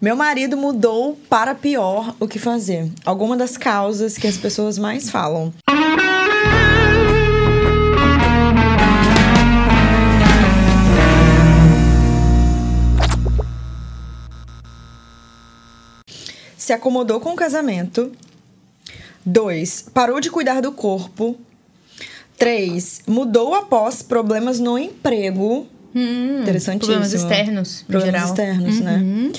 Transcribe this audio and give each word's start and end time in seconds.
Meu 0.00 0.16
marido 0.16 0.56
mudou 0.56 1.14
para 1.28 1.54
pior 1.54 2.14
o 2.18 2.26
que 2.26 2.38
fazer. 2.38 2.90
Alguma 3.04 3.36
das 3.36 3.56
causas 3.58 4.16
que 4.16 4.26
as 4.26 4.36
pessoas 4.38 4.78
mais 4.78 5.10
falam. 5.10 5.52
Se 16.56 16.72
acomodou 16.72 17.20
com 17.20 17.30
o 17.32 17.36
casamento. 17.36 18.12
2. 19.24 19.86
Parou 19.94 20.20
de 20.20 20.30
cuidar 20.30 20.60
do 20.60 20.72
corpo. 20.72 21.36
3. 22.38 23.02
Mudou 23.06 23.54
após 23.54 24.02
problemas 24.02 24.58
no 24.60 24.78
emprego. 24.78 25.66
Hum, 25.94 26.40
Interessantíssimo. 26.42 26.94
Problemas 26.98 27.12
externos, 27.12 27.84
Problemas 27.86 28.08
em 28.08 28.12
geral. 28.12 28.28
externos, 28.28 28.80
né? 28.80 29.32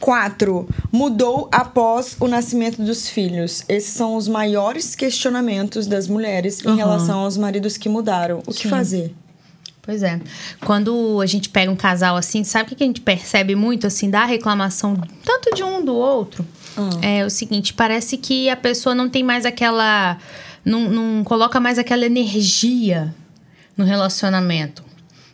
Uhum. 0.00 0.06
4. 0.06 0.68
Mudou 0.92 1.48
após 1.52 2.16
o 2.20 2.26
nascimento 2.28 2.82
dos 2.82 3.08
filhos. 3.08 3.64
Esses 3.68 3.92
são 3.92 4.16
os 4.16 4.28
maiores 4.28 4.94
questionamentos 4.94 5.86
das 5.86 6.06
mulheres 6.08 6.64
em 6.64 6.68
Uhum. 6.68 6.76
relação 6.76 7.20
aos 7.20 7.36
maridos 7.36 7.76
que 7.76 7.88
mudaram. 7.88 8.38
O 8.46 8.52
que 8.52 8.62
Sim. 8.62 8.68
fazer? 8.68 9.14
Pois 9.82 10.02
é. 10.02 10.20
Quando 10.66 11.18
a 11.20 11.24
gente 11.26 11.48
pega 11.48 11.70
um 11.72 11.76
casal 11.76 12.14
assim, 12.16 12.44
sabe 12.44 12.64
o 12.64 12.68
que 12.68 12.74
que 12.74 12.84
a 12.84 12.86
gente 12.86 13.00
percebe 13.00 13.54
muito, 13.54 13.86
assim, 13.86 14.10
da 14.10 14.24
reclamação 14.26 14.94
tanto 15.24 15.54
de 15.54 15.62
um 15.64 15.82
do 15.84 15.94
outro? 15.94 16.46
É 17.02 17.24
o 17.24 17.30
seguinte, 17.30 17.72
parece 17.74 18.16
que 18.18 18.48
a 18.50 18.56
pessoa 18.56 18.94
não 18.94 19.08
tem 19.08 19.22
mais 19.24 19.44
aquela. 19.46 20.16
Não, 20.64 20.88
não 20.90 21.24
coloca 21.24 21.58
mais 21.58 21.78
aquela 21.78 22.04
energia 22.04 23.12
no 23.76 23.84
relacionamento, 23.84 24.84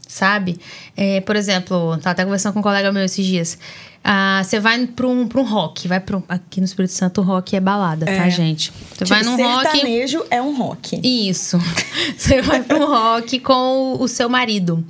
sabe? 0.07 0.59
É, 0.97 1.21
por 1.21 1.34
exemplo, 1.37 1.97
tava 1.98 2.11
até 2.11 2.25
conversando 2.25 2.53
com 2.53 2.61
um 2.61 2.62
colega 2.62 2.93
meu 2.93 3.05
esses 3.05 3.25
dias. 3.27 3.59
Ah, 4.02 4.43
você 4.45 4.61
vai 4.61 4.87
pra 4.87 5.07
um, 5.09 5.27
pra 5.27 5.41
um 5.41 5.45
rock, 5.45 5.89
vai 5.89 5.98
pra 5.98 6.16
um, 6.19 6.23
Aqui 6.29 6.61
no 6.61 6.66
Espírito 6.66 6.93
Santo, 6.93 7.21
o 7.21 7.25
rock 7.25 7.57
é 7.57 7.61
balada, 7.61 8.05
tá, 8.07 8.13
É. 8.13 8.30
gente? 8.30 8.71
Você 8.93 9.05
Tipo, 9.05 9.09
vai 9.09 9.23
num 9.23 9.37
rock. 9.37 9.63
sertanejo 9.71 10.24
é 10.30 10.43
um 10.43 10.57
rock. 10.57 11.01
Isso. 11.02 11.59
Você 12.16 12.43
vai 12.43 12.63
para 12.63 12.77
um 12.79 12.87
rock 12.87 13.41
com 13.41 13.96
o 13.99 14.07
seu 14.07 14.29
marido, 14.29 14.85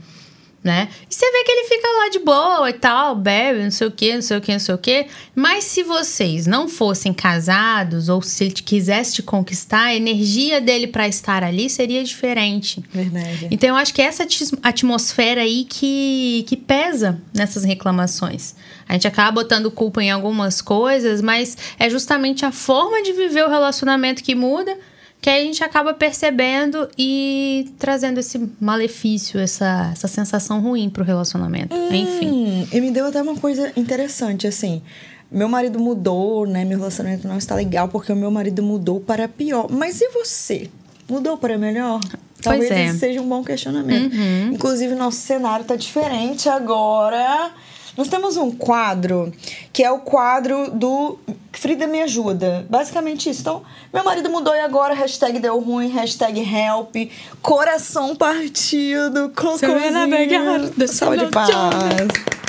né? 0.64 0.88
E 1.10 1.14
você 1.14 1.30
vê 1.30 1.44
que 1.44 1.52
ele 1.52 1.68
fica 1.68 1.86
lá 1.86 2.08
de 2.08 2.18
boa 2.20 2.70
e 2.70 2.72
tal, 2.72 3.14
bebe, 3.14 3.62
não 3.62 3.70
sei 3.70 3.86
o 3.86 3.90
quê, 3.90 4.14
não 4.14 4.22
sei 4.22 4.38
o 4.38 4.40
quê, 4.40 4.52
não 4.52 4.58
sei 4.58 4.74
o 4.74 4.78
quê. 4.78 5.06
Mas 5.34 5.64
se 5.64 5.82
vocês 5.82 6.46
não 6.46 6.66
fossem 6.68 7.12
casados 7.12 8.08
ou 8.08 8.22
se 8.22 8.44
ele 8.44 8.52
quisesse 8.54 9.14
te 9.14 9.22
conquistar, 9.22 9.84
a 9.84 9.94
energia 9.94 10.60
dele 10.62 10.86
para 10.86 11.06
estar 11.06 11.44
ali 11.44 11.68
seria 11.68 12.02
diferente. 12.02 12.82
Verdade. 12.90 13.48
Então 13.50 13.68
eu 13.68 13.76
acho 13.76 13.92
que 13.92 14.00
essa 14.00 14.22
atis- 14.22 14.54
atmosfera 14.62 15.42
aí 15.42 15.64
que, 15.68 16.44
que 16.48 16.56
pesa 16.56 17.20
nessas 17.34 17.62
reclamações. 17.64 18.54
A 18.88 18.94
gente 18.94 19.06
acaba 19.06 19.30
botando 19.42 19.70
culpa 19.70 20.02
em 20.02 20.10
algumas 20.10 20.62
coisas, 20.62 21.20
mas 21.20 21.56
é 21.78 21.90
justamente 21.90 22.46
a 22.46 22.50
forma 22.50 23.02
de 23.02 23.12
viver 23.12 23.44
o 23.44 23.50
relacionamento 23.50 24.22
que 24.22 24.34
muda, 24.34 24.76
que 25.24 25.30
aí 25.30 25.40
a 25.40 25.44
gente 25.46 25.64
acaba 25.64 25.94
percebendo 25.94 26.86
e 26.98 27.72
trazendo 27.78 28.20
esse 28.20 28.38
malefício, 28.60 29.40
essa, 29.40 29.88
essa 29.90 30.06
sensação 30.06 30.60
ruim 30.60 30.90
pro 30.90 31.02
relacionamento. 31.02 31.74
Enfim. 31.90 32.28
Hum, 32.28 32.68
e 32.70 32.78
me 32.78 32.90
deu 32.90 33.06
até 33.06 33.22
uma 33.22 33.34
coisa 33.34 33.72
interessante, 33.74 34.46
assim. 34.46 34.82
Meu 35.32 35.48
marido 35.48 35.80
mudou, 35.80 36.46
né? 36.46 36.62
Meu 36.66 36.76
relacionamento 36.76 37.26
não 37.26 37.38
está 37.38 37.54
legal 37.54 37.88
porque 37.88 38.12
o 38.12 38.16
meu 38.16 38.30
marido 38.30 38.62
mudou 38.62 39.00
para 39.00 39.26
pior. 39.26 39.66
Mas 39.70 39.98
e 40.02 40.10
você? 40.10 40.68
Mudou 41.08 41.38
para 41.38 41.56
melhor? 41.56 42.00
Talvez 42.42 42.70
é. 42.70 42.84
esse 42.84 42.98
seja 42.98 43.22
um 43.22 43.26
bom 43.26 43.42
questionamento. 43.42 44.14
Uhum. 44.14 44.52
Inclusive, 44.52 44.94
nosso 44.94 45.16
cenário 45.16 45.64
tá 45.64 45.74
diferente 45.74 46.50
agora. 46.50 47.50
Nós 47.96 48.08
temos 48.08 48.36
um 48.36 48.50
quadro 48.50 49.32
que 49.72 49.82
é 49.82 49.90
o 49.90 49.98
quadro 49.98 50.70
do 50.70 51.18
Frida 51.52 51.86
Me 51.86 52.02
Ajuda. 52.02 52.66
Basicamente 52.68 53.30
isso. 53.30 53.40
Então, 53.40 53.62
meu 53.92 54.04
marido 54.04 54.28
mudou 54.28 54.54
e 54.54 54.60
agora 54.60 54.94
hashtag 54.94 55.38
deu 55.38 55.58
ruim, 55.60 55.88
hashtag 55.88 56.40
help, 56.40 56.94
coração 57.40 58.16
partido, 58.16 59.32
melhor, 60.08 60.70
cocôzinho, 60.70 60.88
saúde 60.88 61.24
e 61.24 61.28
paz. 61.28 62.43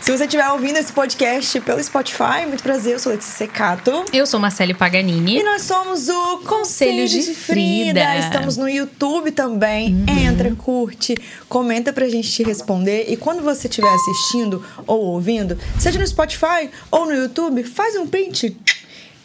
Se 0.00 0.10
você 0.10 0.24
estiver 0.24 0.48
ouvindo 0.48 0.78
esse 0.78 0.90
podcast 0.90 1.60
pelo 1.60 1.82
Spotify, 1.82 2.46
muito 2.48 2.62
prazer, 2.62 2.94
eu 2.94 2.98
sou 2.98 3.12
Letícia 3.12 3.34
Secato. 3.34 4.04
Eu 4.10 4.26
sou 4.26 4.40
Marcele 4.40 4.72
Paganini. 4.72 5.38
E 5.38 5.42
nós 5.42 5.60
somos 5.62 6.08
o 6.08 6.38
Conselho 6.38 7.06
de 7.06 7.22
Frida. 7.34 8.00
Uhum. 8.00 8.18
Estamos 8.18 8.56
no 8.56 8.66
YouTube 8.66 9.30
também. 9.30 10.02
Entra, 10.08 10.54
curte, 10.54 11.14
comenta 11.50 11.92
pra 11.92 12.08
gente 12.08 12.30
te 12.30 12.42
responder. 12.42 13.12
E 13.12 13.16
quando 13.16 13.42
você 13.42 13.68
estiver 13.68 13.92
assistindo 13.92 14.64
ou 14.86 15.00
ouvindo, 15.04 15.58
seja 15.78 15.98
no 15.98 16.06
Spotify 16.06 16.70
ou 16.90 17.04
no 17.04 17.14
YouTube, 17.14 17.62
faz 17.62 17.94
um 17.94 18.06
print 18.06 18.56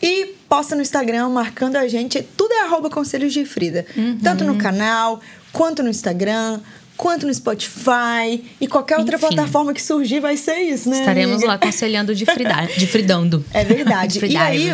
e 0.04 0.36
posta 0.50 0.76
no 0.76 0.82
Instagram 0.82 1.30
marcando 1.30 1.78
a 1.78 1.88
gente. 1.88 2.22
Tudo 2.36 2.54
é 2.54 2.64
arroba 2.64 2.90
Conselhos 2.90 3.32
de 3.32 3.46
Frida. 3.46 3.86
Uhum. 3.96 4.20
Tanto 4.22 4.44
no 4.44 4.58
canal, 4.58 5.22
quanto 5.54 5.82
no 5.82 5.90
Instagram, 5.90 6.60
quanto 6.98 7.26
no 7.26 7.34
Spotify 7.34 8.44
e 8.60 8.68
qualquer 8.68 8.98
outra 8.98 9.18
Enfim. 9.18 9.28
plataforma 9.28 9.74
que 9.74 9.82
surgir 9.82 10.20
vai 10.20 10.38
ser 10.38 10.60
isso, 10.60 10.90
né? 10.90 11.00
Estaremos 11.00 11.36
amiga? 11.36 11.48
lá 11.48 11.54
aconselhando 11.56 12.16
de, 12.16 12.26
frida, 12.26 12.68
de 12.78 12.88
fridando. 12.88 13.46
É 13.54 13.64
verdade. 13.64 14.20
De 14.20 14.26
e 14.34 14.38
aí. 14.38 14.72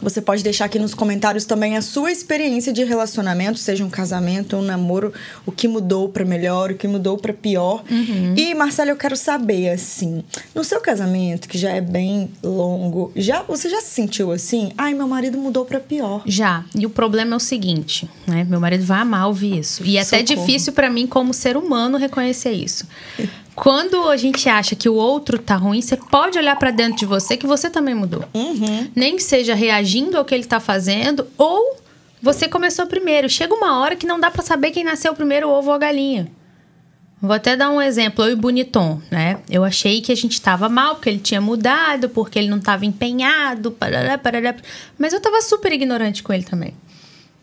Você 0.00 0.20
pode 0.20 0.42
deixar 0.42 0.66
aqui 0.66 0.78
nos 0.78 0.94
comentários 0.94 1.44
também 1.44 1.76
a 1.76 1.82
sua 1.82 2.10
experiência 2.10 2.72
de 2.72 2.84
relacionamento, 2.84 3.58
seja 3.58 3.84
um 3.84 3.90
casamento, 3.90 4.56
um 4.56 4.62
namoro, 4.62 5.12
o 5.46 5.52
que 5.52 5.66
mudou 5.68 6.08
pra 6.08 6.24
melhor, 6.24 6.70
o 6.70 6.74
que 6.74 6.86
mudou 6.86 7.16
pra 7.16 7.32
pior. 7.32 7.82
Uhum. 7.90 8.34
E, 8.36 8.54
Marcela, 8.54 8.90
eu 8.90 8.96
quero 8.96 9.16
saber, 9.16 9.70
assim, 9.70 10.24
no 10.54 10.64
seu 10.64 10.80
casamento, 10.80 11.48
que 11.48 11.58
já 11.58 11.70
é 11.70 11.80
bem 11.80 12.30
longo, 12.42 13.12
já 13.16 13.42
você 13.42 13.68
já 13.68 13.80
se 13.80 13.88
sentiu 13.90 14.32
assim? 14.32 14.72
Ai, 14.76 14.94
meu 14.94 15.08
marido 15.08 15.38
mudou 15.38 15.64
pra 15.64 15.80
pior. 15.80 16.22
Já. 16.26 16.64
E 16.74 16.84
o 16.86 16.90
problema 16.90 17.34
é 17.34 17.36
o 17.36 17.40
seguinte, 17.40 18.08
né? 18.26 18.44
Meu 18.48 18.60
marido 18.60 18.84
vai 18.84 19.00
amar 19.00 19.28
ouvir 19.28 19.58
isso. 19.58 19.82
E 19.84 19.96
é 19.96 20.00
até 20.00 20.18
Socorro. 20.18 20.46
difícil 20.46 20.72
pra 20.72 20.90
mim, 20.90 21.06
como 21.06 21.32
ser 21.32 21.56
humano, 21.56 21.98
reconhecer 21.98 22.52
isso. 22.52 22.86
Quando 23.54 24.08
a 24.08 24.16
gente 24.16 24.48
acha 24.48 24.74
que 24.74 24.88
o 24.88 24.94
outro 24.94 25.38
tá 25.38 25.54
ruim, 25.54 25.80
você 25.80 25.96
pode 25.96 26.38
olhar 26.38 26.56
pra 26.56 26.70
dentro 26.70 26.98
de 26.98 27.06
você 27.06 27.36
que 27.36 27.46
você 27.46 27.70
também 27.70 27.94
mudou. 27.94 28.24
Uhum. 28.34 28.90
Nem 28.94 29.16
que 29.16 29.22
seja 29.22 29.54
reagindo 29.54 30.16
ao 30.16 30.24
que 30.24 30.34
ele 30.34 30.44
tá 30.44 30.58
fazendo 30.58 31.26
ou 31.38 31.76
você 32.20 32.48
começou 32.48 32.86
primeiro. 32.86 33.28
Chega 33.28 33.54
uma 33.54 33.80
hora 33.80 33.94
que 33.94 34.06
não 34.06 34.18
dá 34.18 34.30
pra 34.30 34.42
saber 34.42 34.70
quem 34.70 34.82
nasceu 34.82 35.14
primeiro, 35.14 35.48
o 35.48 35.52
ovo 35.52 35.68
ou 35.68 35.74
a 35.74 35.78
galinha. 35.78 36.28
Vou 37.24 37.32
até 37.32 37.56
dar 37.56 37.70
um 37.70 37.80
exemplo, 37.80 38.24
eu 38.24 38.32
e 38.32 38.36
Boniton, 38.36 39.00
né? 39.10 39.38
Eu 39.48 39.64
achei 39.64 40.02
que 40.02 40.12
a 40.12 40.14
gente 40.14 40.38
tava 40.40 40.68
mal, 40.68 40.96
porque 40.96 41.08
ele 41.08 41.18
tinha 41.18 41.40
mudado, 41.40 42.08
porque 42.10 42.38
ele 42.38 42.48
não 42.48 42.60
tava 42.60 42.84
empenhado, 42.84 43.70
parará, 43.70 44.18
parará. 44.18 44.54
mas 44.98 45.14
eu 45.14 45.20
tava 45.20 45.40
super 45.40 45.72
ignorante 45.72 46.22
com 46.22 46.34
ele 46.34 46.44
também, 46.44 46.74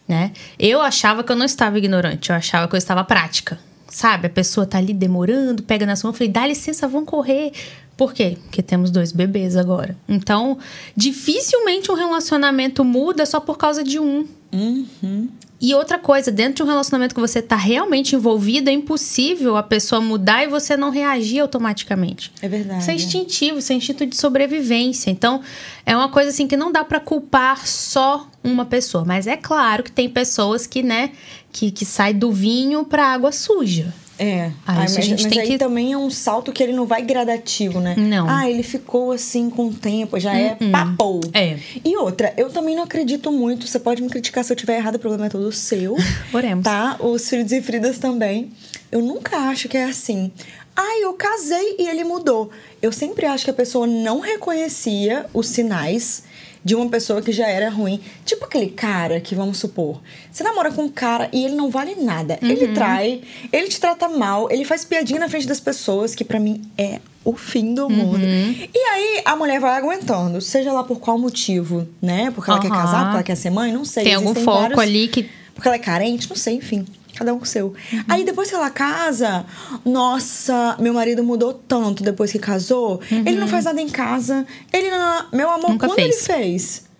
né? 0.08 0.34
Eu 0.60 0.82
achava 0.82 1.24
que 1.24 1.32
eu 1.32 1.36
não 1.36 1.46
estava 1.46 1.80
ignorante, 1.80 2.30
eu 2.30 2.36
achava 2.36 2.68
que 2.68 2.76
eu 2.76 2.78
estava 2.78 3.04
prática, 3.04 3.60
sabe? 3.92 4.28
A 4.28 4.30
pessoa 4.30 4.66
tá 4.66 4.78
ali 4.78 4.94
demorando, 4.94 5.62
pega 5.64 5.86
na 5.86 5.96
sua 5.96 6.08
mão, 6.08 6.14
eu 6.14 6.18
falei, 6.18 6.32
dá 6.32 6.48
licença, 6.48 6.88
vamos 6.88 7.10
correr. 7.10 7.52
Por 7.98 8.14
quê? 8.14 8.38
Porque 8.44 8.64
temos 8.64 8.90
dois 8.90 9.12
bebês 9.12 9.56
agora. 9.56 9.96
Então, 10.08 10.58
dificilmente 10.96 11.92
um 11.92 11.96
relacionamento 11.96 12.84
muda 12.84 13.26
só 13.26 13.40
por 13.40 13.58
causa 13.58 13.84
de 13.84 14.00
um. 14.00 14.26
E 15.62 15.76
outra 15.76 16.00
coisa, 16.00 16.32
dentro 16.32 16.56
de 16.56 16.64
um 16.64 16.66
relacionamento 16.66 17.14
que 17.14 17.22
você 17.22 17.40
tá 17.40 17.56
realmente 17.56 18.16
envolvido, 18.16 18.72
é 18.72 18.74
impossível 18.74 19.56
a 19.56 19.62
pessoa 19.62 20.02
mudar 20.02 20.44
e 20.44 20.48
você 20.48 20.76
não 20.76 20.90
reagir 20.90 21.40
automaticamente. 21.40 22.34
É 22.42 22.50
verdade. 22.50 22.82
Isso 22.82 22.90
é 22.90 22.96
instintivo, 22.96 23.60
isso 23.60 23.72
é 23.72 23.76
instinto 23.76 24.04
de 24.08 24.18
sobrevivência. 24.18 25.12
Então, 25.12 25.42
é 25.86 25.96
uma 25.96 26.10
coisa 26.10 26.32
assim 26.32 26.48
que 26.48 26.58
não 26.58 26.72
dá 26.72 26.84
pra 26.84 27.00
culpar 27.00 27.68
só 27.68 28.28
uma 28.44 28.66
pessoa. 28.66 29.06
Mas 29.06 29.28
é 29.28 29.38
claro 29.38 29.84
que 29.84 29.92
tem 29.92 30.10
pessoas 30.10 30.66
que, 30.66 30.82
né, 30.82 31.12
que, 31.52 31.72
que 31.72 31.86
sai 31.86 32.14
do 32.14 32.32
vinho 32.32 32.84
pra 32.86 33.08
água 33.08 33.32
suja. 33.32 33.94
É. 34.20 34.52
Ah, 34.68 34.86
isso 34.86 34.96
a 34.96 34.98
mas 35.00 35.06
gente 35.06 35.24
mas 35.24 35.32
tem 35.34 35.42
aí 35.42 35.48
que- 35.48 35.58
também 35.58 35.94
é 35.94 35.98
um 35.98 36.10
salto 36.12 36.52
que 36.52 36.62
ele 36.62 36.74
não 36.74 36.86
vai 36.86 37.02
gradativo, 37.02 37.80
né? 37.80 37.96
Não. 37.98 38.30
Ah, 38.30 38.48
ele 38.48 38.62
ficou 38.62 39.12
assim 39.12 39.50
com 39.50 39.68
o 39.70 39.74
tempo, 39.74 40.20
já 40.20 40.36
é 40.38 40.56
papou. 40.72 41.22
É. 41.34 41.58
E 41.84 41.98
outra, 41.98 42.32
eu 42.38 42.52
também 42.52 42.76
não 42.76 42.84
acredito 42.84 43.32
muito. 43.32 43.66
Você 43.68 43.80
pode 43.80 44.00
me 44.04 44.10
criticar 44.10 44.44
se 44.44 44.54
eu 44.54 44.56
tiver 44.56 44.78
errado, 44.78 44.96
o 44.96 45.00
problema 45.00 45.26
é 45.26 45.30
todo 45.30 45.52
seu. 45.52 45.96
Oremos. 46.32 46.64
Tá? 46.64 46.98
Os 47.00 47.28
filhos 47.28 47.52
e 47.52 47.62
Fridas 47.64 47.98
também. 47.98 48.52
Eu 48.92 49.02
nunca 49.02 49.38
acho 49.50 49.68
que 49.68 49.76
é 49.78 49.86
assim. 49.86 50.32
Ah, 50.76 51.00
eu 51.02 51.14
casei 51.14 51.78
e 51.80 51.88
ele 51.88 52.04
mudou. 52.04 52.52
Eu 52.80 52.92
sempre 52.92 53.26
acho 53.26 53.44
que 53.46 53.50
a 53.50 53.54
pessoa 53.56 53.88
não 53.88 54.20
reconhecia 54.20 55.26
os 55.34 55.48
sinais 55.48 56.24
de 56.64 56.76
uma 56.76 56.88
pessoa 56.90 57.22
que 57.22 57.32
já 57.32 57.48
era 57.48 57.70
ruim. 57.70 58.00
Tipo 58.26 58.46
aquele 58.46 58.68
cara 58.68 59.20
que, 59.20 59.34
vamos 59.36 59.58
supor, 59.58 60.02
você 60.32 60.44
namora 60.44 60.72
com 60.72 60.84
um 60.84 60.90
cara 60.90 61.30
e 61.34 61.44
ele 61.46 61.56
não 61.56 61.70
vale 61.70 61.96
nada. 61.96 62.38
Ele 62.42 62.68
trai, 62.70 63.22
ele 63.52 63.68
te 63.68 63.80
trata 63.80 64.08
mal, 64.08 64.50
ele 64.52 64.64
faz 64.66 64.84
piadinha 64.86 65.20
na 65.20 65.28
frente 65.30 65.48
das 65.48 65.60
pessoas, 65.60 66.14
que 66.16 66.24
pra 66.24 66.40
mim 66.40 66.62
é 66.78 67.00
o 67.24 67.34
fim 67.36 67.74
do 67.74 67.90
mundo. 67.90 68.20
E 68.24 68.78
aí 68.78 69.22
a 69.26 69.36
mulher 69.36 69.60
vai 69.60 69.78
aguentando, 69.78 70.40
seja 70.42 70.72
lá 70.72 70.84
por 70.84 71.00
qual 71.00 71.18
motivo, 71.18 71.88
né? 72.02 72.32
Porque 72.34 72.50
ela 72.50 72.60
quer 72.60 72.72
Aham. 72.72 72.76
casar, 72.82 73.02
porque 73.04 73.16
ela 73.16 73.24
quer 73.24 73.36
ser 73.36 73.50
mãe, 73.50 73.72
não 73.72 73.86
sei. 73.86 74.04
Tem 74.04 74.14
algum 74.16 74.34
foco 74.36 74.60
vários- 74.62 74.80
ali 74.80 75.08
que. 75.08 75.30
Porque 75.54 75.68
ela 75.68 75.76
é 75.76 75.80
carente, 75.80 76.28
não 76.30 76.36
sei, 76.36 76.56
enfim. 76.56 76.86
Cada 77.16 77.34
um 77.34 77.38
com 77.38 77.44
o 77.44 77.48
seu. 77.48 77.68
Uhum. 77.68 78.04
Aí 78.08 78.24
depois 78.24 78.50
que 78.50 78.56
ela 78.56 78.70
casa, 78.70 79.46
nossa, 79.86 80.76
meu 80.80 80.94
marido 80.94 81.24
mudou 81.24 81.54
tanto 81.54 82.04
depois 82.04 82.32
que 82.32 82.40
casou. 82.40 83.02
Uhum. 83.12 83.20
Ele 83.26 83.36
não 83.40 83.48
faz 83.48 83.66
nada 83.66 83.82
em 83.82 83.90
casa. 83.90 84.46
Ele 84.72 84.90
não. 84.90 85.26
Meu 85.34 85.50
amor, 85.50 85.72
Nunca 85.72 85.88
quando 85.88 85.96
fez. 85.96 86.28
ele 86.30 86.42
fez? 86.42 86.91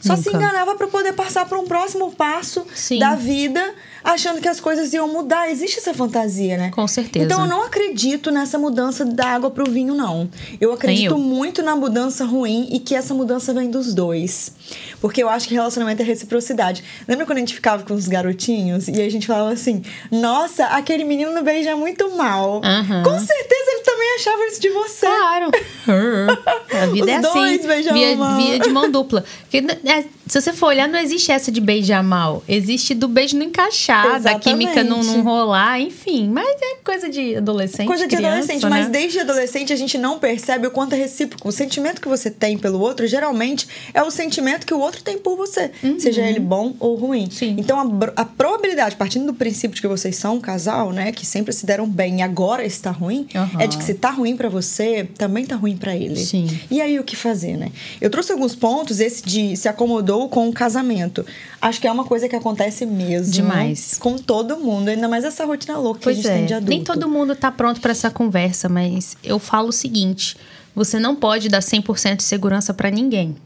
Só 0.00 0.16
Nunca. 0.16 0.30
se 0.30 0.36
enganava 0.36 0.74
para 0.74 0.86
poder 0.86 1.12
passar 1.12 1.46
para 1.46 1.58
um 1.58 1.64
próximo 1.64 2.12
passo 2.12 2.66
Sim. 2.74 2.98
da 2.98 3.14
vida, 3.14 3.74
achando 4.02 4.40
que 4.40 4.48
as 4.48 4.60
coisas 4.60 4.92
iam 4.92 5.08
mudar. 5.08 5.50
Existe 5.50 5.78
essa 5.78 5.94
fantasia, 5.94 6.56
né? 6.56 6.70
Com 6.70 6.86
certeza. 6.86 7.24
Então 7.24 7.42
eu 7.42 7.46
não 7.46 7.62
acredito 7.62 8.30
nessa 8.30 8.58
mudança 8.58 9.04
da 9.04 9.26
água 9.28 9.50
pro 9.50 9.70
vinho, 9.70 9.94
não. 9.94 10.28
Eu 10.60 10.72
acredito 10.72 11.14
eu. 11.14 11.18
muito 11.18 11.62
na 11.62 11.74
mudança 11.74 12.24
ruim 12.24 12.68
e 12.70 12.78
que 12.78 12.94
essa 12.94 13.14
mudança 13.14 13.54
vem 13.54 13.70
dos 13.70 13.94
dois. 13.94 14.52
Porque 15.00 15.22
eu 15.22 15.28
acho 15.28 15.48
que 15.48 15.54
relacionamento 15.54 16.02
é 16.02 16.04
reciprocidade. 16.04 16.84
Lembra 17.06 17.26
quando 17.26 17.38
a 17.38 17.40
gente 17.40 17.54
ficava 17.54 17.82
com 17.82 17.94
os 17.94 18.08
garotinhos 18.08 18.88
e 18.88 19.00
a 19.00 19.08
gente 19.08 19.26
falava 19.26 19.52
assim: 19.52 19.82
Nossa, 20.10 20.66
aquele 20.66 21.04
menino 21.04 21.32
não 21.32 21.42
beija 21.42 21.76
muito 21.76 22.10
mal. 22.16 22.56
Uhum. 22.56 23.02
Com 23.02 23.18
certeza 23.18 23.70
ele 23.70 23.82
também 23.82 24.14
achava 24.16 24.46
isso 24.46 24.60
de 24.60 24.70
você. 24.70 25.06
Claro. 25.06 25.50
a 26.82 26.86
vida 26.86 27.04
os 27.04 27.12
é 27.12 27.16
assim. 27.16 27.92
Via, 27.92 28.16
mal. 28.16 28.36
via 28.36 28.58
de 28.58 28.68
mão 28.70 28.90
dupla. 28.90 29.24
Porque 29.42 29.62
é, 29.84 30.04
se 30.26 30.40
você 30.40 30.52
for 30.52 30.68
olhar, 30.68 30.88
não 30.88 30.98
existe 30.98 31.30
essa 31.30 31.52
de 31.52 31.60
beijar 31.60 32.02
mal. 32.02 32.42
Existe 32.48 32.94
do 32.94 33.06
beijo 33.06 33.36
não 33.36 33.44
encaixar, 33.44 34.20
da 34.20 34.38
química 34.38 34.82
não, 34.82 35.02
não, 35.02 35.22
rolar, 35.22 35.80
enfim. 35.80 36.28
Mas 36.28 36.56
é 36.62 36.76
coisa 36.82 37.10
de 37.10 37.36
adolescente. 37.36 37.86
Coisa 37.86 38.06
de 38.06 38.16
criança, 38.16 38.36
adolescente, 38.36 38.62
né? 38.62 38.70
mas 38.70 38.88
desde 38.88 39.20
adolescente 39.20 39.72
a 39.72 39.76
gente 39.76 39.98
não 39.98 40.18
percebe 40.18 40.66
o 40.66 40.70
quanto 40.70 40.94
é 40.94 40.96
recíproco. 40.96 41.48
O 41.48 41.52
sentimento 41.52 42.00
que 42.00 42.08
você 42.08 42.30
tem 42.30 42.56
pelo 42.56 42.80
outro, 42.80 43.06
geralmente, 43.06 43.68
é 43.92 44.02
o 44.02 44.10
sentimento 44.10 44.66
que 44.66 44.72
o 44.72 44.78
outro 44.78 45.02
tem 45.02 45.18
por 45.18 45.36
você. 45.36 45.70
Uhum. 45.82 46.00
Seja 46.00 46.22
ele 46.22 46.40
bom 46.40 46.74
ou 46.80 46.96
ruim. 46.96 47.28
Sim. 47.30 47.56
Então 47.58 47.78
a, 47.78 48.22
a, 48.22 48.24
probabilidade, 48.24 48.96
partindo 48.96 49.26
do 49.26 49.34
princípio 49.34 49.74
de 49.74 49.82
que 49.82 49.88
vocês 49.88 50.16
são 50.16 50.36
um 50.36 50.40
casal, 50.40 50.90
né? 50.90 51.12
Que 51.12 51.26
sempre 51.26 51.52
se 51.52 51.66
deram 51.66 51.86
bem 51.86 52.20
e 52.20 52.22
agora 52.22 52.64
está 52.64 52.90
ruim, 52.90 53.26
uhum. 53.34 53.60
é 53.60 53.66
de 53.66 53.76
que 53.76 53.84
se 53.84 53.94
tá 53.94 54.10
ruim 54.10 54.36
para 54.36 54.48
você, 54.48 55.06
também 55.18 55.44
tá 55.44 55.54
ruim 55.54 55.76
para 55.76 55.94
ele. 55.94 56.16
Sim. 56.16 56.46
E 56.70 56.80
aí 56.80 56.98
o 56.98 57.04
que 57.04 57.14
fazer, 57.14 57.56
né? 57.58 57.70
Eu 58.00 58.08
trouxe 58.08 58.32
alguns 58.32 58.54
pontos, 58.54 59.00
esse 59.00 59.22
de 59.22 59.56
se 59.56 59.68
acomodou 59.68 60.13
com 60.28 60.48
o 60.48 60.52
casamento. 60.52 61.24
Acho 61.60 61.80
que 61.80 61.86
é 61.86 61.92
uma 61.92 62.04
coisa 62.04 62.28
que 62.28 62.36
acontece 62.36 62.86
mesmo. 62.86 63.32
Demais. 63.32 63.96
Com 63.98 64.16
todo 64.16 64.56
mundo, 64.56 64.88
ainda 64.88 65.08
mais 65.08 65.24
essa 65.24 65.44
rotina 65.44 65.78
louca 65.78 66.00
pois 66.02 66.20
que 66.20 66.26
a 66.26 66.30
gente 66.30 66.34
é. 66.34 66.36
tem 66.38 66.46
de 66.46 66.54
adulto. 66.54 66.70
Nem 66.70 66.84
todo 66.84 67.08
mundo 67.08 67.34
tá 67.34 67.50
pronto 67.50 67.80
para 67.80 67.92
essa 67.92 68.10
conversa, 68.10 68.68
mas 68.68 69.16
eu 69.22 69.38
falo 69.38 69.68
o 69.68 69.72
seguinte: 69.72 70.36
você 70.74 70.98
não 70.98 71.14
pode 71.14 71.48
dar 71.48 71.60
100% 71.60 72.16
de 72.16 72.22
segurança 72.22 72.74
para 72.74 72.90
ninguém. 72.90 73.36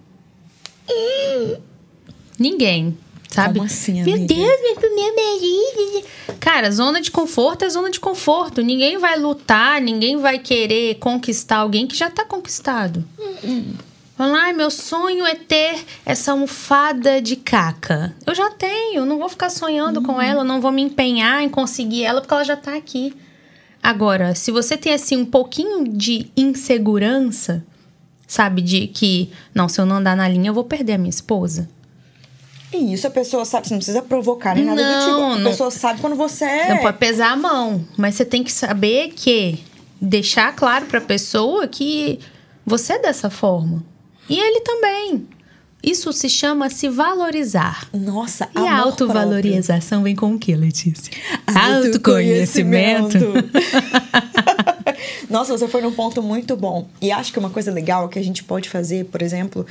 Hum. 0.91 1.57
Ninguém. 2.39 2.97
Sabe? 3.29 3.59
Como 3.59 3.67
assim, 3.67 4.03
Meu 4.03 4.19
Deus, 4.19 4.61
meu, 4.63 4.95
meu 4.95 5.15
marido. 5.15 6.07
Cara, 6.41 6.71
zona 6.71 7.01
de 7.01 7.11
conforto 7.11 7.65
é 7.65 7.69
zona 7.69 7.91
de 7.91 8.01
conforto. 8.01 8.63
Ninguém 8.63 8.97
vai 8.97 9.19
lutar, 9.19 9.83
ninguém 9.83 10.17
vai 10.17 10.39
querer 10.39 10.95
conquistar 10.95 11.59
alguém 11.59 11.87
que 11.87 11.95
já 11.95 12.11
tá 12.11 12.25
conquistado. 12.25 13.05
Hum. 13.45 13.75
Falar, 14.19 14.53
meu 14.53 14.69
sonho 14.69 15.25
é 15.25 15.37
ter 15.37 15.79
essa 16.05 16.33
almofada 16.33 17.23
de 17.23 17.37
caca. 17.37 18.13
Eu 18.27 18.35
já 18.35 18.51
tenho, 18.51 19.07
não 19.07 19.17
vou 19.17 19.29
ficar 19.29 19.49
sonhando 19.49 20.01
uhum. 20.01 20.07
com 20.07 20.21
ela, 20.21 20.43
não 20.43 20.61
vou 20.61 20.73
me 20.73 20.83
empenhar 20.83 21.41
em 21.41 21.49
conseguir 21.49 22.03
ela 22.03 22.21
porque 22.21 22.35
ela 22.35 22.43
já 22.43 22.57
tá 22.57 22.75
aqui. 22.75 23.15
Agora, 23.81 24.35
se 24.35 24.51
você 24.51 24.77
tem 24.77 24.93
assim 24.93 25.17
um 25.17 25.25
pouquinho 25.25 25.87
de 25.87 26.33
insegurança, 26.37 27.65
sabe, 28.27 28.61
de 28.61 28.89
que, 28.89 29.31
não, 29.55 29.69
se 29.69 29.81
eu 29.81 29.87
não 29.87 29.99
andar 29.99 30.17
na 30.17 30.29
linha, 30.29 30.51
eu 30.51 30.55
vou 30.55 30.65
perder 30.65 30.95
a 30.95 30.99
minha 30.99 31.11
esposa. 31.11 31.71
E 32.73 32.93
isso 32.93 33.07
a 33.07 33.11
pessoa 33.11 33.45
sabe, 33.45 33.69
você 33.69 33.75
não 33.75 33.79
precisa 33.79 34.03
provocar 34.03 34.57
nem 34.57 34.65
nada 34.65 34.83
não, 34.83 34.99
do 34.99 35.07
tipo. 35.07 35.21
A 35.21 35.39
não, 35.39 35.51
pessoa 35.53 35.71
sabe 35.71 36.01
quando 36.01 36.17
você 36.17 36.45
é. 36.45 36.69
Não 36.71 36.79
pode 36.79 36.99
pesar 36.99 37.31
a 37.31 37.37
mão, 37.37 37.87
mas 37.97 38.17
você 38.17 38.25
tem 38.25 38.43
que 38.43 38.51
saber 38.51 39.13
que 39.15 39.61
deixar 40.01 40.57
claro 40.57 40.87
para 40.87 40.99
a 40.99 41.03
pessoa 41.03 41.69
que 41.69 42.19
você 42.67 42.95
é 42.95 42.99
dessa 42.99 43.31
forma. 43.31 43.85
E 44.29 44.39
ele 44.39 44.61
também. 44.61 45.27
Isso 45.83 46.13
se 46.13 46.29
chama 46.29 46.69
se 46.69 46.89
valorizar. 46.89 47.89
Nossa, 47.95 48.49
E 48.55 48.59
a 48.59 48.79
autovalorização 48.79 50.03
vem 50.03 50.17
com 50.17 50.35
o 50.35 50.39
que, 50.39 50.55
Letícia? 50.55 51.13
Autoconhecimento. 51.47 53.19
Nossa, 55.31 55.57
você 55.57 55.69
foi 55.69 55.83
num 55.83 55.93
ponto 55.93 56.23
muito 56.23 56.57
bom. 56.57 56.89
E 57.01 57.13
acho 57.13 57.33
que 57.33 57.39
uma 57.39 57.51
coisa 57.51 57.71
legal 57.71 58.09
que 58.09 58.19
a 58.19 58.25
gente 58.25 58.43
pode 58.43 58.69
fazer, 58.69 59.05
por 59.07 59.23
exemplo, 59.23 59.65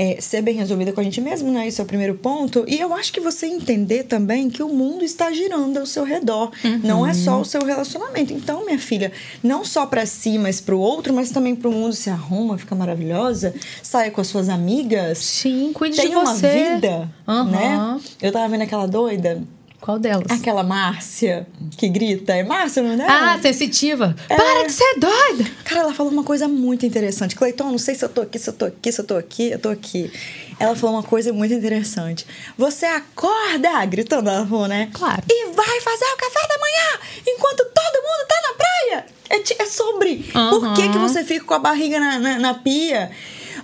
é, 0.00 0.18
ser 0.18 0.40
bem 0.40 0.54
resolvida 0.54 0.92
com 0.92 1.00
a 1.02 1.04
gente 1.04 1.20
mesmo, 1.20 1.52
né? 1.52 1.68
Esse 1.68 1.78
é 1.78 1.84
o 1.84 1.86
primeiro 1.86 2.14
ponto. 2.14 2.64
E 2.66 2.80
eu 2.80 2.94
acho 2.94 3.12
que 3.12 3.20
você 3.20 3.44
entender 3.44 4.04
também 4.04 4.48
que 4.48 4.62
o 4.62 4.68
mundo 4.70 5.04
está 5.04 5.30
girando 5.30 5.76
ao 5.76 5.84
seu 5.84 6.04
redor. 6.04 6.50
Uhum. 6.64 6.80
Não 6.82 7.06
é 7.06 7.12
só 7.12 7.38
o 7.38 7.44
seu 7.44 7.62
relacionamento. 7.62 8.32
Então, 8.32 8.64
minha 8.64 8.78
filha, 8.78 9.12
não 9.42 9.62
só 9.62 9.84
para 9.84 10.06
si, 10.06 10.38
mas 10.38 10.58
para 10.58 10.74
o 10.74 10.80
outro, 10.80 11.12
mas 11.12 11.30
também 11.30 11.54
para 11.54 11.68
o 11.68 11.72
mundo 11.72 11.92
se 11.92 12.08
arruma, 12.08 12.56
fica 12.56 12.74
maravilhosa, 12.74 13.54
saia 13.82 14.10
com 14.10 14.22
as 14.22 14.26
suas 14.26 14.48
amigas. 14.48 15.18
Sim, 15.18 15.70
cuide 15.74 16.00
de 16.00 16.08
você. 16.08 16.14
uma 16.14 16.34
vida, 16.34 17.12
uhum. 17.28 17.44
né? 17.44 18.00
Eu 18.22 18.32
tava 18.32 18.48
vendo 18.48 18.62
aquela 18.62 18.86
doida 18.86 19.42
qual 19.80 19.98
delas? 19.98 20.26
Aquela 20.30 20.62
Márcia 20.62 21.46
que 21.76 21.88
grita. 21.88 22.34
É 22.34 22.42
Márcia, 22.42 22.82
não 22.82 23.02
é? 23.02 23.08
Ah, 23.08 23.38
sensitiva. 23.40 24.14
É... 24.28 24.36
Para 24.36 24.66
de 24.66 24.72
ser 24.72 24.98
doida! 24.98 25.50
Cara, 25.64 25.80
ela 25.80 25.94
falou 25.94 26.12
uma 26.12 26.22
coisa 26.22 26.46
muito 26.46 26.84
interessante. 26.84 27.34
Cleiton, 27.34 27.70
não 27.70 27.78
sei 27.78 27.94
se 27.94 28.04
eu 28.04 28.08
tô 28.08 28.20
aqui, 28.20 28.38
se 28.38 28.50
eu 28.50 28.54
tô 28.54 28.66
aqui, 28.66 28.92
se 28.92 29.00
eu 29.00 29.06
tô 29.06 29.16
aqui, 29.16 29.50
eu 29.50 29.58
tô 29.58 29.68
aqui. 29.70 30.12
Ela 30.58 30.76
falou 30.76 30.96
uma 30.96 31.02
coisa 31.02 31.32
muito 31.32 31.54
interessante. 31.54 32.26
Você 32.58 32.84
acorda, 32.84 33.82
gritando, 33.86 34.28
ela 34.28 34.46
falou, 34.46 34.68
né? 34.68 34.90
Claro. 34.92 35.22
E 35.26 35.46
vai 35.52 35.80
fazer 35.80 36.04
o 36.04 36.16
café 36.18 36.46
da 36.46 36.58
manhã 36.58 37.00
enquanto 37.26 37.64
todo 37.64 38.02
mundo 38.02 38.28
tá 38.28 38.42
na 38.42 38.54
praia. 38.54 39.06
É, 39.30 39.62
é 39.62 39.66
sobre. 39.66 40.30
Uhum. 40.34 40.50
Por 40.50 40.74
que, 40.74 40.88
que 40.90 40.98
você 40.98 41.24
fica 41.24 41.46
com 41.46 41.54
a 41.54 41.58
barriga 41.58 41.98
na, 41.98 42.18
na, 42.18 42.38
na 42.38 42.54
pia? 42.54 43.10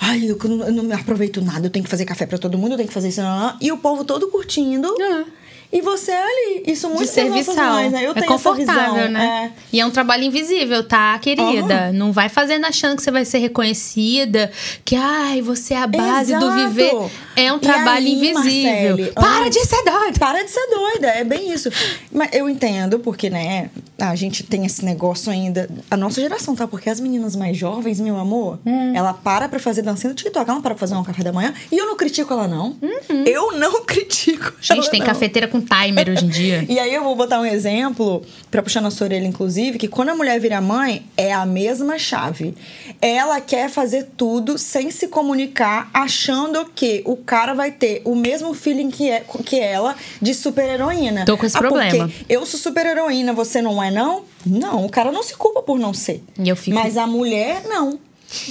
Ai, 0.01 0.31
eu 0.31 0.39
não, 0.49 0.67
eu 0.67 0.73
não 0.73 0.97
aproveito 0.97 1.43
nada, 1.43 1.67
eu 1.67 1.71
tenho 1.71 1.85
que 1.85 1.91
fazer 1.91 2.05
café 2.07 2.25
para 2.25 2.39
todo 2.39 2.57
mundo, 2.57 2.73
eu 2.73 2.77
tenho 2.79 2.89
que 2.89 2.95
fazer 2.95 3.09
isso. 3.09 3.21
Não, 3.21 3.39
não. 3.39 3.57
E 3.61 3.71
o 3.71 3.77
povo 3.77 4.03
todo 4.03 4.29
curtindo. 4.29 4.89
Uhum 4.89 5.27
e 5.73 5.81
você 5.81 6.13
é 6.13 6.23
ali. 6.23 6.63
Isso 6.67 6.89
muito 6.89 7.03
de 7.03 7.09
serviçal. 7.09 7.75
Mães, 7.75 7.93
né? 7.93 8.07
Eu 8.07 8.13
é 8.15 8.23
confortável, 8.23 9.11
né? 9.11 9.53
É. 9.53 9.63
E 9.73 9.81
é 9.81 9.87
um 9.87 9.91
trabalho 9.91 10.25
invisível, 10.25 10.83
tá, 10.85 11.19
querida? 11.19 11.89
Uhum. 11.89 11.93
Não 11.93 12.13
vai 12.13 12.29
fazendo 12.29 12.65
achando 12.65 12.97
que 12.97 13.03
você 13.03 13.11
vai 13.11 13.25
ser 13.25 13.39
reconhecida, 13.39 14.51
que 14.85 14.97
ai, 14.97 15.43
você 15.43 15.75
é 15.75 15.79
a 15.79 15.87
base 15.87 16.33
Exato. 16.33 16.47
do 16.47 16.53
viver. 16.53 16.93
É 17.35 17.53
um 17.53 17.59
trabalho 17.59 18.07
aí, 18.07 18.13
invisível. 18.13 18.97
Marcele, 18.97 19.13
Para 19.13 19.49
de 19.49 19.65
ser 19.65 19.85
doida. 19.85 20.19
Para 20.19 20.43
de 20.43 20.51
ser 20.51 20.67
doida, 20.69 21.09
é 21.09 21.25
bem 21.25 21.53
isso. 21.53 21.71
Mas 22.11 22.31
eu 22.33 22.49
entendo, 22.49 22.99
porque, 22.99 23.29
né, 23.29 23.71
a 23.99 24.15
gente 24.15 24.43
tem 24.43 24.65
esse 24.65 24.85
negócio 24.85 25.31
ainda. 25.31 25.69
A 25.91 25.97
nossa 25.97 26.21
geração, 26.21 26.55
tá? 26.55 26.67
Porque 26.67 26.89
as 26.89 27.01
meninas 27.01 27.37
mais 27.37 27.57
jovens, 27.57 28.01
meu 28.01 28.17
amor, 28.17 28.59
hum. 28.65 28.93
ela 28.95 29.13
para 29.13 29.49
pra 29.49 29.59
fazer 29.59 29.83
dancinha 29.83 30.13
do 30.13 30.17
TikTok, 30.17 30.45
ela 30.45 30.55
não 30.55 30.63
para 30.63 30.75
pra 30.75 30.81
fazer 30.81 30.95
um 30.95 31.05
café 31.05 31.23
da 31.23 31.33
manhã. 31.33 31.53
E 31.71 31.77
eu 31.77 31.87
não 31.87 31.97
critico 31.97 32.33
ela, 32.33 32.47
não. 32.49 32.77
Uhum. 32.81 33.25
Eu 33.27 33.53
não 33.53 33.85
critico. 33.85 34.53
Gente, 34.61 34.91
tem 34.91 35.01
não. 35.01 35.07
cafeteira 35.07 35.49
com 35.49 35.56
com 35.61 35.67
timer 35.67 36.11
hoje 36.11 36.25
em 36.25 36.29
dia. 36.29 36.65
e 36.69 36.79
aí 36.79 36.95
eu 36.95 37.03
vou 37.03 37.15
botar 37.17 37.41
um 37.41 37.45
exemplo, 37.45 38.23
para 38.51 38.63
puxar 38.63 38.81
na 38.81 38.91
sua 38.91 39.07
orelha, 39.07 39.27
inclusive, 39.27 39.79
que 39.79 39.89
quando 39.89 40.11
a 40.11 40.15
mulher 40.15 40.39
vira 40.41 40.61
mãe, 40.61 41.05
é 41.17 41.33
a 41.33 41.47
mesma 41.47 41.99
chave. 41.99 42.55
Ela 43.01 43.41
quer 43.41 43.69
fazer 43.69 44.09
tudo 44.17 44.59
sem 44.59 44.91
se 44.91 45.09
comunicar, 45.09 45.91
achando 45.93 46.65
que 46.75 47.03
o 47.05 47.17
cara 47.17 47.55
vai 47.55 47.71
ter 47.71 48.03
o 48.05 48.15
mesmo 48.15 48.55
feeling 48.55 48.91
que, 48.91 49.11
é, 49.11 49.25
que 49.45 49.59
ela 49.59 49.95
de 50.21 50.35
super-heroína. 50.35 51.25
Tô 51.25 51.37
com 51.37 51.47
esse 51.47 51.57
ah, 51.57 51.61
problema. 51.61 52.11
eu 52.29 52.45
sou 52.47 52.59
super-heroína, 52.59 53.33
você 53.33 53.61
não 53.61 53.83
é, 53.83 53.91
não? 53.91 54.23
Não, 54.45 54.85
o 54.85 54.89
cara 54.89 55.11
não 55.11 55.23
se 55.23 55.35
culpa 55.35 55.63
por 55.63 55.79
não 55.79 55.93
ser. 55.93 56.23
E 56.39 56.49
eu 56.49 56.57
fico... 56.57 56.77
Mas 56.77 56.97
a 56.97 57.07
mulher, 57.07 57.63
não. 57.65 57.99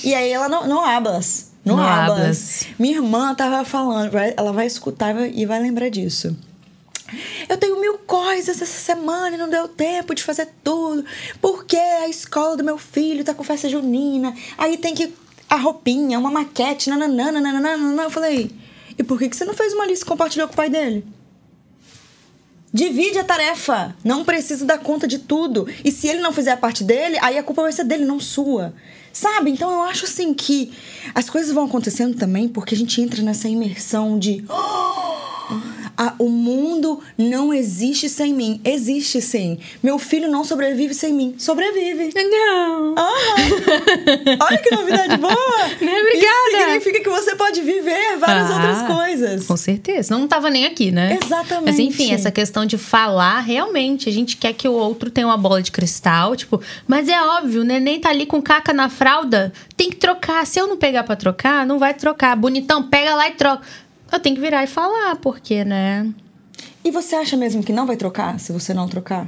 E 0.04 0.14
aí 0.14 0.32
ela 0.32 0.50
não, 0.50 0.68
não 0.68 0.86
hablas. 0.86 1.52
Não, 1.64 1.78
não 1.78 1.84
hablas. 1.84 2.68
Minha 2.78 2.98
irmã 2.98 3.34
tava 3.34 3.66
falando, 3.66 4.12
ela 4.16 4.54
vai 4.54 4.68
escutar 4.68 5.16
e 5.34 5.46
vai 5.46 5.60
lembrar 5.60 5.90
disso. 5.90 6.38
Eu 7.48 7.58
tenho 7.58 7.80
mil 7.80 7.98
coisas 8.00 8.62
essa 8.62 8.80
semana 8.80 9.36
e 9.36 9.40
não 9.40 9.50
deu 9.50 9.68
tempo 9.68 10.16
de 10.16 10.24
fazer 10.24 10.48
tudo. 10.64 11.06
Porque 11.42 11.78
a 11.78 12.08
escola 12.08 12.58
do 12.58 12.64
meu 12.64 12.78
filho 12.78 13.24
tá 13.24 13.34
com 13.34 13.44
festa 13.44 13.70
junina. 13.70 14.36
Aí 14.58 14.78
tem 14.78 14.94
que. 14.94 15.14
A 15.48 15.58
roupinha, 15.58 16.18
uma 16.18 16.32
maquete, 16.32 16.90
nananana, 16.90 17.40
nananana. 17.40 18.04
Eu 18.04 18.10
falei, 18.10 18.50
e 18.98 19.04
por 19.04 19.20
que, 19.20 19.30
que 19.30 19.36
você 19.36 19.46
não 19.46 19.54
fez 19.54 19.74
uma 19.74 19.86
lista 19.86 20.04
e 20.04 20.08
compartilhou 20.08 20.48
com 20.48 20.54
o 20.54 20.58
pai 20.58 20.70
dele? 20.70 21.06
Divide 22.74 23.20
a 23.20 23.24
tarefa. 23.24 23.96
Não 24.04 24.26
precisa 24.26 24.66
dar 24.66 24.80
conta 24.80 25.08
de 25.08 25.20
tudo. 25.20 25.68
E 25.84 25.92
se 25.92 26.08
ele 26.08 26.20
não 26.20 26.34
fizer 26.34 26.52
a 26.52 26.58
parte 26.58 26.84
dele, 26.84 27.18
aí 27.22 27.38
a 27.38 27.44
culpa 27.44 27.62
vai 27.62 27.72
ser 27.72 27.84
dele, 27.86 28.06
não 28.06 28.20
sua. 28.20 28.74
Sabe? 29.14 29.52
Então 29.52 29.72
eu 29.72 29.82
acho 29.84 30.06
assim 30.06 30.34
que 30.34 30.74
as 31.14 31.30
coisas 31.30 31.54
vão 31.54 31.66
acontecendo 31.66 32.18
também 32.18 32.50
porque 32.50 32.76
a 32.76 32.78
gente 32.78 33.00
entra 33.02 33.22
nessa 33.22 33.48
imersão 33.48 34.20
de. 34.20 34.44
Oh! 34.50 35.85
Ah, 35.98 36.14
o 36.20 36.30
mundo 36.30 37.00
não 37.18 37.54
existe 37.54 38.10
sem 38.10 38.34
mim. 38.34 38.60
Existe 38.64 39.22
sim. 39.22 39.58
Meu 39.82 39.98
filho 39.98 40.30
não 40.30 40.44
sobrevive 40.44 40.94
sem 40.94 41.14
mim. 41.14 41.36
Sobrevive. 41.38 42.12
Não. 42.16 42.96
Ah, 42.98 44.46
olha 44.50 44.58
que 44.58 44.76
novidade 44.76 45.18
boa. 45.18 45.34
Obrigada. 45.76 46.18
Isso 46.52 46.58
significa 46.58 47.00
que 47.02 47.10
você 47.10 47.36
pode 47.36 47.62
viver 47.62 48.18
várias 48.18 48.50
Ah, 48.50 48.54
outras 48.56 48.82
coisas. 48.96 49.46
Com 49.48 49.58
certeza. 49.58 50.18
Não 50.18 50.28
tava 50.28 50.50
nem 50.50 50.66
aqui, 50.66 50.92
né? 50.92 51.18
Exatamente. 51.24 51.66
Mas 51.66 51.80
enfim, 51.80 52.14
essa 52.14 52.32
questão 52.32 52.66
de 52.66 52.78
falar, 52.78 53.40
realmente, 53.42 54.10
a 54.10 54.12
gente 54.12 54.38
quer 54.38 54.54
que 54.54 54.68
o 54.68 54.74
outro 54.74 55.10
tenha 55.10 55.28
uma 55.28 55.38
bola 55.38 55.62
de 55.62 55.72
cristal, 55.72 56.36
tipo, 56.36 56.62
mas 56.88 57.08
é 57.08 57.22
óbvio, 57.22 57.62
o 57.62 57.64
neném 57.66 58.00
tá 58.00 58.10
ali 58.10 58.26
com 58.26 58.42
caca 58.42 58.74
na 58.74 58.90
fralda, 58.90 59.54
tem 59.78 59.90
que 59.90 59.96
trocar. 59.96 60.46
Se 60.46 60.60
eu 60.60 60.68
não 60.68 60.78
pegar 60.78 61.04
pra 61.04 61.16
trocar, 61.16 61.66
não 61.66 61.80
vai 61.80 61.94
trocar. 61.94 62.36
Bonitão, 62.36 62.84
pega 62.84 63.16
lá 63.16 63.28
e 63.30 63.32
troca. 63.32 63.64
Eu 64.12 64.20
tenho 64.20 64.36
que 64.36 64.42
virar 64.42 64.64
e 64.64 64.68
falar, 64.68 65.16
porque, 65.18 65.64
né? 65.64 66.12
E 66.84 66.92
você 66.92 67.16
acha 67.16 67.36
mesmo 67.36 67.64
que 67.64 67.74
não 67.74 67.88
vai 67.88 67.98
trocar 67.98 68.40
se 68.40 68.52
você 68.52 68.74
não 68.74 68.88
trocar? 68.88 69.28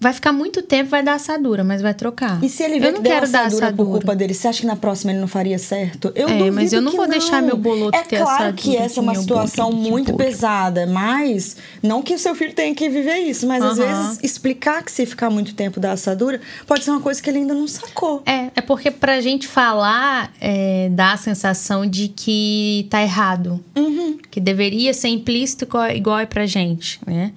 Vai 0.00 0.12
ficar 0.12 0.32
muito 0.32 0.60
tempo, 0.60 0.90
vai 0.90 1.02
dar 1.02 1.14
assadura, 1.14 1.62
mas 1.64 1.80
vai 1.80 1.94
trocar. 1.94 2.42
E 2.44 2.48
se 2.48 2.62
ele 2.62 2.78
vê 2.78 2.88
eu 2.88 2.90
que 2.92 2.96
não 2.96 3.02
deu 3.02 3.12
quero 3.12 3.28
dar 3.30 3.46
assadura 3.46 3.66
por 3.72 3.82
assadura. 3.82 3.98
culpa 4.00 4.16
dele, 4.16 4.34
você 4.34 4.48
acha 4.48 4.60
que 4.60 4.66
na 4.66 4.76
próxima 4.76 5.12
ele 5.12 5.20
não 5.20 5.28
faria 5.28 5.58
certo? 5.58 6.12
Eu 6.14 6.28
É, 6.28 6.50
mas 6.50 6.72
eu 6.72 6.82
não 6.82 6.92
vou 6.92 7.08
deixar 7.08 7.40
meu 7.40 7.56
boloto 7.56 7.96
é 7.96 8.02
ter 8.02 8.18
claro 8.18 8.32
assadura 8.32 8.52
que 8.54 8.76
essa 8.76 9.00
é 9.00 9.02
uma 9.02 9.14
situação 9.14 9.70
bolo, 9.70 9.82
de 9.84 9.90
muito 9.90 10.06
bolo. 10.12 10.18
pesada, 10.18 10.86
mas 10.86 11.56
não 11.82 12.02
que 12.02 12.12
o 12.12 12.18
seu 12.18 12.34
filho 12.34 12.52
tenha 12.52 12.74
que 12.74 12.88
viver 12.88 13.18
isso, 13.18 13.46
mas 13.46 13.62
às 13.64 13.78
Aham. 13.78 13.86
vezes 13.86 14.18
explicar 14.22 14.82
que 14.82 14.90
se 14.92 15.06
ficar 15.06 15.30
muito 15.30 15.54
tempo 15.54 15.78
da 15.80 15.92
assadura 15.92 16.40
pode 16.66 16.84
ser 16.84 16.90
uma 16.90 17.00
coisa 17.00 17.22
que 17.22 17.30
ele 17.30 17.38
ainda 17.38 17.54
não 17.54 17.68
sacou. 17.68 18.22
É, 18.26 18.50
é 18.56 18.60
porque 18.60 18.90
pra 18.90 19.20
gente 19.20 19.46
falar 19.48 20.32
é, 20.40 20.88
dá 20.92 21.12
a 21.12 21.16
sensação 21.16 21.86
de 21.86 22.08
que 22.08 22.86
tá 22.90 23.00
errado. 23.00 23.62
Uhum. 23.76 24.18
Que 24.30 24.40
deveria 24.40 24.92
ser 24.92 25.08
implícito 25.08 25.64
igual, 25.64 25.90
igual 25.90 26.18
é 26.18 26.26
pra 26.26 26.44
gente, 26.46 27.00
né? 27.06 27.32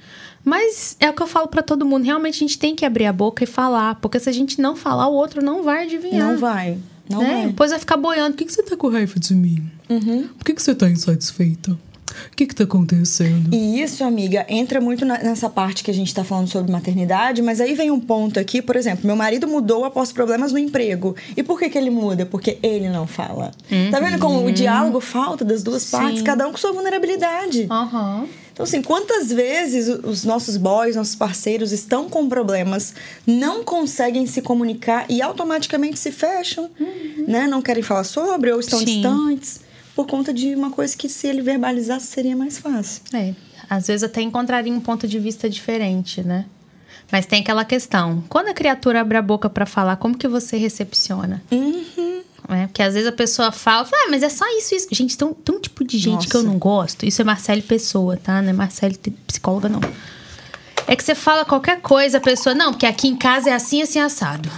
Mas 0.47 0.95
é 0.99 1.09
o 1.09 1.13
que 1.13 1.21
eu 1.21 1.27
falo 1.27 1.47
pra 1.47 1.61
todo 1.61 1.85
mundo. 1.85 2.05
Realmente 2.05 2.35
a 2.35 2.39
gente 2.39 2.57
tem 2.57 2.73
que 2.73 2.85
abrir 2.85 3.05
a 3.05 3.11
boca 3.11 3.43
e 3.43 3.47
falar. 3.47 3.95
Porque 3.95 4.17
se 4.17 4.29
a 4.29 4.31
gente 4.31 4.61
não 4.61 4.77
falar, 4.77 5.07
o 5.09 5.13
outro 5.13 5.43
não 5.43 5.61
vai 5.61 5.83
adivinhar. 5.83 6.25
Não 6.25 6.37
vai. 6.37 6.77
Não 7.09 7.19
né? 7.19 7.27
vai. 7.27 7.41
Uhum. 7.41 7.47
Depois 7.47 7.71
vai 7.71 7.79
ficar 7.79 7.97
boiando. 7.97 8.31
Por 8.31 8.37
que, 8.37 8.45
que 8.45 8.53
você 8.53 8.63
tá 8.63 8.77
com 8.77 8.87
raiva 8.87 9.19
de 9.19 9.35
mim? 9.35 9.69
Por 10.37 10.45
que, 10.45 10.53
que 10.53 10.61
você 10.61 10.73
tá 10.73 10.89
insatisfeita? 10.89 11.71
O 12.31 12.35
que 12.35 12.47
que 12.47 12.55
tá 12.55 12.63
acontecendo? 12.63 13.53
E 13.53 13.81
isso, 13.81 14.03
amiga, 14.03 14.45
entra 14.49 14.79
muito 14.81 15.05
na- 15.05 15.19
nessa 15.19 15.49
parte 15.49 15.83
que 15.83 15.91
a 15.91 15.93
gente 15.93 16.13
tá 16.15 16.23
falando 16.23 16.47
sobre 16.47 16.71
maternidade, 16.71 17.41
mas 17.41 17.61
aí 17.61 17.75
vem 17.75 17.91
um 17.91 17.99
ponto 17.99 18.39
aqui, 18.39 18.61
por 18.61 18.75
exemplo, 18.75 19.05
meu 19.05 19.15
marido 19.15 19.47
mudou 19.47 19.83
após 19.85 20.11
problemas 20.11 20.51
no 20.51 20.57
emprego. 20.57 21.15
E 21.35 21.43
por 21.43 21.59
que, 21.59 21.69
que 21.69 21.77
ele 21.77 21.89
muda? 21.89 22.25
Porque 22.25 22.57
ele 22.63 22.89
não 22.89 23.05
fala. 23.05 23.51
Tá 23.91 23.99
vendo 23.99 24.17
como 24.19 24.43
o 24.45 24.51
diálogo 24.51 24.99
falta 25.01 25.43
das 25.45 25.61
duas 25.61 25.83
Sim. 25.83 25.91
partes, 25.97 26.21
cada 26.21 26.47
um 26.47 26.51
com 26.51 26.57
sua 26.57 26.71
vulnerabilidade. 26.71 27.67
Aham. 27.69 28.25
Então, 28.57 28.63
assim, 28.63 28.81
quantas 28.81 29.31
vezes 29.31 29.87
os 29.87 30.23
nossos 30.23 30.57
boys, 30.57 30.95
nossos 30.95 31.13
parceiros 31.13 31.71
estão 31.71 32.09
com 32.09 32.27
problemas, 32.27 32.91
não 33.23 33.63
conseguem 33.63 34.25
se 34.25 34.41
comunicar 34.41 35.05
e 35.07 35.21
automaticamente 35.21 35.99
se 35.99 36.11
fecham, 36.11 36.67
né? 37.27 37.45
Não 37.45 37.61
querem 37.61 37.83
falar 37.83 38.03
sobre 38.03 38.51
ou 38.51 38.59
estão 38.59 38.79
Sim. 38.79 38.85
distantes 38.85 39.59
por 39.95 40.07
conta 40.07 40.33
de 40.33 40.55
uma 40.55 40.71
coisa 40.71 40.97
que 40.97 41.07
se 41.07 41.27
ele 41.27 41.43
verbalizasse 41.43 42.07
seria 42.07 42.35
mais 42.35 42.57
fácil. 42.57 43.03
É, 43.13 43.35
às 43.69 43.85
vezes 43.85 44.01
até 44.01 44.21
encontraria 44.21 44.73
um 44.73 44.79
ponto 44.79 45.07
de 45.07 45.19
vista 45.19 45.47
diferente, 45.47 46.23
né? 46.23 46.45
Mas 47.11 47.27
tem 47.27 47.41
aquela 47.41 47.63
questão. 47.63 48.23
Quando 48.27 48.47
a 48.47 48.55
criatura 48.55 49.01
abre 49.01 49.17
a 49.17 49.21
boca 49.21 49.47
pra 49.51 49.67
falar, 49.67 49.97
como 49.97 50.17
que 50.17 50.27
você 50.27 50.57
recepciona? 50.57 51.43
Uhum. 51.51 52.23
É, 52.49 52.67
porque 52.67 52.81
às 52.81 52.93
vezes 52.93 53.07
a 53.09 53.11
pessoa 53.11 53.51
fala, 53.51 53.83
fala, 53.85 54.03
ah, 54.05 54.09
mas 54.09 54.23
é 54.23 54.29
só 54.29 54.45
isso, 54.57 54.73
isso. 54.73 54.87
Gente, 54.91 55.17
tem 55.17 55.27
um, 55.27 55.33
tem 55.33 55.55
um 55.55 55.59
tipo 55.59 55.83
de 55.83 55.97
gente 55.97 56.27
que 56.27 56.35
eu 56.35 56.41
Nossa. 56.41 56.51
não 56.53 56.59
gosto. 56.59 57.05
Isso 57.05 57.21
é 57.21 57.25
Marcele 57.25 57.61
Pessoa, 57.61 58.17
tá? 58.17 58.41
Não 58.41 58.49
é 58.49 58.53
Marcele 58.53 58.95
te- 58.95 59.11
psicóloga, 59.11 59.67
não. 59.67 59.81
É 60.87 60.95
que 60.95 61.03
você 61.03 61.13
fala 61.13 61.43
qualquer 61.43 61.81
coisa, 61.81 62.17
a 62.17 62.21
pessoa, 62.21 62.55
não, 62.55 62.71
porque 62.71 62.85
aqui 62.85 63.07
em 63.09 63.15
casa 63.17 63.49
é 63.49 63.53
assim, 63.53 63.81
assim, 63.81 63.99
assado. 63.99 64.49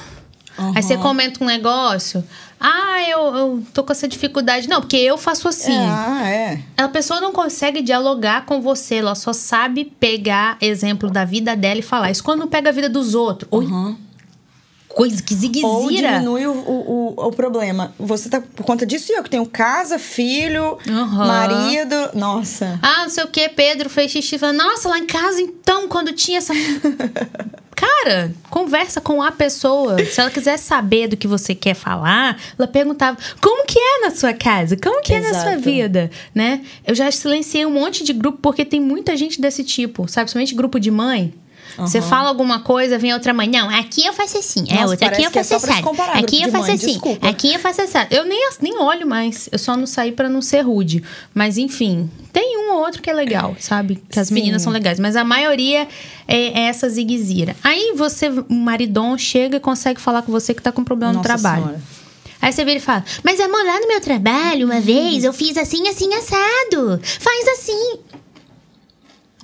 Aí 0.75 0.83
você 0.83 0.97
comenta 0.97 1.41
um 1.43 1.47
negócio, 1.47 2.21
ah, 2.59 3.01
eu, 3.07 3.35
eu 3.37 3.63
tô 3.73 3.83
com 3.83 3.93
essa 3.93 4.07
dificuldade. 4.07 4.67
Não, 4.67 4.81
porque 4.81 4.97
eu 4.97 5.17
faço 5.17 5.47
assim. 5.47 5.77
Ah, 5.77 6.29
é. 6.29 6.59
A 6.77 6.89
pessoa 6.89 7.21
não 7.21 7.31
consegue 7.31 7.81
dialogar 7.81 8.45
com 8.45 8.61
você, 8.61 8.95
ela 8.95 9.15
só 9.15 9.31
sabe 9.31 9.85
pegar 9.85 10.57
exemplo 10.59 11.09
da 11.09 11.23
vida 11.23 11.55
dela 11.55 11.79
e 11.79 11.83
falar. 11.83 12.11
Isso 12.11 12.23
quando 12.23 12.41
não 12.41 12.47
pega 12.47 12.69
a 12.69 12.73
vida 12.73 12.89
dos 12.89 13.15
outros. 13.15 13.47
Oi, 13.51 13.67
coisa 14.89 15.21
que 15.21 15.33
Ou 15.35 15.39
ziguezira. 15.39 16.13
diminui 16.13 16.47
o, 16.47 16.51
o, 16.51 17.27
o, 17.27 17.31
problema. 17.31 17.93
Você 17.97 18.27
tá 18.27 18.41
por 18.41 18.65
conta 18.65 18.85
disso 18.85 19.11
e 19.11 19.15
eu 19.15 19.23
que 19.23 19.29
tenho 19.29 19.45
casa, 19.45 19.99
filho, 19.99 20.77
Aham. 20.89 21.27
marido. 21.27 21.95
Nossa. 22.15 22.79
Ah, 22.81 23.03
não 23.03 23.09
sei 23.09 23.23
o 23.23 23.27
que, 23.27 23.47
Pedro 23.49 23.89
fez 23.89 24.11
xixi. 24.11 24.37
Fala, 24.37 24.51
Nossa, 24.51 24.89
lá 24.89 24.97
em 24.97 25.05
casa 25.05 25.39
então, 25.39 25.87
quando 25.87 26.11
tinha 26.11 26.39
essa. 26.39 26.53
Cara, 27.79 28.33
conversa 28.49 28.99
com 28.99 29.21
a 29.21 29.31
pessoa. 29.31 30.03
Se 30.03 30.19
ela 30.19 30.29
quiser 30.29 30.57
saber 30.57 31.07
do 31.07 31.15
que 31.15 31.25
você 31.25 31.55
quer 31.55 31.75
falar, 31.75 32.37
ela 32.57 32.67
perguntava: 32.67 33.17
como 33.39 33.65
que 33.65 33.79
é 33.79 34.01
na 34.01 34.11
sua 34.11 34.33
casa? 34.33 34.75
Como 34.75 35.01
que 35.01 35.13
é 35.13 35.21
na 35.21 35.33
sua 35.33 35.51
Exato. 35.53 35.61
vida? 35.61 36.11
Né? 36.35 36.61
Eu 36.85 36.93
já 36.93 37.09
silenciei 37.09 37.65
um 37.65 37.71
monte 37.71 38.03
de 38.03 38.11
grupo 38.11 38.39
porque 38.41 38.65
tem 38.65 38.81
muita 38.81 39.15
gente 39.15 39.39
desse 39.39 39.63
tipo, 39.63 40.09
sabe? 40.09 40.25
Principalmente 40.25 40.55
grupo 40.55 40.77
de 40.77 40.91
mãe. 40.91 41.33
Você 41.77 42.01
fala 42.01 42.29
alguma 42.29 42.59
coisa, 42.59 42.97
vem 42.97 43.13
outra 43.13 43.33
mãe. 43.33 43.47
Não, 43.47 43.69
aqui 43.69 44.05
eu 44.05 44.13
faço 44.13 44.37
assim. 44.37 44.65
É 44.69 44.75
Nossa, 44.75 44.87
outra. 44.91 45.07
Aqui 45.07 45.23
eu 45.23 45.29
é 45.29 45.31
faço 45.31 45.55
assim. 45.55 45.71
Aqui 46.13 46.41
eu 46.41 46.51
faço 46.51 46.63
mãe, 46.65 46.75
assim. 46.75 46.87
desculpa. 46.87 47.27
Aqui 47.27 47.53
eu 47.53 47.59
faço 47.59 47.81
assim. 47.81 47.97
Eu 48.11 48.25
nem, 48.25 48.49
nem 48.61 48.77
olho 48.77 49.07
mais. 49.07 49.49
Eu 49.51 49.59
só 49.59 49.75
não 49.75 49.85
saí 49.85 50.11
pra 50.11 50.29
não 50.29 50.41
ser 50.41 50.61
rude. 50.61 51.03
Mas 51.33 51.57
enfim, 51.57 52.09
tem 52.33 52.57
um 52.57 52.73
ou 52.73 52.79
outro 52.79 53.01
que 53.01 53.09
é 53.09 53.13
legal, 53.13 53.55
sabe? 53.59 54.01
Que 54.09 54.19
as 54.19 54.27
Sim. 54.27 54.35
meninas 54.35 54.61
são 54.61 54.71
legais. 54.71 54.99
Mas 54.99 55.15
a 55.15 55.23
maioria 55.23 55.87
é, 56.27 56.37
é 56.37 56.61
essa 56.67 56.89
ziguezira. 56.89 57.55
Aí 57.63 57.93
você, 57.95 58.29
o 58.29 58.53
maridon, 58.53 59.17
chega 59.17 59.57
e 59.57 59.59
consegue 59.59 59.99
falar 59.99 60.21
com 60.21 60.31
você 60.31 60.53
que 60.53 60.61
tá 60.61 60.71
com 60.71 60.83
problema 60.83 61.13
no 61.13 61.19
Nossa 61.19 61.29
trabalho. 61.29 61.63
Senhora. 61.63 61.99
Aí 62.41 62.53
você 62.53 62.63
vira 62.63 62.77
e 62.77 62.81
fala: 62.81 63.03
Mas 63.23 63.39
amor, 63.39 63.63
lá 63.65 63.79
no 63.79 63.87
meu 63.87 63.99
trabalho, 63.99 64.65
uma 64.65 64.79
vez 64.79 65.23
eu 65.23 65.33
fiz 65.33 65.57
assim, 65.57 65.87
assim, 65.87 66.13
assado. 66.13 66.99
Faz 67.03 67.47
assim. 67.49 67.99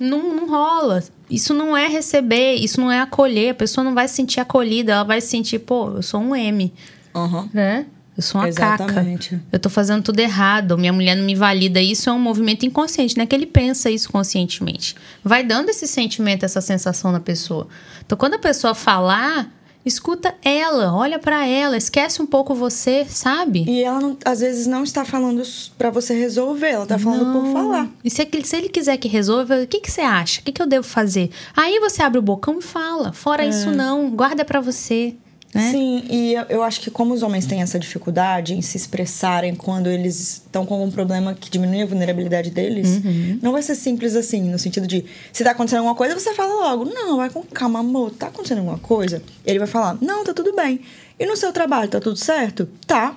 Não, 0.00 0.34
não 0.34 0.48
rola. 0.48 1.02
Isso 1.30 1.54
não 1.54 1.76
é 1.76 1.88
receber, 1.88 2.54
isso 2.54 2.80
não 2.80 2.90
é 2.92 3.00
acolher. 3.00 3.50
A 3.50 3.54
pessoa 3.54 3.84
não 3.84 3.94
vai 3.94 4.06
se 4.08 4.14
sentir 4.14 4.40
acolhida, 4.40 4.92
ela 4.92 5.04
vai 5.04 5.20
se 5.20 5.28
sentir, 5.28 5.58
pô, 5.60 5.90
eu 5.96 6.02
sou 6.02 6.20
um 6.20 6.34
M, 6.36 6.72
Aham. 7.14 7.48
né? 7.52 7.86
Eu 8.16 8.22
sou 8.22 8.40
uma 8.40 8.48
Exatamente. 8.48 9.30
caca. 9.30 9.44
Eu 9.52 9.58
tô 9.58 9.68
fazendo 9.68 10.02
tudo 10.02 10.18
errado. 10.20 10.78
Minha 10.78 10.92
mulher 10.92 11.14
não 11.14 11.24
me 11.24 11.34
valida. 11.34 11.82
Isso 11.82 12.08
é 12.08 12.12
um 12.12 12.18
movimento 12.18 12.64
inconsciente, 12.64 13.14
não 13.14 13.24
é 13.24 13.26
que 13.26 13.34
ele 13.34 13.44
pensa 13.44 13.90
isso 13.90 14.10
conscientemente. 14.10 14.96
Vai 15.22 15.44
dando 15.44 15.68
esse 15.68 15.86
sentimento, 15.86 16.42
essa 16.42 16.62
sensação 16.62 17.12
na 17.12 17.20
pessoa. 17.20 17.68
Então, 18.04 18.16
quando 18.16 18.34
a 18.34 18.38
pessoa 18.38 18.74
falar, 18.74 19.52
escuta 19.86 20.34
ela, 20.44 20.92
olha 20.94 21.18
pra 21.18 21.46
ela, 21.46 21.76
esquece 21.76 22.20
um 22.20 22.26
pouco 22.26 22.54
você, 22.54 23.06
sabe? 23.08 23.64
E 23.68 23.82
ela, 23.82 24.00
não- 24.00 24.16
às 24.24 24.40
vezes, 24.40 24.66
não 24.66 24.82
está 24.82 25.04
falando 25.04 25.42
pra 25.78 25.88
você 25.90 26.12
resolver, 26.14 26.68
ela 26.70 26.84
tá 26.86 26.98
falando 26.98 27.32
por 27.32 27.52
falar. 27.52 27.88
E 28.04 28.10
se, 28.10 28.20
ele- 28.22 28.44
se 28.44 28.56
ele 28.56 28.68
quiser 28.68 28.96
que 28.96 29.08
resolva, 29.08 29.62
o 29.62 29.66
que, 29.66 29.80
que 29.80 29.90
você 29.90 30.00
acha? 30.02 30.40
O 30.40 30.44
que, 30.44 30.52
que 30.52 30.60
eu 30.60 30.66
devo 30.66 30.86
fazer? 30.86 31.30
Aí 31.56 31.78
você 31.80 32.02
abre 32.02 32.18
o 32.18 32.22
bocão 32.22 32.58
e 32.58 32.62
fala. 32.62 33.12
Fora 33.12 33.44
isso, 33.46 33.70
não. 33.70 34.10
Guarda 34.10 34.44
pra 34.44 34.60
você. 34.60 35.14
Né? 35.54 35.70
Sim, 35.70 36.04
e 36.10 36.34
eu, 36.50 36.62
acho 36.62 36.80
que 36.80 36.90
como 36.90 37.14
os 37.14 37.22
homens 37.22 37.46
têm 37.46 37.62
essa 37.62 37.78
dificuldade 37.78 38.52
em 38.52 38.60
se 38.60 38.76
expressarem 38.76 39.54
quando 39.54 39.88
eles 39.88 40.20
estão 40.44 40.66
com 40.66 40.74
algum 40.74 40.90
problema 40.90 41.34
que 41.34 41.48
diminui 41.48 41.80
a 41.82 41.86
vulnerabilidade 41.86 42.50
deles, 42.50 43.00
Uhum. 43.02 43.38
não 43.40 43.52
vai 43.52 43.62
ser 43.62 43.74
simples 43.74 44.14
assim, 44.16 44.42
no 44.42 44.58
sentido 44.58 44.86
de 44.86 45.04
se 45.32 45.42
tá 45.44 45.52
acontecendo 45.52 45.78
alguma 45.78 45.94
coisa, 45.94 46.18
você 46.18 46.34
fala 46.34 46.52
logo, 46.68 46.84
não, 46.84 47.16
vai 47.16 47.30
com 47.30 47.42
calma, 47.42 47.78
amor, 47.78 48.10
tá 48.10 48.26
acontecendo 48.26 48.58
alguma 48.58 48.78
coisa? 48.78 49.22
Ele 49.46 49.58
vai 49.58 49.68
falar, 49.68 49.96
não, 50.02 50.24
tá 50.24 50.34
tudo 50.34 50.54
bem. 50.54 50.80
E 51.18 51.24
no 51.24 51.36
seu 51.36 51.52
trabalho, 51.52 51.88
tá 51.88 52.00
tudo 52.00 52.18
certo? 52.18 52.68
Tá. 52.86 53.16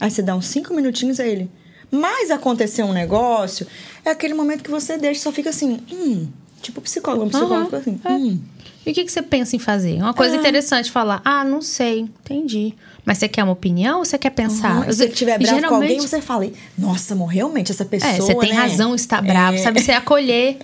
Aí 0.00 0.10
você 0.10 0.22
dá 0.22 0.34
uns 0.34 0.46
cinco 0.46 0.74
minutinhos 0.74 1.20
a 1.20 1.26
ele. 1.26 1.48
Mas 1.90 2.30
aconteceu 2.30 2.86
um 2.86 2.92
negócio, 2.92 3.66
é 4.04 4.10
aquele 4.10 4.32
momento 4.34 4.62
que 4.64 4.70
você 4.70 4.96
deixa, 4.96 5.20
só 5.22 5.30
fica 5.32 5.50
assim, 5.50 5.80
hum. 5.92 6.28
Tipo 6.62 6.80
psicólogo, 6.80 7.24
um 7.24 7.28
psicólogo 7.28 7.64
fica 7.66 7.76
assim, 7.78 8.00
é. 8.04 8.12
hum. 8.12 8.40
E 8.86 8.90
o 8.92 8.94
que, 8.94 9.04
que 9.04 9.12
você 9.12 9.20
pensa 9.22 9.54
em 9.56 9.58
fazer? 9.58 9.96
Uma 9.96 10.14
coisa 10.14 10.36
É. 10.36 10.38
interessante 10.38 10.90
falar. 10.90 11.20
Ah, 11.24 11.44
não 11.44 11.60
sei, 11.60 12.00
entendi. 12.00 12.74
Mas 13.04 13.18
você 13.18 13.28
quer 13.28 13.44
uma 13.44 13.52
opinião 13.52 13.98
ou 13.98 14.04
você 14.04 14.16
quer 14.18 14.30
pensar? 14.30 14.88
E 14.88 14.92
se 14.92 15.04
ele 15.04 15.12
tiver 15.12 15.38
E 15.40 15.44
bravo 15.44 15.60
com 15.60 15.74
alguém, 15.74 15.88
geralmente- 15.90 16.08
você 16.08 16.20
fala, 16.20 16.50
nossa, 16.78 17.12
amor, 17.14 17.26
realmente 17.26 17.70
essa 17.72 17.84
pessoa. 17.84 18.10
É, 18.12 18.16
você 18.16 18.34
tem 18.34 18.50
né? 18.50 18.56
razão, 18.56 18.94
está 18.94 19.20
bravo. 19.20 19.56
É. 19.56 19.60
Sabe, 19.62 19.80
você 19.82 19.92
acolher. 19.92 20.58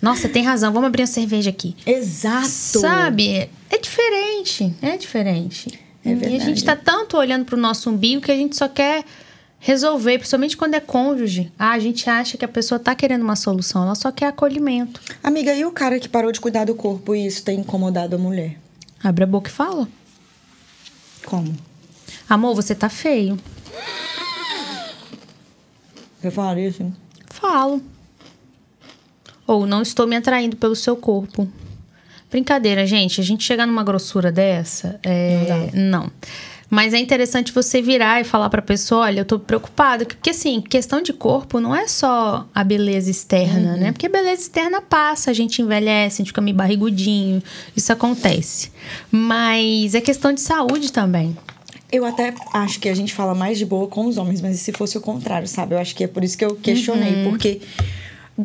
Nossa, 0.00 0.28
tem 0.30 0.42
razão, 0.42 0.72
vamos 0.72 0.86
abrir 0.88 1.02
uma 1.02 1.06
cerveja 1.06 1.50
aqui. 1.50 1.76
Exato. 1.84 2.48
Sabe? 2.48 3.50
É 3.68 3.78
diferente. 3.78 4.74
É 4.80 4.96
diferente. 4.96 5.78
É 6.02 6.08
e 6.08 6.12
a 6.12 6.16
verdade. 6.16 6.44
gente 6.46 6.64
tá 6.64 6.74
tanto 6.74 7.18
olhando 7.18 7.44
pro 7.44 7.58
nosso 7.58 7.90
umbigo 7.90 8.22
que 8.22 8.32
a 8.32 8.36
gente 8.36 8.56
só 8.56 8.68
quer 8.68 9.04
resolver, 9.60 10.18
principalmente 10.18 10.56
quando 10.56 10.74
é 10.74 10.80
cônjuge. 10.80 11.52
Ah, 11.58 11.72
a 11.72 11.78
gente 11.78 12.08
acha 12.08 12.36
que 12.36 12.44
a 12.44 12.48
pessoa 12.48 12.78
tá 12.80 12.94
querendo 12.94 13.22
uma 13.22 13.36
solução, 13.36 13.84
ela 13.84 13.94
só 13.94 14.10
quer 14.10 14.26
acolhimento. 14.26 15.00
Amiga, 15.22 15.54
e 15.54 15.64
o 15.64 15.70
cara 15.70 16.00
que 16.00 16.08
parou 16.08 16.32
de 16.32 16.40
cuidar 16.40 16.64
do 16.64 16.74
corpo 16.74 17.14
e 17.14 17.26
isso 17.26 17.44
tem 17.44 17.60
incomodado 17.60 18.16
a 18.16 18.18
mulher? 18.18 18.58
Abre 19.04 19.24
a 19.24 19.26
boca 19.26 19.48
e 19.50 19.52
fala. 19.52 19.86
Como? 21.24 21.54
Amor, 22.28 22.54
você 22.54 22.74
tá 22.74 22.88
feio. 22.88 23.38
Você 26.20 26.30
fala 26.30 26.60
isso? 26.60 26.82
hein? 26.82 26.96
Falo. 27.26 27.82
Ou 29.46 29.66
não 29.66 29.82
estou 29.82 30.06
me 30.06 30.16
atraindo 30.16 30.56
pelo 30.56 30.76
seu 30.76 30.96
corpo. 30.96 31.48
Brincadeira, 32.30 32.86
gente. 32.86 33.20
A 33.20 33.24
gente 33.24 33.42
chegar 33.42 33.66
numa 33.66 33.82
grossura 33.82 34.30
dessa. 34.30 35.00
É... 35.02 35.70
Não. 35.74 36.10
Mas 36.70 36.94
é 36.94 36.98
interessante 36.98 37.52
você 37.52 37.82
virar 37.82 38.20
e 38.20 38.24
falar 38.24 38.48
pra 38.48 38.62
pessoa, 38.62 39.02
olha, 39.02 39.20
eu 39.20 39.24
tô 39.24 39.40
preocupada. 39.40 40.06
Porque, 40.06 40.30
assim, 40.30 40.60
questão 40.60 41.02
de 41.02 41.12
corpo 41.12 41.58
não 41.58 41.74
é 41.74 41.88
só 41.88 42.46
a 42.54 42.62
beleza 42.62 43.10
externa, 43.10 43.76
né? 43.76 43.90
Porque 43.90 44.06
a 44.06 44.10
beleza 44.10 44.42
externa 44.42 44.80
passa, 44.80 45.32
a 45.32 45.34
gente 45.34 45.60
envelhece, 45.60 46.16
a 46.16 46.18
gente 46.18 46.28
fica 46.28 46.40
meio 46.40 46.56
barrigudinho. 46.56 47.42
Isso 47.76 47.92
acontece. 47.92 48.70
Mas 49.10 49.96
é 49.96 50.00
questão 50.00 50.32
de 50.32 50.40
saúde 50.40 50.92
também. 50.92 51.36
Eu 51.90 52.04
até 52.04 52.32
acho 52.52 52.78
que 52.78 52.88
a 52.88 52.94
gente 52.94 53.12
fala 53.12 53.34
mais 53.34 53.58
de 53.58 53.66
boa 53.66 53.88
com 53.88 54.06
os 54.06 54.16
homens, 54.16 54.40
mas 54.40 54.54
e 54.54 54.58
se 54.58 54.70
fosse 54.70 54.96
o 54.96 55.00
contrário, 55.00 55.48
sabe? 55.48 55.74
Eu 55.74 55.78
acho 55.78 55.94
que 55.94 56.04
é 56.04 56.06
por 56.06 56.22
isso 56.22 56.38
que 56.38 56.44
eu 56.44 56.54
questionei, 56.54 57.24
porque 57.24 57.60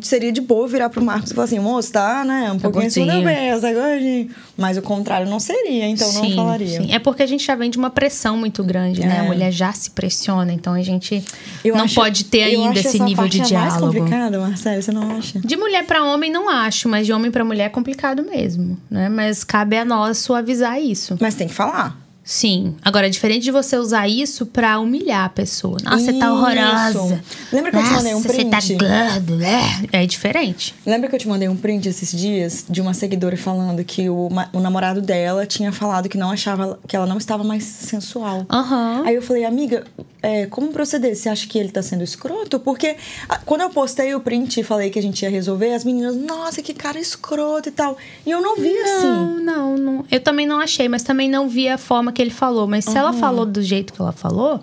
seria 0.02 0.32
de 0.32 0.40
boa 0.40 0.66
virar 0.68 0.88
pro 0.90 1.04
Marcos 1.04 1.30
e 1.30 1.34
falar 1.34 1.44
assim, 1.44 1.58
moço, 1.58 1.92
tá, 1.92 2.24
né? 2.24 2.50
Um 2.52 2.58
pouquinho 2.58 2.84
gordinho. 2.84 3.06
acima 3.10 3.22
da 3.22 3.30
mesa, 3.30 3.68
tá 3.68 3.72
gordinho. 3.74 4.30
Mas 4.56 4.76
o 4.76 4.82
contrário 4.82 5.28
não 5.28 5.38
seria, 5.40 5.86
então 5.86 6.10
não 6.12 6.30
falaria. 6.34 6.80
sim. 6.82 6.92
É 6.92 6.98
porque 6.98 7.22
a 7.22 7.26
gente 7.26 7.44
já 7.44 7.54
vem 7.54 7.70
de 7.70 7.78
uma 7.78 7.90
pressão 7.90 8.36
muito 8.36 8.62
grande, 8.64 9.00
né? 9.00 9.20
A 9.20 9.24
É. 9.24 9.26
mulher 9.26 9.50
já 9.52 9.72
se 9.72 9.90
pressiona, 9.90 10.52
então 10.52 10.72
a 10.72 10.82
gente 10.82 11.22
Eu 11.64 11.76
não 11.76 11.84
acho- 11.84 11.94
pode 11.94 12.24
ter 12.24 12.44
ainda 12.44 12.78
esse 12.80 12.98
nível 13.02 13.28
de 13.28 13.38
parte 13.38 13.54
a 13.54 13.58
mais 13.60 13.74
diálogo. 13.74 13.98
complicada, 13.98 14.38
Marcelo, 14.38 14.82
você 14.82 14.92
não 14.92 15.16
acha? 15.16 15.40
De 15.40 15.56
mulher 15.56 15.84
pra 15.86 16.04
homem 16.04 16.30
não 16.30 16.48
acho, 16.48 16.88
mas 16.88 17.06
de 17.06 17.12
homem 17.12 17.30
pra 17.30 17.44
mulher 17.44 17.64
é 17.64 17.68
complicado 17.68 18.22
mesmo, 18.22 18.78
né? 18.90 19.08
Mas 19.08 19.44
cabe 19.44 19.76
a 19.76 19.84
nós 19.84 20.18
suavizar 20.18 20.80
isso. 20.80 21.16
Mas 21.20 21.34
tem 21.34 21.46
que 21.48 21.54
falar. 21.54 22.05
Sim. 22.28 22.74
Agora, 22.82 23.06
é 23.06 23.08
diferente 23.08 23.44
de 23.44 23.52
você 23.52 23.76
usar 23.76 24.08
isso 24.08 24.46
pra 24.46 24.80
humilhar 24.80 25.24
a 25.26 25.28
pessoa. 25.28 25.78
Nossa, 25.84 26.00
você 26.06 26.12
tá 26.14 26.32
horrorosa. 26.32 27.22
Lembra 27.52 27.70
que 27.70 27.76
eu 27.76 27.82
te 27.84 27.90
mandei 27.92 28.14
um 28.14 28.16
Nossa, 28.16 28.28
Você 28.32 28.44
tá 28.46 28.56
print? 28.58 28.78
gordo, 28.78 29.36
né? 29.36 29.60
É 29.92 30.04
diferente. 30.06 30.74
Lembra 30.84 31.08
que 31.08 31.14
eu 31.14 31.20
te 31.20 31.28
mandei 31.28 31.48
um 31.48 31.56
print 31.56 31.88
esses 31.88 32.10
dias 32.10 32.64
de 32.68 32.80
uma 32.80 32.92
seguidora 32.94 33.36
falando 33.36 33.84
que 33.84 34.10
o, 34.10 34.28
ma- 34.28 34.48
o 34.52 34.58
namorado 34.58 35.00
dela 35.00 35.46
tinha 35.46 35.70
falado 35.70 36.08
que 36.08 36.18
não 36.18 36.32
achava 36.32 36.80
que 36.88 36.96
ela 36.96 37.06
não 37.06 37.16
estava 37.16 37.44
mais 37.44 37.62
sensual. 37.62 38.44
Aham. 38.50 39.04
Aí 39.06 39.14
eu 39.14 39.22
falei, 39.22 39.44
amiga, 39.44 39.84
é, 40.20 40.46
como 40.46 40.72
proceder? 40.72 41.14
Você 41.14 41.28
acha 41.28 41.46
que 41.46 41.56
ele 41.56 41.68
tá 41.70 41.80
sendo 41.80 42.02
escroto? 42.02 42.58
Porque 42.58 42.96
ah, 43.28 43.38
quando 43.46 43.60
eu 43.60 43.70
postei 43.70 44.12
o 44.16 44.20
print 44.20 44.58
e 44.58 44.64
falei 44.64 44.90
que 44.90 44.98
a 44.98 45.02
gente 45.02 45.22
ia 45.22 45.30
resolver, 45.30 45.72
as 45.74 45.84
meninas, 45.84 46.16
nossa, 46.16 46.60
que 46.60 46.74
cara 46.74 46.98
escroto 46.98 47.68
e 47.68 47.72
tal. 47.72 47.96
E 48.26 48.32
eu 48.32 48.40
não 48.42 48.56
vi 48.56 48.76
assim. 48.76 49.06
Não, 49.06 49.36
não, 49.40 49.76
não. 49.78 50.04
Eu 50.10 50.18
também 50.20 50.44
não 50.44 50.58
achei, 50.58 50.88
mas 50.88 51.04
também 51.04 51.28
não 51.30 51.48
vi 51.48 51.68
a 51.68 51.78
forma 51.78 52.15
que 52.16 52.22
ele 52.22 52.30
falou. 52.30 52.66
Mas 52.66 52.84
se 52.86 52.96
ela 52.96 53.12
falou 53.12 53.44
do 53.46 53.62
jeito 53.62 53.92
que 53.92 54.00
ela 54.00 54.12
falou, 54.12 54.62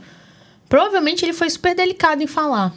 provavelmente 0.68 1.24
ele 1.24 1.34
foi 1.34 1.50
super 1.50 1.76
delicado 1.76 2.22
em 2.22 2.28
falar. 2.28 2.74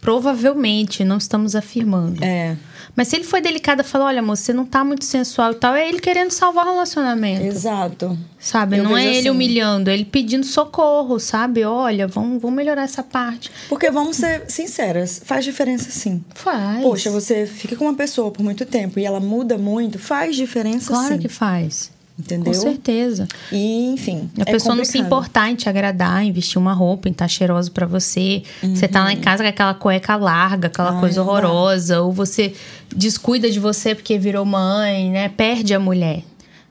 Provavelmente, 0.00 1.04
não 1.04 1.16
estamos 1.18 1.56
afirmando. 1.56 2.22
É, 2.22 2.56
Mas 2.94 3.08
se 3.08 3.16
ele 3.16 3.24
foi 3.24 3.40
delicado 3.40 3.80
e 3.80 3.84
falou, 3.84 4.06
olha, 4.06 4.22
moça, 4.22 4.44
você 4.44 4.52
não 4.52 4.64
tá 4.64 4.84
muito 4.84 5.04
sensual 5.04 5.50
e 5.52 5.54
tal, 5.56 5.74
é 5.74 5.88
ele 5.88 5.98
querendo 5.98 6.30
salvar 6.30 6.66
o 6.66 6.70
relacionamento. 6.70 7.42
exato. 7.44 8.16
Sabe? 8.38 8.78
Eu 8.78 8.84
não 8.84 8.96
é 8.96 9.04
ele 9.04 9.18
assim. 9.18 9.30
humilhando, 9.30 9.90
é 9.90 9.94
ele 9.94 10.04
pedindo 10.04 10.46
socorro, 10.46 11.18
sabe? 11.18 11.64
Olha, 11.64 12.06
vamos, 12.06 12.40
vamos 12.40 12.56
melhorar 12.56 12.82
essa 12.82 13.02
parte. 13.02 13.50
Porque 13.68 13.90
vamos 13.90 14.16
ser 14.16 14.44
sinceras, 14.48 15.20
faz 15.24 15.44
diferença 15.44 15.90
sim. 15.90 16.24
Faz. 16.32 16.80
Poxa, 16.82 17.10
você 17.10 17.44
fica 17.44 17.74
com 17.74 17.84
uma 17.86 17.94
pessoa 17.94 18.30
por 18.30 18.42
muito 18.44 18.64
tempo 18.64 19.00
e 19.00 19.04
ela 19.04 19.18
muda 19.18 19.58
muito, 19.58 19.98
faz 19.98 20.36
diferença 20.36 20.92
Claro 20.92 21.14
sim. 21.14 21.18
que 21.18 21.28
faz. 21.28 21.90
Entendeu? 22.18 22.52
Com 22.52 22.58
certeza. 22.58 23.28
E, 23.52 23.92
enfim. 23.92 24.28
A 24.38 24.42
é 24.42 24.44
pessoa 24.52 24.74
não 24.74 24.84
se 24.84 24.92
complicado. 24.94 25.06
importar 25.06 25.50
em 25.50 25.54
te 25.54 25.68
agradar, 25.68 26.24
em 26.24 26.32
vestir 26.32 26.58
uma 26.58 26.72
roupa, 26.72 27.08
em 27.08 27.12
estar 27.12 27.28
cheiroso 27.28 27.70
pra 27.70 27.86
você. 27.86 28.42
Você 28.60 28.88
tá 28.88 29.04
lá 29.04 29.12
em 29.12 29.20
casa 29.20 29.42
com 29.44 29.48
aquela 29.48 29.72
cueca 29.74 30.16
larga, 30.16 30.66
aquela 30.66 30.94
Ai, 30.94 31.00
coisa 31.00 31.20
não 31.20 31.26
dá. 31.26 31.32
horrorosa, 31.32 32.00
ou 32.00 32.12
você 32.12 32.54
descuida 32.94 33.48
de 33.50 33.60
você 33.60 33.94
porque 33.94 34.18
virou 34.18 34.44
mãe, 34.44 35.10
né? 35.10 35.28
Perde 35.28 35.72
a 35.74 35.78
mulher. 35.78 36.24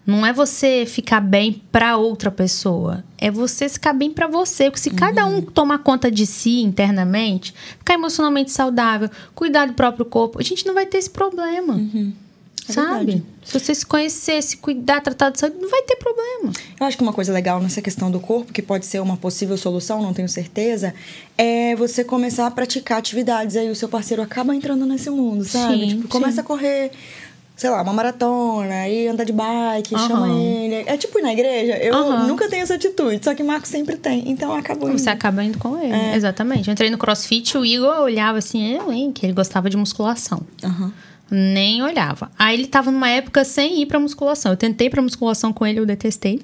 Não 0.06 0.25
é 0.25 0.32
você 0.32 0.86
ficar 0.86 1.20
bem 1.20 1.62
pra 1.72 1.98
outra 1.98 2.32
pessoa, 2.32 3.04
é 3.18 3.30
você 3.30 3.68
ficar 3.68 3.92
bem 3.94 4.10
pra 4.12 4.25
você. 4.27 4.66
Porque 4.66 4.80
se 4.82 4.89
cada 4.92 5.25
Uhum. 5.25 5.38
um 5.38 5.42
tomar 5.42 5.80
conta 5.80 6.10
de 6.10 6.25
si 6.25 6.62
internamente, 6.62 7.54
ficar 7.77 7.94
emocionalmente 7.96 8.51
saudável, 8.51 9.10
cuidar 9.36 9.66
do 9.68 9.74
próprio 9.74 10.06
corpo, 10.06 10.39
a 10.39 10.44
gente 10.44 10.66
não 10.66 10.74
vai 10.74 10.86
ter 10.86 10.98
esse 10.98 11.10
problema. 11.10 11.80
É 12.70 12.74
Sabe? 12.74 12.90
verdade. 13.06 13.24
Se 13.46 13.60
você 13.60 13.74
se 13.74 13.86
conhecer, 13.86 14.42
se 14.44 14.58
cuidar, 14.58 15.02
tratar 15.02 15.30
de 15.30 15.40
saúde, 15.40 15.56
não 15.62 15.70
vai 15.70 15.82
ter 15.84 15.96
problema. 15.96 16.52
Eu 16.80 16.86
acho 16.86 16.98
que 16.98 17.04
uma 17.04 17.14
coisa 17.14 17.32
legal 17.32 17.62
nessa 17.62 17.82
questão 17.82 18.12
do 18.12 18.20
corpo, 18.20 18.52
que 18.52 18.62
pode 18.62 18.86
ser 18.86 19.00
uma 19.02 19.16
possível 19.16 19.58
solução, 19.58 20.02
não 20.02 20.14
tenho 20.14 20.28
certeza, 20.28 20.94
é 21.38 21.76
você 21.78 22.04
começar 22.04 22.46
a 22.46 22.52
praticar 22.52 22.98
atividades. 22.98 23.56
Aí 23.56 23.70
o 23.70 23.76
seu 23.76 23.88
parceiro 23.88 24.22
acaba 24.22 24.53
entrando 24.53 24.86
nesse 24.86 25.10
mundo, 25.10 25.46
sabe? 25.46 25.80
Sim, 25.80 25.88
tipo, 25.96 26.08
começa 26.10 26.34
sim. 26.34 26.40
a 26.42 26.44
correr, 26.44 26.92
sei 27.56 27.70
lá, 27.70 27.82
uma 27.82 27.94
maratona, 27.94 28.82
aí 28.82 29.08
anda 29.08 29.24
de 29.24 29.32
bike, 29.32 29.96
Aham. 29.96 30.08
chama 30.08 30.30
ele. 30.30 30.84
É 30.86 30.98
tipo 30.98 31.18
ir 31.18 31.22
na 31.22 31.32
igreja. 31.32 31.77
Eu 31.77 31.96
Aham. 31.96 32.27
nunca 32.27 32.50
tenho 32.50 32.64
essa 32.64 32.74
atitude, 32.75 33.22
só 33.24 33.34
que 33.34 33.44
Marco 33.44 33.66
sempre 33.66 33.96
tem. 33.96 34.30
Então 34.30 34.53
acabou 34.53 34.90
indo. 34.90 35.00
Você 35.00 35.10
acaba 35.10 35.42
indo 35.42 35.58
com 35.58 35.82
ele. 35.82 35.94
É. 35.94 36.16
Exatamente. 36.18 36.68
Eu 36.68 36.74
entrei 36.74 36.90
no 36.90 36.98
crossfit, 36.98 37.58
o 37.58 37.64
Igor 37.64 38.01
olhava 38.01 38.40
assim, 38.40 38.74
eu, 38.75 38.92
hein, 38.92 39.14
que 39.14 39.25
ele 39.25 39.34
gostava 39.34 39.70
de 39.70 39.77
musculação. 39.77 40.42
Aham. 40.62 40.92
Nem 41.29 41.81
olhava. 41.83 42.31
Aí 42.37 42.57
ele 42.57 42.68
tava 42.68 42.92
numa 42.92 43.09
época 43.09 43.44
sem 43.44 43.81
ir 43.81 43.85
pra 43.85 44.00
musculação. 44.00 44.51
Eu 44.53 44.57
tentei 44.57 44.90
pra 44.90 45.01
musculação 45.01 45.51
com 45.51 45.66
ele, 45.66 45.79
eu 45.79 45.85
detestei. 45.85 46.42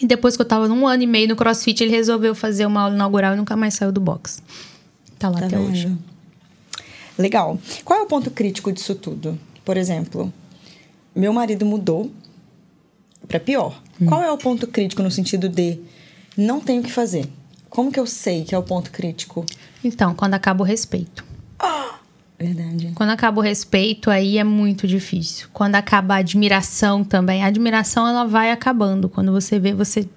E 0.00 0.06
depois 0.06 0.36
que 0.36 0.42
eu 0.42 0.46
tava 0.46 0.68
num 0.68 0.86
ano 0.86 1.02
e 1.02 1.06
meio 1.06 1.28
no 1.28 1.36
crossfit, 1.36 1.82
ele 1.82 1.90
resolveu 1.92 2.34
fazer 2.34 2.66
uma 2.66 2.82
aula 2.82 2.94
inaugural 2.94 3.34
e 3.34 3.36
nunca 3.36 3.56
mais 3.56 3.74
saiu 3.74 3.92
do 3.92 4.00
box. 4.00 4.42
Tá 5.18 5.28
lá 5.28 5.40
Tá 5.40 5.46
até 5.46 5.56
vendo? 5.56 5.70
hoje. 5.70 5.96
Legal. 7.16 7.58
Qual 7.84 8.00
é 8.00 8.02
o 8.02 8.06
ponto 8.06 8.30
crítico 8.30 8.72
disso 8.72 8.94
tudo? 8.94 9.38
Por 9.64 9.76
exemplo, 9.76 10.32
meu 11.14 11.32
marido 11.32 11.64
mudou 11.64 12.10
pra 13.28 13.38
pior. 13.40 13.80
Hum. 14.00 14.06
Qual 14.06 14.20
é 14.22 14.30
o 14.30 14.36
ponto 14.36 14.66
crítico 14.66 15.02
no 15.02 15.10
sentido 15.10 15.48
de 15.48 15.78
não 16.36 16.60
tenho 16.60 16.80
o 16.80 16.84
que 16.84 16.90
fazer? 16.92 17.28
Como 17.70 17.90
que 17.90 17.98
eu 17.98 18.06
sei 18.06 18.44
que 18.44 18.54
é 18.54 18.58
o 18.58 18.62
ponto 18.62 18.90
crítico? 18.90 19.46
Então, 19.82 20.14
quando 20.14 20.34
acaba 20.34 20.62
o 20.62 20.66
respeito. 20.66 21.24
Verdade. 22.38 22.92
Quando 22.94 23.10
acaba 23.10 23.40
o 23.40 23.42
respeito, 23.42 24.10
aí 24.10 24.38
é 24.38 24.44
muito 24.44 24.86
difícil. 24.86 25.48
Quando 25.52 25.76
acaba 25.76 26.14
a 26.14 26.18
admiração 26.18 27.04
também. 27.04 27.42
A 27.42 27.46
admiração, 27.46 28.06
ela 28.06 28.24
vai 28.24 28.50
acabando. 28.50 29.08
Quando 29.08 29.32
você 29.32 29.58
vê, 29.58 29.72
você... 29.72 30.08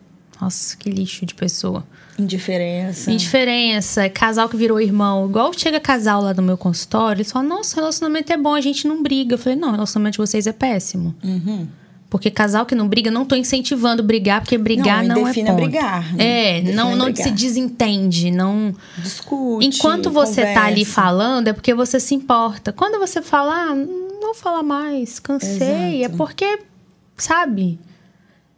Nossa, 0.41 0.77
que 0.77 0.89
lixo 0.89 1.25
de 1.25 1.34
pessoa. 1.34 1.86
Indiferença. 2.19 3.12
Indiferença, 3.12 4.03
é 4.03 4.10
casal 4.10 4.49
que 4.49 4.58
virou 4.58 4.82
irmão. 4.82 5.27
Igual 5.30 5.53
chega 5.53 5.80
casal 5.80 6.21
lá 6.21 6.34
no 6.34 6.41
meu 6.41 6.58
consultório, 6.58 7.19
eles 7.19 7.32
falam, 7.32 7.47
nossa, 7.47 7.75
relacionamento 7.75 8.34
é 8.34 8.38
bom, 8.38 8.53
a 8.53 8.62
gente 8.62 8.88
não 8.88 9.03
briga. 9.03 9.36
Eu 9.36 9.38
falei, 9.38 9.58
não, 9.58 9.69
o 9.69 9.71
relacionamento 9.71 10.13
de 10.13 10.17
vocês 10.17 10.47
é 10.47 10.53
péssimo. 10.53 11.15
Uhum. 11.23 11.67
Porque 12.10 12.32
casal 12.32 12.65
que 12.65 12.74
não 12.74 12.88
briga, 12.88 13.12
não 13.12 13.26
tô 13.26 13.36
incentivando 13.36 14.02
brigar, 14.02 14.39
porque 14.39 14.58
brigar 14.58 15.04
Não, 15.04 15.15
não, 15.15 15.28
é 15.28 15.34
ponto. 15.34 15.54
brigar, 15.54 16.15
né? 16.15 16.24
É, 16.58 16.62
Defina 16.62 16.84
não, 16.84 16.96
não 16.96 17.06
brigar. 17.06 17.24
se 17.28 17.32
desentende, 17.32 18.32
não... 18.32 18.74
Discute. 18.98 19.67
Enquanto 19.67 20.10
você 20.10 20.41
tá 20.54 20.63
ali 20.65 20.86
conversa. 20.86 20.93
falando, 20.93 21.48
é 21.50 21.54
porque 21.54 21.74
você 21.74 22.00
se 22.00 22.15
importa. 22.15 22.72
Quando 22.72 22.98
você 22.98 23.22
fala, 23.22 23.72
ah, 23.72 23.76
não 23.76 24.22
vou 24.22 24.34
falar 24.34 24.63
mais, 24.63 25.20
cansei, 25.20 26.02
é 26.02 26.06
Exato. 26.06 26.17
porque, 26.17 26.60
sabe, 27.17 27.78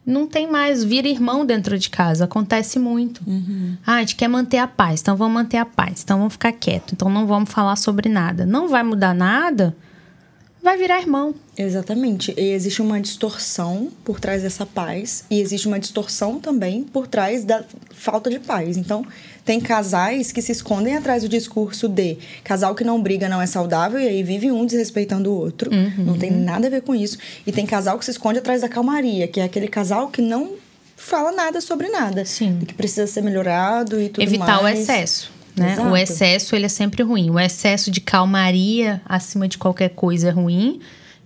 não 0.06 0.28
tem 0.28 0.50
mais, 0.50 0.84
vira 0.84 1.08
irmão 1.08 1.44
dentro 1.44 1.78
de 1.78 1.90
casa, 1.90 2.26
acontece 2.26 2.78
muito. 2.78 3.22
Uhum. 3.26 3.78
Ah, 3.86 3.96
a 3.96 4.00
gente 4.02 4.16
quer 4.16 4.28
manter 4.28 4.58
a 4.58 4.68
paz, 4.68 5.02
então 5.02 5.16
vamos 5.16 5.34
manter 5.34 5.58
a 5.58 5.66
paz, 5.66 6.02
então 6.04 6.18
vamos 6.20 6.34
ficar 6.34 6.52
quieto, 6.52 6.94
então 6.94 7.10
não 7.10 7.26
vamos 7.26 7.50
falar 7.50 7.76
sobre 7.76 8.10
nada. 8.10 8.46
Não 8.46 8.68
vai 8.68 8.84
mudar 8.84 9.14
nada, 9.14 9.76
vai 10.62 10.78
virar 10.78 11.00
irmão. 11.00 11.34
Exatamente. 11.58 12.34
E 12.38 12.52
existe 12.52 12.82
uma 12.82 13.00
distorção 13.00 13.89
por 14.04 14.19
trás 14.19 14.43
dessa 14.43 14.65
paz 14.65 15.24
e 15.30 15.39
existe 15.39 15.67
uma 15.67 15.80
distorção 15.80 16.39
também 16.39 16.84
por 16.84 17.08
trás 17.08 17.43
da 17.43 17.63
falta 17.91 18.30
de 18.30 18.39
paz. 18.39 18.78
Então, 18.78 19.06
tem 19.45 19.60
casais 19.60 20.32
que 20.32 20.41
se 20.41 20.52
escondem 20.52 20.95
atrás 20.95 21.24
do 21.24 21.30
discurso 21.30 21.88
de 21.88 22.17
casal 22.43 22.76
que 22.76 22.84
não 22.84 23.02
briga 23.02 23.28
não 23.28 23.41
é 23.41 23.48
saudável 23.48 24.00
e 24.00 24.08
aí 24.08 24.24
vive 24.24 24.52
um 24.52 24.65
desrespeitando 24.65 25.32
o 25.32 25.36
outro. 25.36 25.72
Uhum. 25.74 26.06
Não 26.06 26.17
tem 26.17 26.32
nada 26.32 26.67
a 26.67 26.69
ver 26.69 26.82
com 26.82 26.93
isso. 26.93 27.17
E 27.48 27.52
tem 27.52 27.65
casal 27.65 27.98
que 27.98 28.06
se 28.06 28.12
esconde 28.12 28.39
atrás 28.39 28.62
da 28.62 28.69
calmaria, 28.69 29.28
que 29.28 29.39
é 29.39 29.43
aquele 29.43 29.67
casal 29.67 30.10
que 30.10 30.22
não 30.22 30.52
fala 30.95 31.32
nada 31.32 31.62
sobre 31.62 31.88
nada. 31.88 32.26
Sim. 32.26 32.60
Que 32.67 32.74
precisa 32.74 33.08
ser 33.08 33.22
melhorado 33.22 34.00
e 34.00 34.10
tudo 34.10 34.24
Evitar 34.24 34.62
mais. 34.62 34.80
o 34.80 34.82
excesso. 34.82 35.32
Né? 35.60 35.74
Exato. 35.74 35.89
O 35.89 35.98
excesso 35.98 36.56
ele 36.56 36.65
é 36.65 36.69
sempre 36.69 37.04
ruim. 37.04 37.30
O 37.30 37.39
excesso 37.39 37.91
de 37.91 38.00
calmaria 38.02 39.02
acima 39.06 39.48
de 39.48 39.58
qualquer 39.58 39.89
coisa 39.89 40.30
é 40.30 40.32
ruim. 40.32 40.80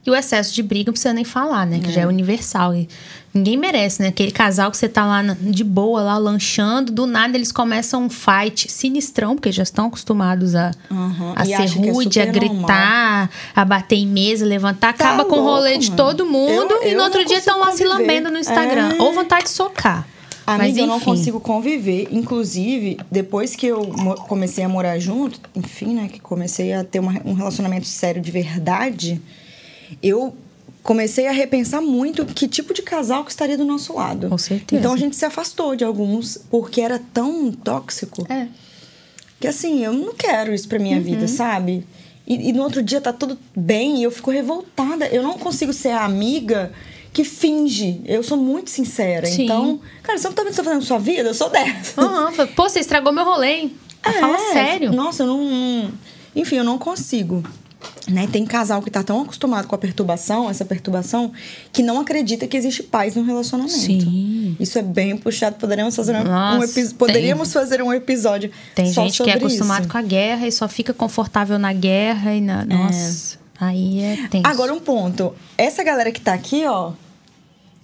E 0.05 0.11
o 0.11 0.15
excesso 0.15 0.53
de 0.53 0.61
briga 0.61 0.87
não 0.89 0.91
precisa 0.93 1.13
nem 1.13 1.23
falar, 1.23 1.65
né? 1.65 1.79
Que 1.79 1.89
já 1.89 2.01
é 2.01 2.05
universal. 2.05 2.75
E 2.75 2.89
ninguém 3.33 3.55
merece, 3.55 4.01
né? 4.01 4.09
Aquele 4.09 4.31
casal 4.31 4.69
que 4.69 4.75
você 4.75 4.89
tá 4.89 5.05
lá 5.05 5.21
de 5.39 5.63
boa, 5.63 6.01
lá 6.01 6.17
lanchando, 6.17 6.91
do 6.91 7.05
nada 7.07 7.37
eles 7.37 7.53
começam 7.53 8.03
um 8.03 8.09
fight 8.09 8.69
sinistrão, 8.69 9.33
porque 9.33 9.49
já 9.49 9.63
estão 9.63 9.85
acostumados 9.85 10.55
a, 10.55 10.71
Aham. 10.91 11.33
a 11.37 11.43
E 11.43 11.45
ser 11.45 11.53
é 11.53 11.65
rude, 11.67 12.19
a 12.19 12.25
super 12.25 12.31
gritar, 12.37 13.29
a 13.55 13.63
bater 13.63 13.95
em 13.95 14.05
mesa, 14.07 14.45
levantar. 14.45 14.91
Tá 14.93 15.05
acaba 15.05 15.23
com 15.23 15.37
o 15.37 15.41
rolê 15.41 15.69
louco, 15.69 15.79
de 15.85 15.91
mano. 15.91 16.03
todo 16.03 16.25
mundo. 16.25 16.73
Eu- 16.81 16.91
e 16.91 16.95
no 16.95 17.03
outro 17.03 17.23
dia 17.23 17.37
estão 17.37 17.57
lá 17.61 17.71
se 17.71 17.85
lambendo 17.85 18.29
no 18.29 18.37
Instagram. 18.37 18.95
É. 18.99 19.01
Ou 19.01 19.13
vontade 19.13 19.45
de 19.45 19.51
socar. 19.51 20.05
Amiga, 20.45 20.63
Mas, 20.67 20.77
eu 20.77 20.87
não 20.87 20.99
consigo 20.99 21.39
conviver. 21.39 22.07
Inclusive, 22.11 22.97
depois 23.11 23.55
que 23.55 23.65
eu 23.67 23.85
comecei 24.27 24.63
a 24.63 24.69
morar 24.69 24.99
junto, 24.99 25.39
enfim, 25.55 25.93
né? 25.95 26.09
Que 26.11 26.19
comecei 26.19 26.73
a 26.73 26.83
ter 26.83 26.99
uma- 26.99 27.21
um 27.25 27.33
relacionamento 27.33 27.87
sério 27.87 28.21
de 28.21 28.29
verdade, 28.31 29.21
eu 30.01 30.35
comecei 30.81 31.27
a 31.27 31.31
repensar 31.31 31.81
muito 31.81 32.25
que 32.25 32.45
tipo 32.47 32.73
de 32.73 32.81
casal 32.81 33.23
que 33.23 33.31
estaria 33.31 33.57
do 33.57 33.63
nosso 33.63 33.93
lado. 33.95 34.27
Com 34.27 34.37
certeza. 34.37 34.79
Então 34.79 34.93
a 34.93 34.97
gente 34.97 35.15
se 35.15 35.23
afastou 35.23 35.75
de 35.77 35.83
alguns 35.85 36.37
porque 36.51 36.81
era 36.81 36.99
tão 37.13 37.49
tóxico 37.51 38.25
É. 38.29 38.47
que 39.39 39.47
assim, 39.47 39.83
eu 39.85 39.93
não 39.93 40.13
quero 40.13 40.53
isso 40.53 40.67
pra 40.67 40.77
minha 40.79 40.97
Uhum. 40.97 41.03
vida, 41.03 41.27
sabe? 41.27 41.85
E, 42.27 42.49
e 42.49 42.53
no 42.53 42.63
outro 42.63 42.83
dia 42.83 42.99
tá 42.99 43.13
tudo 43.13 43.37
bem 43.55 43.99
e 43.99 44.03
eu 44.03 44.11
fico 44.11 44.29
revoltada. 44.31 45.05
Eu 45.07 45.23
não 45.23 45.37
consigo 45.37 45.71
ser 45.71 45.89
a 45.89 46.03
amiga 46.03 46.71
que 47.13 47.23
finge. 47.23 48.01
Eu 48.05 48.23
sou 48.23 48.37
muito 48.37 48.69
sincera. 48.71 49.27
Sim. 49.27 49.43
Então, 49.45 49.79
cara, 50.01 50.17
você 50.17 50.27
não 50.27 50.33
tá 50.33 50.41
vendo 50.41 50.47
o 50.47 50.49
que 50.51 50.55
você 50.55 50.63
tá 50.63 50.69
fazendo 50.69 50.83
sua 50.85 50.97
vida? 50.99 51.29
Eu 51.29 51.33
sou 51.33 51.49
dessa. 51.49 51.93
Fala, 52.01 52.47
Pô, 52.55 52.67
você 52.67 52.79
estragou 52.79 53.13
meu 53.13 53.23
rolê, 53.23 53.53
hein? 53.53 53.75
Fala 54.01 54.35
É, 54.35 54.53
sério. 54.53 54.91
Nossa, 54.91 55.23
eu 55.23 55.27
não, 55.27 55.43
não- 55.45 55.91
Enfim, 56.35 56.55
eu 56.57 56.63
não 56.63 56.77
consigo. 56.77 57.43
Né? 58.07 58.27
Tem 58.31 58.45
casal 58.45 58.81
que 58.81 58.89
tá 58.89 59.03
tão 59.03 59.21
acostumado 59.21 59.67
com 59.67 59.75
a 59.75 59.77
perturbação, 59.77 60.49
essa 60.49 60.63
perturbação, 60.65 61.31
que 61.71 61.83
não 61.83 61.99
acredita 61.99 62.47
que 62.47 62.55
existe 62.55 62.81
paz 62.81 63.13
no 63.15 63.23
relacionamento. 63.23 63.75
Sim. 63.77 64.55
Isso 64.59 64.79
é 64.79 64.81
bem 64.81 65.17
puxado. 65.17 65.57
Poderíamos 65.57 65.93
fazer 65.95 66.15
um, 66.15 66.23
Nossa, 66.23 66.59
um 66.59 66.63
epi- 66.63 66.93
Poderíamos 66.95 67.51
fazer 67.53 67.81
um 67.81 67.93
episódio. 67.93 68.51
Tem 68.73 68.85
gente 68.91 69.21
que 69.21 69.29
é 69.29 69.33
acostumado 69.33 69.81
isso. 69.83 69.89
com 69.91 69.97
a 69.97 70.01
guerra 70.01 70.47
e 70.47 70.51
só 70.51 70.67
fica 70.69 70.93
confortável 70.93 71.59
na 71.59 71.73
guerra 71.73 72.33
e 72.33 72.41
na. 72.41 72.65
Nossa. 72.65 73.37
Aí 73.59 74.01
é 74.01 74.27
tenso. 74.29 74.47
Agora 74.47 74.73
um 74.73 74.79
ponto. 74.79 75.33
Essa 75.57 75.83
galera 75.83 76.11
que 76.11 76.21
tá 76.21 76.33
aqui, 76.33 76.65
ó. 76.65 76.93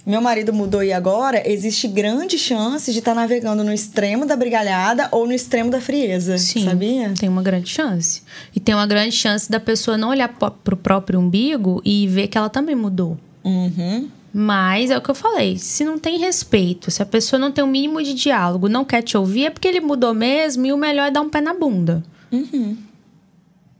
Meu 0.05 0.21
marido 0.21 0.51
mudou 0.51 0.82
e 0.82 0.91
agora 0.91 1.47
existe 1.47 1.88
grande 1.88 2.38
chance 2.38 2.91
de 2.91 2.99
estar 2.99 3.13
navegando 3.13 3.63
no 3.63 3.71
extremo 3.71 4.25
da 4.25 4.36
brigalhada 4.36 5.08
ou 5.12 5.27
no 5.27 5.34
extremo 5.34 5.69
da 5.69 5.79
frieza. 5.79 6.38
Sim, 6.38 6.65
Sabia? 6.65 7.13
tem 7.19 7.29
uma 7.29 7.43
grande 7.43 7.69
chance. 7.69 8.23
E 8.55 8.60
tem 8.60 8.73
uma 8.73 8.88
grande 8.88 9.15
chance 9.15 9.51
da 9.51 9.60
pessoa 9.60 9.97
não 9.97 10.10
olhar 10.10 10.29
pro 10.63 10.77
próprio 10.77 11.19
umbigo 11.19 11.82
e 11.86 12.08
ver 12.08 12.27
que 12.27 12.38
ela 12.38 12.49
também 12.49 12.75
mudou. 12.75 13.17
Uhum. 13.43 14.10
Mas 14.34 14.89
é 14.89 14.97
o 14.97 15.01
que 15.01 15.10
eu 15.10 15.15
falei, 15.15 15.58
se 15.58 15.84
não 15.84 15.97
tem 15.97 16.19
respeito, 16.19 16.91
se 16.91 17.01
a 17.01 17.05
pessoa 17.05 17.39
não 17.39 17.51
tem 17.51 17.63
um 17.63 17.67
mínimo 17.67 18.01
de 18.01 18.13
diálogo, 18.13 18.69
não 18.69 18.86
quer 18.86 19.01
te 19.01 19.17
ouvir, 19.17 19.45
é 19.45 19.49
porque 19.49 19.67
ele 19.67 19.79
mudou 19.82 20.13
mesmo 20.13 20.65
e 20.65 20.73
o 20.73 20.77
melhor 20.77 21.08
é 21.08 21.12
dar 21.12 21.21
um 21.21 21.29
pé 21.29 21.41
na 21.41 21.53
bunda. 21.53 22.03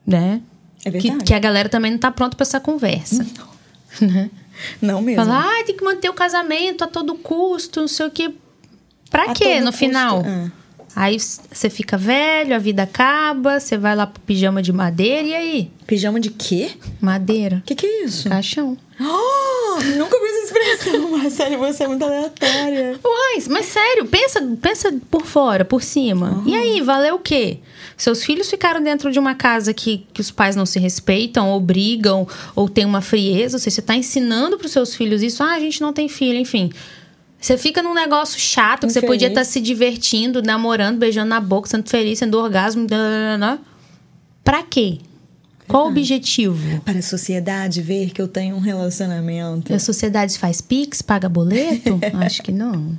Né? 0.06 0.41
É 0.85 0.91
Que, 0.91 0.99
verdade. 0.99 1.23
que 1.25 1.33
a 1.33 1.39
galera 1.39 1.69
também 1.69 1.91
não 1.91 1.97
tá 1.97 2.09
pronta 2.11 2.35
pra 2.37 2.43
essa 2.43 2.59
conversa. 2.59 3.25
Né? 4.01 4.29
Não 4.81 5.01
mesmo. 5.01 5.23
Fala, 5.25 5.41
ah, 5.43 5.63
tem 5.65 5.75
que 5.75 5.83
manter 5.83 6.09
o 6.09 6.13
casamento 6.13 6.83
a 6.83 6.87
todo 6.87 7.15
custo, 7.15 7.81
não 7.81 7.87
sei 7.87 8.05
o 8.05 8.11
quê. 8.11 8.33
Pra 9.09 9.23
A 9.31 9.33
quê 9.33 9.59
no 9.59 9.67
custo, 9.67 9.79
final? 9.79 10.21
é. 10.25 10.51
Aí 10.95 11.17
você 11.19 11.69
fica 11.69 11.97
velho, 11.97 12.56
a 12.56 12.60
vida 12.60 12.84
acaba, 12.84 13.60
você 13.60 13.78
vai 13.78 13.95
lá 13.95 14.08
pro 14.08 14.21
pijama 14.21 14.62
de 14.62 14.73
madeira 14.73 15.28
e 15.28 15.34
aí? 15.34 15.71
Pijama 15.86 16.19
de 16.19 16.30
quê? 16.30 16.71
Madeira. 16.99 17.58
O 17.58 17.62
que, 17.62 17.75
que 17.75 17.86
é 17.86 18.04
isso? 18.04 18.28
Caixão. 18.30 18.78
Oh, 18.99 19.80
nunca 19.97 20.19
vi 20.19 20.25
essa 20.25 20.45
expressão, 20.45 21.12
Marcelo. 21.17 21.58
Você 21.60 21.84
é 21.84 21.88
muito 21.88 22.04
aleatória. 22.04 22.99
Uai, 23.04 23.43
mas 23.49 23.67
sério, 23.67 24.06
pensa, 24.08 24.41
pensa 24.62 24.93
por 25.10 25.25
fora, 25.25 25.63
por 25.63 25.82
cima. 25.82 26.43
E 26.45 26.54
aí, 26.54 26.82
valeu 26.82 27.15
o 27.15 27.19
quê? 27.19 27.60
Seus 27.95 28.23
filhos 28.23 28.49
ficaram 28.49 28.82
dentro 28.84 29.12
de 29.12 29.19
uma 29.19 29.36
casa 29.36 29.73
que, 29.73 30.06
que 30.13 30.19
os 30.19 30.32
pais 30.32 30.56
não 30.56 30.65
se 30.65 30.80
respeitam, 30.80 31.49
ou 31.49 31.62
brigam, 31.62 32.28
ou 32.56 32.67
tem 32.67 32.84
uma 32.84 33.02
frieza. 33.02 33.56
Ou 33.56 33.60
seja, 33.60 33.75
você 33.75 33.82
tá 33.82 33.95
ensinando 33.95 34.58
pros 34.58 34.71
seus 34.71 34.93
filhos 34.93 35.23
isso. 35.23 35.41
Ah, 35.43 35.54
a 35.54 35.60
gente 35.60 35.80
não 35.80 35.93
tem 35.93 36.10
filho, 36.10 36.38
enfim. 36.38 36.69
Você 37.39 37.58
fica 37.58 37.82
num 37.82 37.93
negócio 37.93 38.39
chato 38.39 38.86
que 38.86 38.91
você 38.93 38.99
Infeliz. 38.99 39.15
podia 39.15 39.28
estar 39.30 39.43
se 39.45 39.62
divertindo, 39.62 40.41
namorando, 40.41 40.97
beijando 40.97 41.30
na 41.30 41.39
boca, 41.39 41.69
sendo 41.69 41.89
feliz, 41.89 42.19
sendo 42.19 42.38
orgasmo. 42.38 42.86
nananana. 42.89 43.60
Pra 44.43 44.63
quê? 44.63 44.99
Qual 45.69 45.86
o 45.86 45.89
objetivo? 45.89 46.82
Para 46.82 46.97
a 46.97 47.01
sociedade 47.01 47.82
ver 47.82 48.10
que 48.10 48.19
eu 48.19 48.27
tenho 48.27 48.55
um 48.55 48.60
relacionamento. 48.60 49.71
A 49.71 49.77
sociedade 49.77 50.38
faz 50.38 50.60
pix, 50.62 51.01
paga 51.01 51.29
boleto? 51.29 51.99
Acho 52.19 52.41
que 52.41 52.51
não. 52.51 52.97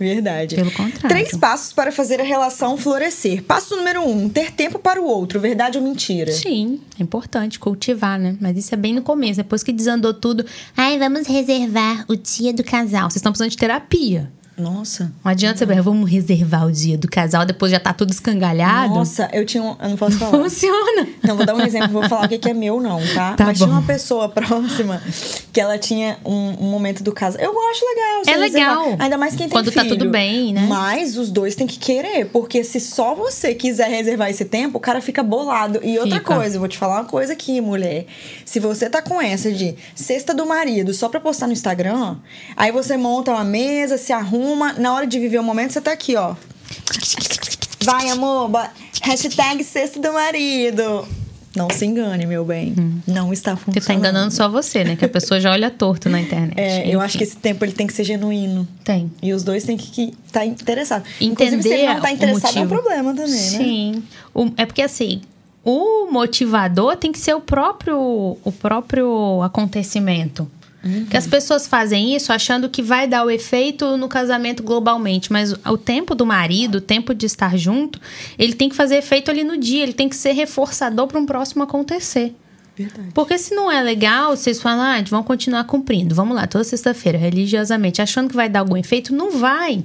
Verdade. 0.00 0.56
Pelo 0.56 0.70
contrário. 0.70 1.08
Três 1.08 1.36
passos 1.36 1.74
para 1.74 1.92
fazer 1.92 2.18
a 2.18 2.24
relação 2.24 2.78
florescer. 2.78 3.42
Passo 3.42 3.76
número 3.76 4.02
um: 4.02 4.30
ter 4.30 4.50
tempo 4.50 4.78
para 4.78 5.00
o 5.00 5.04
outro. 5.04 5.38
Verdade 5.38 5.76
ou 5.76 5.84
mentira? 5.84 6.32
Sim, 6.32 6.80
é 6.98 7.02
importante 7.02 7.58
cultivar, 7.58 8.18
né? 8.18 8.34
Mas 8.40 8.56
isso 8.56 8.72
é 8.74 8.78
bem 8.78 8.94
no 8.94 9.02
começo. 9.02 9.36
Depois 9.36 9.62
que 9.62 9.72
desandou 9.72 10.14
tudo, 10.14 10.44
ai, 10.74 10.98
vamos 10.98 11.26
reservar 11.26 12.06
o 12.08 12.16
dia 12.16 12.52
do 12.52 12.64
casal. 12.64 13.10
Vocês 13.10 13.16
estão 13.16 13.30
precisando 13.30 13.50
de 13.50 13.58
terapia. 13.58 14.32
Nossa. 14.56 15.12
Não 15.22 15.30
adianta 15.30 15.66
você, 15.66 15.80
vamos 15.82 16.10
reservar 16.10 16.66
o 16.66 16.72
dia 16.72 16.96
do 16.96 17.08
casal, 17.08 17.44
depois 17.44 17.70
já 17.70 17.78
tá 17.78 17.92
tudo 17.92 18.10
escangalhado. 18.10 18.94
Nossa, 18.94 19.28
eu 19.32 19.44
tinha 19.44 19.62
um. 19.62 19.76
Eu 19.80 19.90
não 19.90 19.96
posso 19.96 20.18
falar. 20.18 20.30
Funciona. 20.42 21.06
Não, 21.22 21.36
vou 21.36 21.44
dar 21.44 21.54
um 21.54 21.60
exemplo, 21.60 21.88
vou 21.90 22.08
falar 22.08 22.24
o 22.24 22.28
que 22.28 22.48
é 22.48 22.54
meu, 22.54 22.80
não, 22.80 22.98
tá? 23.14 23.34
Tá 23.34 23.44
Mas 23.46 23.58
bom. 23.58 23.66
tinha 23.66 23.76
uma 23.76 23.86
pessoa 23.86 24.28
próxima 24.28 25.02
que 25.52 25.60
ela 25.60 25.76
tinha 25.76 26.18
um, 26.24 26.54
um 26.60 26.70
momento 26.70 27.02
do 27.02 27.12
caso. 27.12 27.36
Eu 27.38 27.50
acho 27.70 27.84
legal. 27.84 28.22
É 28.26 28.36
legal. 28.38 28.78
reservar. 28.84 29.02
Ainda 29.04 29.18
mais 29.18 29.34
quem 29.34 29.46
tem 29.46 29.50
Quando 29.50 29.70
tá 29.70 29.82
filho. 29.82 29.96
tudo 29.98 30.10
bem, 30.10 30.54
né? 30.54 30.66
Mas 30.68 31.16
os 31.18 31.30
dois 31.30 31.54
têm 31.54 31.66
que 31.66 31.78
querer, 31.78 32.26
porque 32.26 32.64
se 32.64 32.80
só 32.80 33.14
você 33.14 33.54
quiser 33.54 33.88
reservar 33.90 34.30
esse 34.30 34.44
tempo, 34.44 34.78
o 34.78 34.80
cara 34.80 35.00
fica 35.00 35.22
bolado. 35.22 35.80
E 35.82 35.98
outra 35.98 36.18
Fica. 36.18 36.34
coisa, 36.34 36.56
eu 36.56 36.60
vou 36.60 36.68
te 36.68 36.78
falar 36.78 37.00
uma 37.00 37.04
coisa 37.04 37.34
aqui, 37.34 37.60
mulher. 37.60 38.06
Se 38.44 38.58
você 38.58 38.88
tá 38.88 39.02
com 39.02 39.20
essa 39.20 39.52
de 39.52 39.74
cesta 39.94 40.32
do 40.32 40.46
marido 40.46 40.94
só 40.94 41.08
pra 41.08 41.20
postar 41.20 41.46
no 41.46 41.52
Instagram, 41.52 42.16
aí 42.56 42.72
você 42.72 42.96
monta 42.96 43.32
uma 43.32 43.44
mesa, 43.44 43.98
se 43.98 44.12
arruma, 44.12 44.45
na 44.78 44.94
hora 44.94 45.06
de 45.06 45.18
viver 45.18 45.38
o 45.38 45.42
momento, 45.42 45.72
você 45.72 45.80
tá 45.80 45.92
aqui, 45.92 46.14
ó. 46.14 46.34
Vai, 47.82 48.08
amor, 48.10 48.50
hashtag 49.02 49.64
cesta 49.64 50.00
do 50.00 50.12
marido. 50.12 51.06
Não 51.56 51.70
se 51.70 51.86
engane, 51.86 52.26
meu 52.26 52.44
bem. 52.44 52.74
Não 53.06 53.32
está 53.32 53.56
funcionando. 53.56 53.82
Você 53.82 53.86
tá 53.86 53.94
enganando 53.94 54.30
só 54.30 54.46
você, 54.46 54.84
né? 54.84 54.94
Que 54.94 55.06
a 55.06 55.08
pessoa 55.08 55.40
já 55.40 55.50
olha 55.50 55.70
torto 55.70 56.10
na 56.10 56.20
internet. 56.20 56.58
É, 56.58 56.86
eu 56.86 57.00
acho 57.00 57.16
que 57.16 57.24
Enfim, 57.24 57.32
esse 57.32 57.40
tempo 57.40 57.64
ele 57.64 57.72
tem 57.72 57.86
que 57.86 57.94
ser 57.94 58.04
genuíno. 58.04 58.68
Tem. 58.84 59.10
E 59.22 59.32
os 59.32 59.42
dois 59.42 59.64
têm 59.64 59.76
que 59.76 60.12
estar 60.26 60.44
interessados. 60.44 61.08
Entender 61.18 61.56
Inclusive, 61.56 61.62
se 61.62 61.74
ele 61.74 61.94
não 61.94 62.00
tá 62.02 62.12
interessado, 62.12 62.58
é 62.58 62.60
um 62.60 62.68
problema 62.68 63.14
também, 63.14 63.32
né? 63.32 63.36
Sim. 63.38 64.02
É 64.58 64.66
porque 64.66 64.82
assim, 64.82 65.22
o 65.64 66.10
motivador 66.10 66.94
tem 66.96 67.10
que 67.10 67.18
ser 67.18 67.34
o 67.34 67.40
próprio, 67.40 68.36
o 68.44 68.52
próprio 68.52 69.40
acontecimento. 69.42 70.46
Que 71.10 71.16
as 71.16 71.26
pessoas 71.26 71.66
fazem 71.66 72.14
isso 72.14 72.32
achando 72.32 72.68
que 72.68 72.82
vai 72.82 73.06
dar 73.06 73.24
o 73.24 73.30
efeito 73.30 73.96
no 73.96 74.08
casamento 74.08 74.62
globalmente, 74.62 75.32
mas 75.32 75.52
o- 75.52 75.58
o 75.72 75.76
tempo 75.78 76.14
do 76.14 76.24
marido, 76.26 76.76
o 76.76 76.80
tempo 76.80 77.14
de 77.14 77.26
estar 77.26 77.56
junto, 77.56 78.00
ele 78.38 78.54
tem 78.54 78.68
que 78.68 78.76
fazer 78.76 78.96
efeito 78.96 79.30
ali 79.30 79.44
no 79.44 79.56
dia, 79.56 79.82
ele 79.82 79.92
tem 79.92 80.08
que 80.08 80.16
ser 80.16 80.32
reforçador 80.32 81.06
para 81.06 81.18
um 81.20 81.26
próximo 81.26 81.62
acontecer. 81.62 82.34
Verdade. 82.76 83.08
Porque 83.14 83.38
se 83.38 83.54
não 83.54 83.72
é 83.72 83.82
legal, 83.82 84.36
vocês 84.36 84.60
falam, 84.60 84.82
ah, 84.84 85.02
vão 85.08 85.22
continuar 85.22 85.64
cumprindo. 85.64 86.14
Vamos 86.14 86.36
lá, 86.36 86.46
toda 86.46 86.62
sexta-feira, 86.62 87.16
religiosamente, 87.16 88.02
achando 88.02 88.28
que 88.28 88.36
vai 88.36 88.48
dar 88.50 88.60
algum 88.60 88.76
efeito, 88.76 89.14
não 89.14 89.30
vai. 89.30 89.82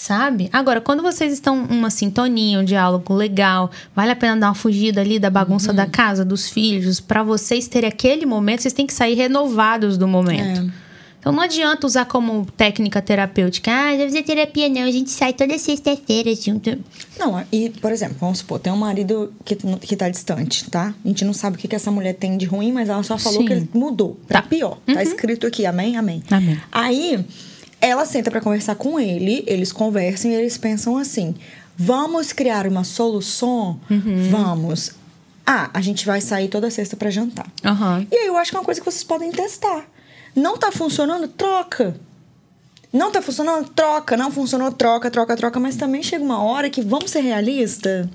Sabe? 0.00 0.48
Agora, 0.52 0.80
quando 0.80 1.02
vocês 1.02 1.32
estão 1.32 1.60
uma 1.64 1.90
sintonia, 1.90 2.60
um 2.60 2.64
diálogo 2.64 3.12
legal, 3.12 3.68
vale 3.96 4.12
a 4.12 4.16
pena 4.16 4.36
dar 4.36 4.46
uma 4.46 4.54
fugida 4.54 5.00
ali 5.00 5.18
da 5.18 5.28
bagunça 5.28 5.72
da 5.72 5.86
casa, 5.86 6.24
dos 6.24 6.48
filhos, 6.48 7.00
para 7.00 7.24
vocês 7.24 7.66
terem 7.66 7.88
aquele 7.88 8.24
momento, 8.24 8.62
vocês 8.62 8.72
têm 8.72 8.86
que 8.86 8.94
sair 8.94 9.14
renovados 9.14 9.98
do 9.98 10.06
momento. 10.06 10.72
Então 11.18 11.32
não 11.32 11.42
adianta 11.42 11.84
usar 11.84 12.04
como 12.04 12.46
técnica 12.56 13.02
terapêutica. 13.02 13.72
Ah, 13.72 13.96
não 13.96 14.04
fazer 14.04 14.22
terapia 14.22 14.68
não, 14.68 14.82
a 14.82 14.90
gente 14.92 15.10
sai 15.10 15.32
toda 15.32 15.58
sexta-feira 15.58 16.32
junto. 16.32 16.78
Não, 17.18 17.44
e, 17.50 17.68
por 17.68 17.90
exemplo, 17.90 18.18
vamos 18.20 18.38
supor, 18.38 18.60
tem 18.60 18.72
um 18.72 18.76
marido 18.76 19.32
que, 19.44 19.56
que 19.80 19.96
tá 19.96 20.08
distante, 20.08 20.70
tá? 20.70 20.94
A 21.04 21.08
gente 21.08 21.24
não 21.24 21.32
sabe 21.32 21.56
o 21.56 21.58
que, 21.58 21.66
que 21.66 21.74
essa 21.74 21.90
mulher 21.90 22.14
tem 22.14 22.38
de 22.38 22.46
ruim, 22.46 22.70
mas 22.70 22.88
ela 22.88 23.02
só 23.02 23.18
falou 23.18 23.40
Sim. 23.40 23.46
que 23.46 23.52
ele 23.52 23.68
mudou 23.74 24.16
pra 24.28 24.42
Tá. 24.42 24.48
pior. 24.48 24.78
Tá 24.86 25.02
escrito 25.02 25.44
aqui, 25.44 25.66
amém, 25.66 25.96
amém. 25.96 26.22
Amém. 26.30 26.56
Aí, 26.70 27.26
ela 27.80 28.04
senta 28.04 28.30
pra 28.30 28.40
conversar 28.40 28.74
com 28.74 28.98
ele, 28.98 29.44
eles 29.46 29.72
conversam 29.72 30.30
e 30.30 30.34
eles 30.34 30.58
pensam 30.58 30.96
assim: 30.96 31.34
vamos 31.76 32.32
criar 32.32 32.66
uma 32.66 32.84
solução? 32.84 33.80
Uhum. 33.90 34.28
Vamos. 34.30 34.92
Ah, 35.46 35.70
a 35.72 35.80
gente 35.80 36.04
vai 36.04 36.20
sair 36.20 36.48
toda 36.48 36.70
sexta 36.70 36.96
pra 36.96 37.10
jantar. 37.10 37.50
Aham. 37.64 38.06
E 38.10 38.16
aí 38.16 38.26
eu 38.26 38.36
acho 38.36 38.50
que 38.50 38.56
é 38.56 38.60
uma 38.60 38.64
coisa 38.64 38.80
que 38.80 38.84
vocês 38.84 39.04
podem 39.04 39.30
testar. 39.30 39.86
Não 40.34 40.58
tá 40.58 40.70
funcionando? 40.70 41.26
Troca. 41.28 41.98
Não 42.92 43.10
tá 43.10 43.22
funcionando? 43.22 43.68
Troca. 43.70 44.16
Não 44.16 44.30
funcionou? 44.30 44.70
Troca, 44.72 45.10
troca, 45.10 45.36
troca. 45.36 45.58
Mas 45.58 45.76
também 45.76 46.02
chega 46.02 46.22
uma 46.22 46.42
hora 46.42 46.68
que, 46.68 46.82
vamos 46.82 47.10
ser 47.10 47.20
realistas, 47.20 48.06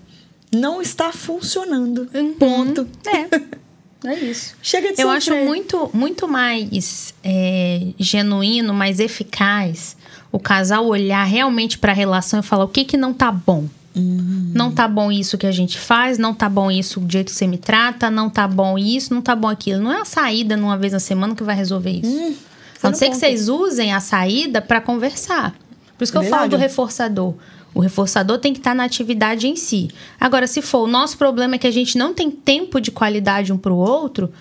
não 0.54 0.82
está 0.82 1.12
funcionando. 1.12 2.08
Ponto. 2.38 2.88
É. 3.08 3.54
É 4.06 4.16
isso. 4.16 4.56
Chega 4.62 4.94
de 4.94 5.02
Eu 5.02 5.10
acho 5.10 5.36
muito, 5.36 5.90
muito 5.94 6.28
mais 6.28 7.14
é, 7.24 7.88
genuíno, 7.98 8.74
mais 8.74 9.00
eficaz 9.00 9.96
o 10.34 10.40
casal 10.40 10.88
olhar 10.88 11.24
realmente 11.24 11.78
para 11.78 11.92
a 11.92 11.96
relação 11.96 12.40
e 12.40 12.44
falar 12.44 12.64
o 12.64 12.68
que 12.68 12.84
que 12.84 12.98
não 12.98 13.14
tá 13.14 13.32
bom. 13.32 13.68
Uhum. 13.96 14.52
Não 14.52 14.72
tá 14.72 14.88
bom 14.88 15.12
isso 15.12 15.38
que 15.38 15.46
a 15.46 15.52
gente 15.52 15.78
faz, 15.78 16.18
não 16.18 16.34
tá 16.34 16.50
bom 16.50 16.72
isso 16.72 17.00
do 17.00 17.12
jeito 17.12 17.28
que 17.28 17.36
você 17.36 17.46
me 17.46 17.60
trata, 17.60 18.10
não 18.10 18.32
tá 18.32 18.48
bom 18.48 18.76
isso, 18.76 19.14
não 19.14 19.22
tá 19.22 19.36
bom 19.36 19.48
aquilo. 19.48 19.84
Não 19.84 19.94
é 19.94 20.02
a 20.02 20.06
saída 20.06 20.58
numa 20.58 20.76
vez 20.76 20.92
na 20.92 21.00
semana 21.00 21.36
que 21.36 21.44
vai 21.44 21.56
resolver 21.56 21.92
isso. 21.92 22.10
Hum, 22.10 22.34
a 22.82 22.90
não 22.90 22.98
ser 22.98 23.06
que 23.06 23.12
ponto. 23.12 23.20
vocês 23.20 23.48
usem 23.48 23.94
a 23.94 24.00
saída 24.00 24.60
para 24.60 24.82
conversar. 24.82 25.54
Por 25.96 26.04
isso 26.04 26.12
que 26.12 26.18
eu 26.18 26.24
falo 26.24 26.50
do 26.50 26.58
reforçador. 26.58 27.36
O 27.74 27.80
reforçador 27.80 28.38
tem 28.38 28.54
que 28.54 28.60
estar 28.60 28.76
na 28.76 28.84
atividade 28.84 29.48
em 29.48 29.56
si. 29.56 29.90
Agora, 30.20 30.48
se 30.48 30.62
for 30.62 30.80
o 30.80 30.88
nosso 30.88 31.18
problema 31.18 31.56
é 31.56 31.58
que 31.58 31.68
a 31.68 31.72
gente 31.72 31.98
não 31.98 32.14
tem 32.14 32.30
tempo 32.30 32.80
de 32.80 32.92
qualidade 32.92 33.52
um 33.52 33.58
pro 33.58 33.76
outro, 33.76 34.32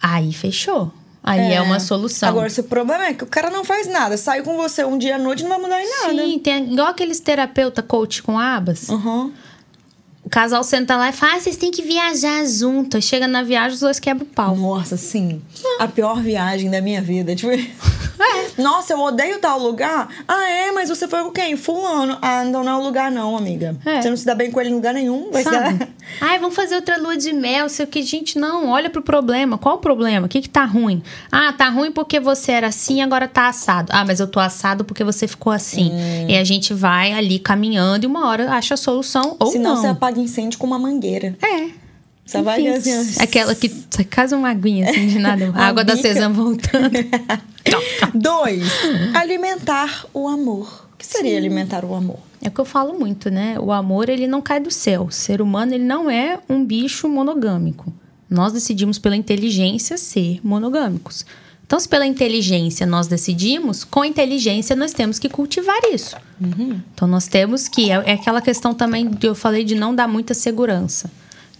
aí 0.00 0.32
fechou. 0.32 0.92
Aí 1.22 1.52
é. 1.52 1.60
uma 1.60 1.78
solução. 1.78 2.28
Agora, 2.28 2.48
se 2.48 2.60
o 2.60 2.64
problema 2.64 3.06
é 3.06 3.14
que 3.14 3.22
o 3.22 3.26
cara 3.26 3.50
não 3.50 3.62
faz 3.64 3.86
nada, 3.86 4.16
sai 4.16 4.42
com 4.42 4.56
você 4.56 4.84
um 4.84 4.96
dia 4.96 5.16
à 5.16 5.18
noite 5.18 5.42
não 5.42 5.50
vai 5.50 5.58
mudar 5.58 5.82
em 5.82 5.88
nada. 5.88 6.14
Sim, 6.14 6.38
tem 6.38 6.72
igual 6.72 6.88
aqueles 6.88 7.20
terapeuta 7.20 7.82
coach 7.82 8.22
com 8.22 8.38
abas. 8.38 8.88
Uhum. 8.88 9.30
O 10.30 10.32
casal 10.32 10.62
senta 10.62 10.96
lá 10.96 11.08
e 11.08 11.12
fala: 11.12 11.34
ah, 11.34 11.40
vocês 11.40 11.56
têm 11.56 11.72
que 11.72 11.82
viajar 11.82 12.46
juntos. 12.46 13.04
Chega 13.04 13.26
na 13.26 13.42
viagem, 13.42 13.74
os 13.74 13.80
dois 13.80 13.98
quebram 13.98 14.24
o 14.24 14.28
pau. 14.32 14.54
Nossa, 14.54 14.96
sim. 14.96 15.42
A 15.80 15.88
pior 15.88 16.22
viagem 16.22 16.70
da 16.70 16.80
minha 16.80 17.02
vida. 17.02 17.34
Tipo. 17.34 17.50
É. 18.20 18.62
Nossa, 18.62 18.92
eu 18.92 19.00
odeio 19.00 19.38
tal 19.38 19.58
lugar. 19.58 20.08
Ah, 20.28 20.50
é, 20.50 20.72
mas 20.72 20.90
você 20.90 21.08
foi 21.08 21.22
com 21.22 21.30
quem? 21.30 21.56
Fulano. 21.56 22.18
Ah, 22.20 22.44
então 22.44 22.62
não 22.62 22.72
é 22.72 22.76
o 22.76 22.84
lugar, 22.84 23.10
não, 23.10 23.36
amiga. 23.36 23.76
É. 23.84 24.02
Você 24.02 24.10
não 24.10 24.16
se 24.16 24.26
dá 24.26 24.34
bem 24.34 24.50
com 24.50 24.60
ele 24.60 24.68
em 24.70 24.74
lugar 24.74 24.92
nenhum. 24.92 25.30
Vai 25.30 25.42
Sabe? 25.42 25.78
Dar... 25.78 25.88
Ai, 26.20 26.38
vamos 26.38 26.54
fazer 26.54 26.74
outra 26.74 26.98
lua 26.98 27.16
de 27.16 27.32
mel, 27.32 27.68
sei 27.68 27.86
o 27.86 27.88
que. 27.88 28.02
Gente, 28.02 28.38
não, 28.38 28.68
olha 28.68 28.90
pro 28.90 29.00
problema. 29.00 29.56
Qual 29.56 29.76
o 29.76 29.78
problema? 29.78 30.26
O 30.26 30.28
que 30.28 30.42
que 30.42 30.48
tá 30.48 30.64
ruim? 30.64 31.02
Ah, 31.32 31.52
tá 31.52 31.70
ruim 31.70 31.90
porque 31.90 32.20
você 32.20 32.52
era 32.52 32.66
assim 32.66 33.00
agora 33.00 33.26
tá 33.26 33.48
assado. 33.48 33.90
Ah, 33.90 34.04
mas 34.04 34.20
eu 34.20 34.26
tô 34.26 34.38
assado 34.38 34.84
porque 34.84 35.02
você 35.02 35.26
ficou 35.26 35.52
assim. 35.52 35.90
Hum. 35.90 36.26
E 36.28 36.36
a 36.36 36.44
gente 36.44 36.74
vai 36.74 37.12
ali 37.12 37.38
caminhando 37.38 38.04
e 38.04 38.06
uma 38.06 38.28
hora 38.28 38.50
acha 38.52 38.74
a 38.74 38.76
solução 38.76 39.36
ou 39.38 39.50
Senão 39.50 39.70
não. 39.70 39.76
Senão 39.76 39.92
você 39.92 39.96
apaga 39.96 40.19
incêndio 40.20 40.58
com 40.58 40.66
uma 40.66 40.78
mangueira. 40.78 41.36
É. 41.42 41.70
Só 42.26 42.42
vai 42.42 42.64
assim, 42.68 43.20
Aquela 43.20 43.54
que 43.56 43.68
casa 44.04 44.36
uma 44.36 44.50
aguinha 44.50 44.88
assim 44.88 45.08
de 45.08 45.18
nada. 45.18 45.50
a 45.52 45.66
água 45.66 45.82
bica. 45.82 45.96
da 45.96 46.02
sesama 46.02 46.34
voltando. 46.34 46.92
Dois, 48.14 48.62
alimentar 49.14 50.06
o 50.14 50.28
amor. 50.28 50.88
O 50.94 50.96
que 50.96 51.06
seria 51.06 51.32
Sim. 51.32 51.36
alimentar 51.38 51.84
o 51.84 51.94
amor? 51.94 52.18
É 52.42 52.48
o 52.48 52.50
que 52.50 52.60
eu 52.60 52.64
falo 52.64 52.98
muito, 52.98 53.30
né? 53.30 53.56
O 53.60 53.72
amor, 53.72 54.08
ele 54.08 54.26
não 54.26 54.40
cai 54.40 54.60
do 54.60 54.70
céu. 54.70 55.04
O 55.04 55.10
ser 55.10 55.42
humano, 55.42 55.74
ele 55.74 55.84
não 55.84 56.08
é 56.08 56.38
um 56.48 56.64
bicho 56.64 57.08
monogâmico. 57.08 57.92
Nós 58.28 58.52
decidimos 58.52 58.98
pela 58.98 59.16
inteligência 59.16 59.96
ser 59.98 60.40
monogâmicos. 60.42 61.26
Então, 61.70 61.78
se 61.78 61.88
pela 61.88 62.04
inteligência 62.04 62.84
nós 62.84 63.06
decidimos, 63.06 63.84
com 63.84 64.04
inteligência 64.04 64.74
nós 64.74 64.92
temos 64.92 65.20
que 65.20 65.28
cultivar 65.28 65.78
isso. 65.92 66.16
Uhum. 66.40 66.80
Então, 66.92 67.06
nós 67.06 67.28
temos 67.28 67.68
que. 67.68 67.92
É, 67.92 68.02
é 68.06 68.12
aquela 68.14 68.42
questão 68.42 68.74
também 68.74 69.08
que 69.08 69.28
eu 69.28 69.36
falei 69.36 69.62
de 69.62 69.76
não 69.76 69.94
dar 69.94 70.08
muita 70.08 70.34
segurança. 70.34 71.08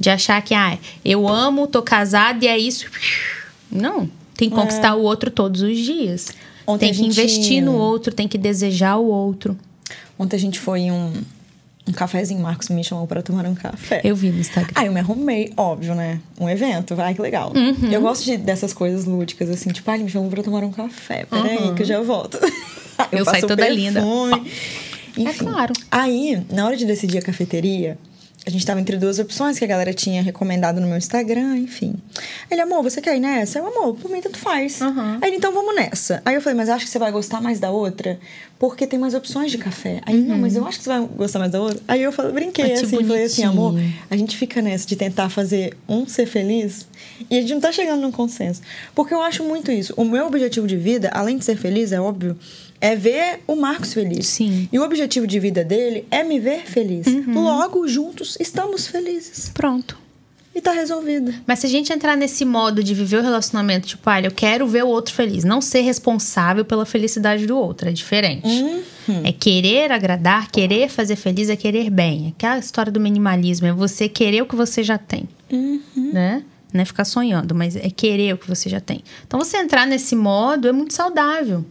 De 0.00 0.10
achar 0.10 0.42
que, 0.42 0.52
ah, 0.52 0.76
eu 1.04 1.28
amo, 1.28 1.68
tô 1.68 1.80
casada 1.80 2.44
e 2.44 2.48
é 2.48 2.58
isso. 2.58 2.86
Não. 3.70 4.10
Tem 4.34 4.50
que 4.50 4.56
conquistar 4.56 4.88
é. 4.88 4.94
o 4.94 4.98
outro 4.98 5.30
todos 5.30 5.62
os 5.62 5.78
dias. 5.78 6.32
Ontem 6.66 6.86
tem 6.86 6.92
que 6.92 7.02
gente... 7.02 7.12
investir 7.12 7.62
no 7.62 7.74
outro, 7.76 8.12
tem 8.12 8.26
que 8.26 8.36
desejar 8.36 8.96
o 8.96 9.06
outro. 9.06 9.56
Ontem 10.18 10.34
a 10.34 10.40
gente 10.40 10.58
foi 10.58 10.80
em 10.80 10.90
um, 10.90 11.12
um 11.90 11.94
cafezinho, 11.94 12.40
Marcos 12.40 12.68
me 12.68 12.82
chamou 12.82 13.06
para 13.06 13.22
tomar 13.22 13.44
um 13.46 13.54
café. 13.54 14.00
Eu 14.04 14.16
vi 14.16 14.30
no 14.30 14.38
Instagram. 14.38 14.72
Aí 14.74 14.86
eu 14.86 14.92
me 14.92 15.00
arrumei, 15.00 15.52
óbvio, 15.56 15.94
né? 15.94 16.20
Um 16.38 16.48
evento, 16.48 16.94
vai 16.94 17.14
que 17.14 17.20
legal. 17.20 17.52
Uhum. 17.54 17.90
Eu 17.90 18.00
gosto 18.00 18.24
de, 18.24 18.36
dessas 18.36 18.72
coisas 18.72 19.04
lúdicas, 19.04 19.50
assim, 19.50 19.70
tipo, 19.70 19.90
ah, 19.90 19.94
ele 19.94 20.04
me 20.04 20.10
chamou 20.10 20.30
pra 20.30 20.42
tomar 20.42 20.64
um 20.64 20.72
café. 20.72 21.26
Peraí, 21.28 21.58
uhum. 21.58 21.74
que 21.74 21.82
eu 21.82 21.86
já 21.86 22.00
volto. 22.00 22.38
eu, 23.12 23.18
eu 23.18 23.24
saio 23.24 23.46
toda 23.46 23.56
perfume. 23.56 23.82
linda. 23.82 24.00
Enfim, 25.16 25.26
é 25.26 25.32
claro. 25.32 25.72
Aí, 25.90 26.42
na 26.50 26.66
hora 26.66 26.76
de 26.76 26.86
decidir 26.86 27.18
a 27.18 27.22
cafeteria, 27.22 27.98
a 28.46 28.50
gente 28.50 28.64
tava 28.64 28.80
entre 28.80 28.96
duas 28.96 29.18
opções 29.18 29.58
que 29.58 29.64
a 29.64 29.68
galera 29.68 29.92
tinha 29.92 30.22
recomendado 30.22 30.80
no 30.80 30.86
meu 30.86 30.96
Instagram, 30.96 31.58
enfim. 31.58 31.94
Ele, 32.50 32.60
amor, 32.60 32.82
você 32.82 33.00
quer 33.00 33.16
ir 33.16 33.20
nessa? 33.20 33.58
Eu, 33.58 33.66
amor, 33.66 33.94
por 33.94 34.10
mim 34.10 34.20
tanto 34.20 34.38
faz. 34.38 34.80
Uhum. 34.80 35.18
Aí, 35.20 35.34
então 35.34 35.52
vamos 35.52 35.74
nessa. 35.74 36.22
Aí 36.24 36.34
eu 36.34 36.40
falei, 36.40 36.56
mas 36.56 36.68
acho 36.70 36.86
que 36.86 36.90
você 36.90 36.98
vai 36.98 37.12
gostar 37.12 37.40
mais 37.40 37.60
da 37.60 37.70
outra, 37.70 38.18
porque 38.60 38.86
tem 38.86 38.98
mais 38.98 39.14
opções 39.14 39.50
de 39.50 39.56
café. 39.56 40.02
Aí, 40.04 40.16
uhum. 40.16 40.26
não, 40.26 40.38
mas 40.38 40.54
eu 40.54 40.66
acho 40.66 40.76
que 40.76 40.84
você 40.84 40.90
vai 40.90 41.08
gostar 41.16 41.38
mais 41.38 41.50
da 41.50 41.62
outra. 41.62 41.80
Aí 41.88 42.02
eu 42.02 42.12
falei, 42.12 42.30
brinquei 42.30 42.74
assim, 42.74 42.82
bonitinho. 42.82 43.08
falei 43.08 43.24
assim, 43.24 43.42
amor, 43.42 43.74
a 44.10 44.16
gente 44.18 44.36
fica 44.36 44.60
nessa 44.60 44.86
de 44.86 44.96
tentar 44.96 45.30
fazer 45.30 45.74
um 45.88 46.06
ser 46.06 46.26
feliz 46.26 46.86
e 47.30 47.38
a 47.38 47.40
gente 47.40 47.54
não 47.54 47.60
tá 47.60 47.72
chegando 47.72 48.02
num 48.02 48.12
consenso. 48.12 48.60
Porque 48.94 49.14
eu 49.14 49.22
acho 49.22 49.42
muito 49.42 49.72
isso. 49.72 49.94
O 49.96 50.04
meu 50.04 50.26
objetivo 50.26 50.66
de 50.66 50.76
vida, 50.76 51.10
além 51.14 51.38
de 51.38 51.44
ser 51.46 51.56
feliz, 51.56 51.90
é 51.90 51.98
óbvio, 51.98 52.36
é 52.82 52.94
ver 52.94 53.40
o 53.46 53.56
Marcos 53.56 53.94
feliz. 53.94 54.26
Sim. 54.26 54.68
E 54.70 54.78
o 54.78 54.84
objetivo 54.84 55.26
de 55.26 55.40
vida 55.40 55.64
dele 55.64 56.04
é 56.10 56.22
me 56.22 56.38
ver 56.38 56.66
feliz. 56.66 57.06
Uhum. 57.06 57.42
Logo, 57.42 57.88
juntos, 57.88 58.36
estamos 58.38 58.86
felizes. 58.86 59.50
Pronto. 59.54 59.96
E 60.60 60.62
tá 60.62 60.72
resolvido. 60.72 61.32
Mas 61.46 61.60
se 61.60 61.66
a 61.66 61.70
gente 61.70 61.90
entrar 61.90 62.14
nesse 62.14 62.44
modo 62.44 62.84
de 62.84 62.92
viver 62.92 63.16
o 63.16 63.22
relacionamento, 63.22 63.88
tipo, 63.88 64.10
olha, 64.10 64.26
eu 64.26 64.30
quero 64.30 64.66
ver 64.66 64.84
o 64.84 64.88
outro 64.88 65.14
feliz, 65.14 65.42
não 65.42 65.62
ser 65.62 65.80
responsável 65.80 66.66
pela 66.66 66.84
felicidade 66.84 67.46
do 67.46 67.56
outro, 67.56 67.88
é 67.88 67.92
diferente. 67.92 68.46
Uhum. 68.46 69.22
É 69.24 69.32
querer 69.32 69.90
agradar, 69.90 70.50
querer 70.50 70.90
fazer 70.90 71.16
feliz, 71.16 71.48
é 71.48 71.56
querer 71.56 71.88
bem. 71.88 72.34
Aquela 72.36 72.58
história 72.58 72.92
do 72.92 73.00
minimalismo, 73.00 73.68
é 73.68 73.72
você 73.72 74.06
querer 74.06 74.42
o 74.42 74.46
que 74.46 74.54
você 74.54 74.82
já 74.82 74.98
tem. 74.98 75.26
Uhum. 75.50 76.10
Né? 76.12 76.44
Não 76.74 76.82
é 76.82 76.84
ficar 76.84 77.06
sonhando, 77.06 77.54
mas 77.54 77.74
é 77.74 77.88
querer 77.88 78.34
o 78.34 78.36
que 78.36 78.46
você 78.46 78.68
já 78.68 78.80
tem. 78.80 79.02
Então, 79.26 79.40
você 79.40 79.56
entrar 79.56 79.86
nesse 79.86 80.14
modo 80.14 80.68
é 80.68 80.72
muito 80.72 80.92
saudável. 80.92 81.64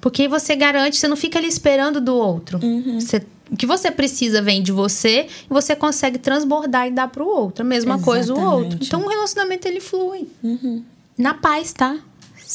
Porque 0.00 0.28
você 0.28 0.54
garante, 0.54 0.96
você 0.96 1.08
não 1.08 1.16
fica 1.16 1.40
ali 1.40 1.48
esperando 1.48 2.00
do 2.00 2.14
outro. 2.14 2.60
Uhum. 2.62 3.00
Você, 3.00 3.20
o 3.52 3.56
que 3.56 3.66
você 3.66 3.90
precisa 3.90 4.40
vem 4.40 4.62
de 4.62 4.72
você 4.72 5.26
e 5.44 5.52
você 5.52 5.76
consegue 5.76 6.18
transbordar 6.18 6.88
e 6.88 6.90
dar 6.90 7.08
para 7.08 7.22
o 7.22 7.26
outro. 7.26 7.62
A 7.62 7.68
mesma 7.68 7.96
Exatamente. 7.96 8.04
coisa 8.04 8.34
o 8.34 8.40
outro. 8.40 8.78
Então 8.80 9.04
o 9.04 9.08
relacionamento 9.08 9.68
ele 9.68 9.80
flui. 9.80 10.26
Uhum. 10.42 10.82
Na 11.18 11.34
paz, 11.34 11.72
tá? 11.74 11.98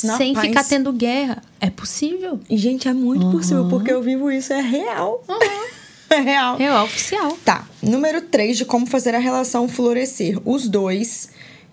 Na 0.03 0.17
Sem 0.17 0.33
paz. 0.33 0.47
ficar 0.47 0.63
tendo 0.63 0.91
guerra. 0.91 1.41
É 1.61 1.69
possível. 1.69 2.39
E, 2.49 2.57
gente, 2.57 2.87
é 2.87 2.93
muito 2.93 3.27
uhum. 3.27 3.31
possível, 3.31 3.67
porque 3.69 3.91
eu 3.91 4.01
vivo 4.01 4.31
isso, 4.31 4.51
é 4.53 4.61
real. 4.61 5.23
é 6.09 6.19
real. 6.19 6.57
Real 6.57 6.85
oficial. 6.85 7.37
Tá. 7.45 7.67
Número 7.81 8.21
3 8.21 8.57
de 8.57 8.65
como 8.65 8.87
fazer 8.87 9.13
a 9.13 9.19
relação 9.19 9.67
florescer. 9.67 10.39
Os 10.43 10.67
dois 10.67 11.29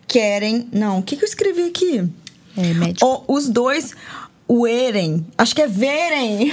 querem. 0.07 0.69
Não, 0.71 0.99
o 0.99 1.03
que, 1.03 1.17
que 1.17 1.25
eu 1.25 1.29
escrevi 1.29 1.63
aqui? 1.63 2.07
É, 2.57 2.75
médico. 2.75 3.25
os 3.27 3.49
dois 3.49 3.95
o 4.47 4.67
erem. 4.67 5.27
Acho 5.37 5.55
que 5.55 5.63
é 5.63 5.67
verem. 5.67 6.53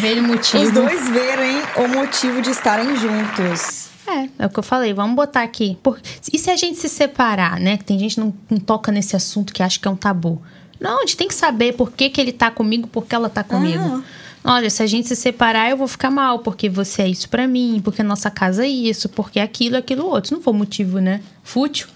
Ver 0.00 0.18
o 0.18 0.22
motivo. 0.22 0.62
Os 0.62 0.70
dois 0.72 1.08
verem 1.08 1.56
o 1.76 1.88
motivo 1.88 2.42
de 2.42 2.50
estarem 2.50 2.96
juntos. 2.96 3.88
É, 4.06 4.28
é 4.38 4.46
o 4.46 4.50
que 4.50 4.58
eu 4.58 4.62
falei. 4.62 4.92
Vamos 4.92 5.16
botar 5.16 5.42
aqui. 5.42 5.76
Por... 5.82 5.98
E 6.32 6.38
se 6.38 6.50
a 6.50 6.56
gente 6.56 6.78
se 6.78 6.88
separar, 6.88 7.58
né? 7.58 7.76
Que 7.76 7.84
tem 7.84 7.98
gente 7.98 8.14
que 8.14 8.20
não, 8.20 8.34
não 8.48 8.58
toca 8.58 8.92
nesse 8.92 9.16
assunto 9.16 9.52
que 9.52 9.62
acha 9.62 9.78
que 9.78 9.88
é 9.88 9.90
um 9.90 9.96
tabu. 9.96 10.40
Não, 10.78 10.98
a 10.98 11.00
gente 11.00 11.16
tem 11.16 11.28
que 11.28 11.34
saber 11.34 11.74
por 11.74 11.92
que, 11.92 12.10
que 12.10 12.20
ele 12.20 12.32
tá 12.32 12.50
comigo, 12.50 12.86
por 12.86 13.06
que 13.06 13.14
ela 13.14 13.28
tá 13.28 13.42
comigo. 13.42 13.82
Ah. 13.82 14.02
Olha, 14.48 14.70
se 14.70 14.80
a 14.80 14.86
gente 14.86 15.08
se 15.08 15.16
separar, 15.16 15.70
eu 15.70 15.76
vou 15.76 15.88
ficar 15.88 16.10
mal, 16.10 16.38
porque 16.38 16.68
você 16.68 17.02
é 17.02 17.08
isso 17.08 17.28
para 17.28 17.48
mim, 17.48 17.80
porque 17.82 18.02
a 18.02 18.04
nossa 18.04 18.30
casa 18.30 18.64
é 18.64 18.68
isso, 18.68 19.08
porque 19.08 19.40
aquilo, 19.40 19.76
aquilo 19.76 20.06
outro. 20.06 20.28
Se 20.28 20.34
não 20.34 20.40
for 20.40 20.52
motivo, 20.52 21.00
né? 21.00 21.20
Fútil. 21.42 21.88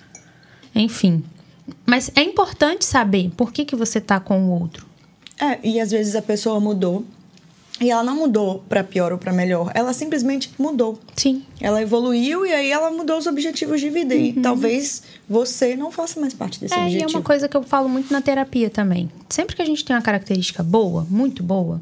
Enfim. 0.74 1.22
Mas 1.86 2.10
é 2.16 2.22
importante 2.22 2.84
saber 2.84 3.30
por 3.36 3.52
que, 3.52 3.64
que 3.64 3.76
você 3.76 4.00
tá 4.00 4.18
com 4.18 4.46
o 4.46 4.60
outro. 4.60 4.84
É, 5.40 5.58
e 5.62 5.80
às 5.80 5.92
vezes 5.92 6.16
a 6.16 6.22
pessoa 6.22 6.58
mudou. 6.58 7.04
E 7.80 7.90
ela 7.90 8.04
não 8.04 8.14
mudou 8.14 8.62
para 8.68 8.84
pior 8.84 9.10
ou 9.10 9.16
para 9.16 9.32
melhor, 9.32 9.72
ela 9.74 9.94
simplesmente 9.94 10.52
mudou. 10.58 10.98
Sim. 11.16 11.42
Ela 11.58 11.80
evoluiu 11.80 12.44
e 12.44 12.52
aí 12.52 12.70
ela 12.70 12.90
mudou 12.90 13.16
os 13.16 13.26
objetivos 13.26 13.80
de 13.80 13.88
vida. 13.88 14.14
Uhum. 14.14 14.20
E 14.20 14.32
talvez 14.34 15.02
você 15.26 15.74
não 15.74 15.90
faça 15.90 16.20
mais 16.20 16.34
parte 16.34 16.60
desse 16.60 16.74
é, 16.74 16.78
objetivo. 16.78 17.10
E 17.10 17.14
é 17.14 17.16
uma 17.16 17.22
coisa 17.22 17.48
que 17.48 17.56
eu 17.56 17.62
falo 17.62 17.88
muito 17.88 18.12
na 18.12 18.20
terapia 18.20 18.68
também. 18.68 19.10
Sempre 19.30 19.56
que 19.56 19.62
a 19.62 19.64
gente 19.64 19.82
tem 19.82 19.96
uma 19.96 20.02
característica 20.02 20.62
boa, 20.62 21.06
muito 21.08 21.42
boa, 21.42 21.80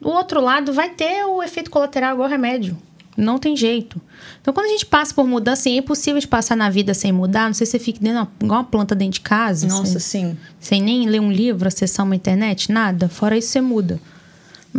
o 0.00 0.10
outro 0.10 0.40
lado 0.40 0.72
vai 0.72 0.90
ter 0.90 1.24
o 1.24 1.42
efeito 1.42 1.70
colateral 1.70 2.14
igual 2.14 2.28
remédio. 2.28 2.76
Não 3.16 3.38
tem 3.38 3.56
jeito. 3.56 4.00
Então, 4.40 4.52
quando 4.52 4.66
a 4.66 4.68
gente 4.68 4.84
passa 4.84 5.14
por 5.14 5.26
mudança, 5.26 5.70
é 5.70 5.72
impossível 5.72 6.20
de 6.20 6.28
passar 6.28 6.54
na 6.54 6.68
vida 6.68 6.92
sem 6.92 7.10
mudar. 7.10 7.46
Não 7.46 7.54
sei 7.54 7.66
se 7.66 7.72
você 7.72 7.78
fica 7.78 7.98
dentro, 7.98 8.28
igual 8.40 8.60
uma 8.60 8.64
planta 8.64 8.94
dentro 8.94 9.14
de 9.14 9.20
casa. 9.22 9.66
Nossa, 9.66 9.98
sem, 9.98 10.32
sim. 10.32 10.38
Sem 10.60 10.82
nem 10.82 11.08
ler 11.08 11.20
um 11.20 11.32
livro, 11.32 11.66
acessar 11.66 12.04
uma 12.04 12.14
internet, 12.14 12.70
nada. 12.70 13.08
Fora 13.08 13.36
isso, 13.36 13.48
você 13.48 13.60
muda. 13.60 13.98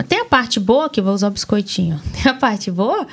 Tem 0.03 0.21
a 0.21 0.25
parte 0.25 0.59
boa, 0.59 0.89
que 0.89 0.99
eu 0.99 1.03
vou 1.03 1.13
usar 1.13 1.27
o 1.27 1.31
biscoitinho. 1.31 2.01
Tem 2.11 2.31
a 2.31 2.35
parte 2.35 2.69
boa, 2.69 3.07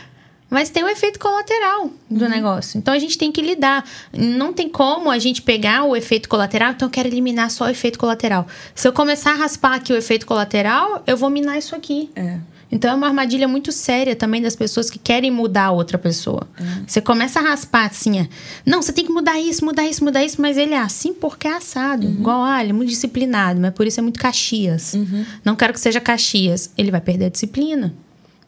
mas 0.51 0.71
tem 0.71 0.85
o 0.85 0.89
efeito 0.89 1.19
colateral 1.19 1.91
do 2.09 2.25
uhum. 2.25 2.31
negócio. 2.31 2.79
Então 2.79 2.95
a 2.95 2.99
gente 2.99 3.19
tem 3.19 3.33
que 3.33 3.43
lidar. 3.43 3.85
Não 4.13 4.53
tem 4.53 4.69
como 4.69 5.11
a 5.11 5.19
gente 5.19 5.43
pegar 5.43 5.85
o 5.85 5.97
efeito 5.97 6.29
colateral, 6.29 6.73
então 6.73 6.87
eu 6.87 6.93
quero 6.93 7.09
eliminar 7.09 7.51
só 7.51 7.65
o 7.65 7.69
efeito 7.69 7.99
colateral. 7.99 8.47
Se 8.75 8.87
eu 8.87 8.93
começar 8.93 9.33
a 9.33 9.35
raspar 9.35 9.75
aqui 9.75 9.93
o 9.93 9.97
efeito 9.97 10.27
colateral, 10.27 11.03
eu 11.07 11.17
vou 11.17 11.29
minar 11.29 11.59
isso 11.59 11.75
aqui. 11.75 12.11
É. 12.15 12.39
Então 12.75 12.91
é 12.91 12.95
uma 12.95 13.07
armadilha 13.07 13.47
muito 13.47 13.71
séria 13.71 14.17
também 14.17 14.43
das 14.43 14.57
pessoas 14.57 14.91
que 14.91 14.99
querem 14.99 15.31
mudar 15.31 15.67
a 15.67 15.71
outra 15.71 15.97
pessoa. 15.97 16.49
Uhum. 16.59 16.85
Você 16.85 17.01
começa 17.01 17.39
a 17.39 17.43
raspar 17.45 17.87
assim, 17.87 18.19
é, 18.19 18.29
não, 18.67 18.83
você 18.83 18.93
tem 18.93 19.07
que 19.07 19.13
mudar 19.13 19.39
isso, 19.39 19.65
mudar 19.65 19.87
isso, 19.87 20.03
mudar 20.03 20.25
isso, 20.25 20.43
mas 20.43 20.59
ele 20.59 20.75
é 20.75 20.81
assim 20.81 21.15
porque 21.15 21.47
é 21.47 21.55
assado. 21.55 22.05
Uhum. 22.05 22.15
Igual, 22.15 22.43
ah, 22.43 22.61
ele 22.61 22.71
é 22.71 22.73
muito 22.73 22.89
disciplinado, 22.89 23.61
mas 23.61 23.73
por 23.73 23.87
isso 23.87 24.01
é 24.01 24.03
muito 24.03 24.19
Caxias. 24.19 24.95
Uhum. 24.95 25.25
Não 25.45 25.55
quero 25.55 25.73
que 25.73 25.79
seja 25.79 26.01
Caxias. 26.01 26.73
Ele 26.77 26.91
vai 26.91 27.01
perder 27.01 27.27
a 27.27 27.29
disciplina. 27.29 27.95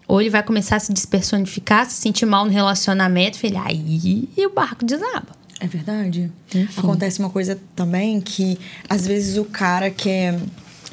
Ou 0.08 0.20
ele 0.20 0.30
vai 0.30 0.42
começar 0.42 0.74
a 0.74 0.80
se 0.80 0.92
despersonificar, 0.92 1.88
se 1.88 1.94
sentir 1.94 2.26
mal 2.26 2.44
no 2.44 2.50
relacionamento, 2.50 3.38
ele, 3.44 3.56
aí 3.56 4.28
e 4.36 4.44
o 4.44 4.50
barco 4.50 4.84
desaba. 4.84 5.36
É 5.60 5.68
verdade. 5.68 6.32
Enfim. 6.52 6.80
Acontece 6.80 7.20
uma 7.20 7.30
coisa 7.30 7.58
também 7.76 8.20
que 8.20 8.58
às 8.88 9.06
vezes 9.06 9.38
o 9.38 9.44
cara 9.44 9.88
quer 9.88 10.38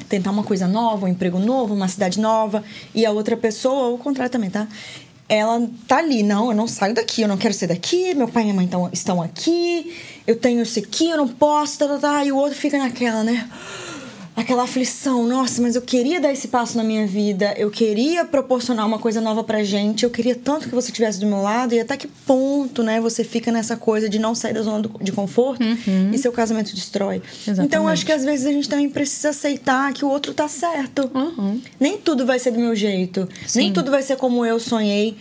tentar 0.08 0.30
uma 0.30 0.42
coisa 0.42 0.66
nova, 0.66 1.06
um 1.06 1.08
emprego 1.08 1.38
novo, 1.38 1.74
uma 1.74 1.88
cidade 1.88 2.20
nova, 2.20 2.62
e 2.94 3.04
a 3.06 3.10
outra 3.10 3.36
pessoa, 3.36 3.88
ou 3.88 3.94
o 3.94 3.98
contrário 3.98 4.30
também, 4.30 4.50
tá? 4.50 4.66
ela 5.28 5.66
tá 5.88 5.98
ali, 5.98 6.22
não, 6.22 6.50
eu 6.50 6.56
não 6.56 6.68
saio 6.68 6.94
daqui, 6.94 7.22
eu 7.22 7.28
não 7.28 7.36
quero 7.36 7.54
sair 7.54 7.68
daqui, 7.68 8.14
meu 8.14 8.28
pai 8.28 8.42
e 8.42 8.46
minha 8.46 8.56
mãe 8.56 8.66
tão, 8.66 8.90
estão 8.92 9.22
aqui, 9.22 9.96
eu 10.26 10.36
tenho 10.36 10.62
isso 10.62 10.78
aqui, 10.78 11.08
eu 11.08 11.16
não 11.16 11.28
posso, 11.28 11.78
tá, 11.78 11.88
tá, 11.88 11.98
tá, 11.98 12.24
e 12.24 12.30
o 12.30 12.36
outro 12.36 12.58
fica 12.58 12.78
naquela, 12.78 13.24
né? 13.24 13.48
Aquela 14.36 14.64
aflição, 14.64 15.26
nossa, 15.26 15.62
mas 15.62 15.76
eu 15.76 15.82
queria 15.82 16.20
dar 16.20 16.32
esse 16.32 16.48
passo 16.48 16.76
na 16.76 16.82
minha 16.82 17.06
vida, 17.06 17.54
eu 17.56 17.70
queria 17.70 18.24
proporcionar 18.24 18.86
uma 18.86 18.98
coisa 18.98 19.20
nova 19.20 19.44
pra 19.44 19.62
gente, 19.62 20.04
eu 20.04 20.10
queria 20.10 20.34
tanto 20.34 20.68
que 20.68 20.74
você 20.74 20.88
estivesse 20.88 21.20
do 21.20 21.26
meu 21.26 21.40
lado, 21.40 21.74
e 21.74 21.80
até 21.80 21.96
que 21.96 22.08
ponto, 22.08 22.82
né, 22.82 23.00
você 23.00 23.22
fica 23.22 23.52
nessa 23.52 23.76
coisa 23.76 24.08
de 24.08 24.18
não 24.18 24.34
sair 24.34 24.52
da 24.52 24.62
zona 24.62 24.88
de 25.00 25.12
conforto 25.12 25.62
uhum. 25.62 26.10
e 26.12 26.18
seu 26.18 26.32
casamento 26.32 26.74
destrói. 26.74 27.22
Exatamente. 27.42 27.66
Então, 27.66 27.86
acho 27.86 28.04
que 28.04 28.12
às 28.12 28.24
vezes 28.24 28.46
a 28.46 28.52
gente 28.52 28.68
também 28.68 28.88
precisa 28.88 29.30
aceitar 29.30 29.92
que 29.92 30.04
o 30.04 30.08
outro 30.08 30.34
tá 30.34 30.48
certo. 30.48 31.10
Uhum. 31.14 31.60
Nem 31.78 31.96
tudo 31.98 32.26
vai 32.26 32.38
ser 32.38 32.50
do 32.50 32.58
meu 32.58 32.74
jeito, 32.74 33.28
Sim. 33.46 33.60
nem 33.60 33.72
tudo 33.72 33.90
vai 33.90 34.02
ser 34.02 34.16
como 34.16 34.44
eu 34.44 34.58
sonhei 34.58 35.16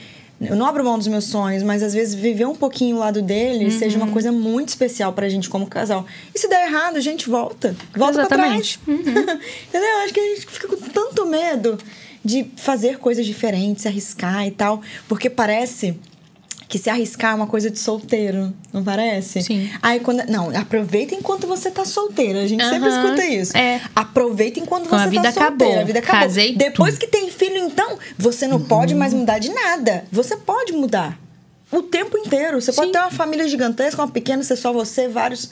eu 0.50 0.56
não 0.56 0.66
abro 0.66 0.84
mão 0.84 0.98
dos 0.98 1.08
meus 1.08 1.26
sonhos, 1.26 1.64
mas 1.64 1.84
às 1.84 1.94
vezes 1.94 2.14
viver 2.14 2.46
um 2.46 2.56
pouquinho 2.56 2.96
o 2.96 3.00
lado 3.00 3.22
dele 3.22 3.66
uhum. 3.66 3.72
seja 3.72 3.98
uma 3.98 4.08
coisa 4.08 4.32
muito 4.32 4.70
especial 4.70 5.14
pra 5.14 5.28
gente 5.30 5.50
como 5.50 5.68
casal. 5.68 6.06
E 6.34 6.40
se 6.40 6.48
der 6.48 6.68
errado, 6.68 6.98
a 6.98 7.00
gente 7.00 7.30
volta. 7.30 7.76
Volta 7.96 8.20
Exatamente. 8.22 8.80
pra 8.80 8.96
trás. 8.96 9.04
Uhum. 9.04 9.40
Entendeu? 9.70 9.98
Acho 10.04 10.14
que 10.14 10.20
a 10.20 10.36
gente 10.36 10.46
fica 10.48 10.68
com 10.68 10.78
tanto 10.78 11.26
medo 11.26 11.78
de 12.24 12.48
fazer 12.56 13.00
coisas 13.00 13.26
diferentes, 13.26 13.86
arriscar 13.86 14.48
e 14.48 14.52
tal, 14.52 14.82
porque 15.08 15.30
parece 15.30 16.00
que 16.74 16.80
se 16.80 16.90
arriscar 16.90 17.34
é 17.34 17.36
uma 17.36 17.46
coisa 17.46 17.70
de 17.70 17.78
solteiro, 17.78 18.52
não 18.74 18.84
parece? 18.84 19.44
Sim. 19.44 19.70
Aí 19.80 20.00
quando. 20.00 20.26
Não, 20.26 20.50
aproveita 20.58 21.14
enquanto 21.14 21.46
você 21.46 21.70
tá 21.70 21.86
solteira. 21.86 22.42
A 22.42 22.48
gente 22.48 22.68
sempre 22.68 22.90
escuta 22.90 23.24
isso. 23.24 23.56
É. 23.56 23.80
Aproveita 23.96 24.60
enquanto 24.60 24.90
você 24.90 24.96
a 24.96 25.06
vida 25.06 25.22
tá 25.22 25.30
acabou. 25.30 25.60
solteira. 25.60 25.82
A 25.82 25.86
vida 25.86 26.00
acabou. 26.00 26.22
Casei 26.22 26.56
Depois 26.56 26.98
que 26.98 27.06
tem 27.06 27.30
filho, 27.30 27.58
então, 27.58 28.00
você 28.18 28.48
não 28.48 28.58
uhum. 28.58 28.66
pode 28.66 28.96
mais 28.96 29.14
mudar 29.14 29.38
de 29.38 29.54
nada. 29.54 30.04
Você 30.12 30.36
pode 30.36 30.74
mudar. 30.74 31.20
O 31.72 31.84
tempo 31.84 32.18
inteiro. 32.18 32.60
Você 32.60 32.72
Sim. 32.72 32.78
pode 32.78 32.92
ter 32.92 32.98
uma 32.98 33.12
família 33.12 33.48
gigantesca, 33.48 34.02
uma 34.02 34.12
pequena, 34.12 34.42
ser 34.42 34.56
só 34.56 34.74
você, 34.74 35.08
vários. 35.08 35.52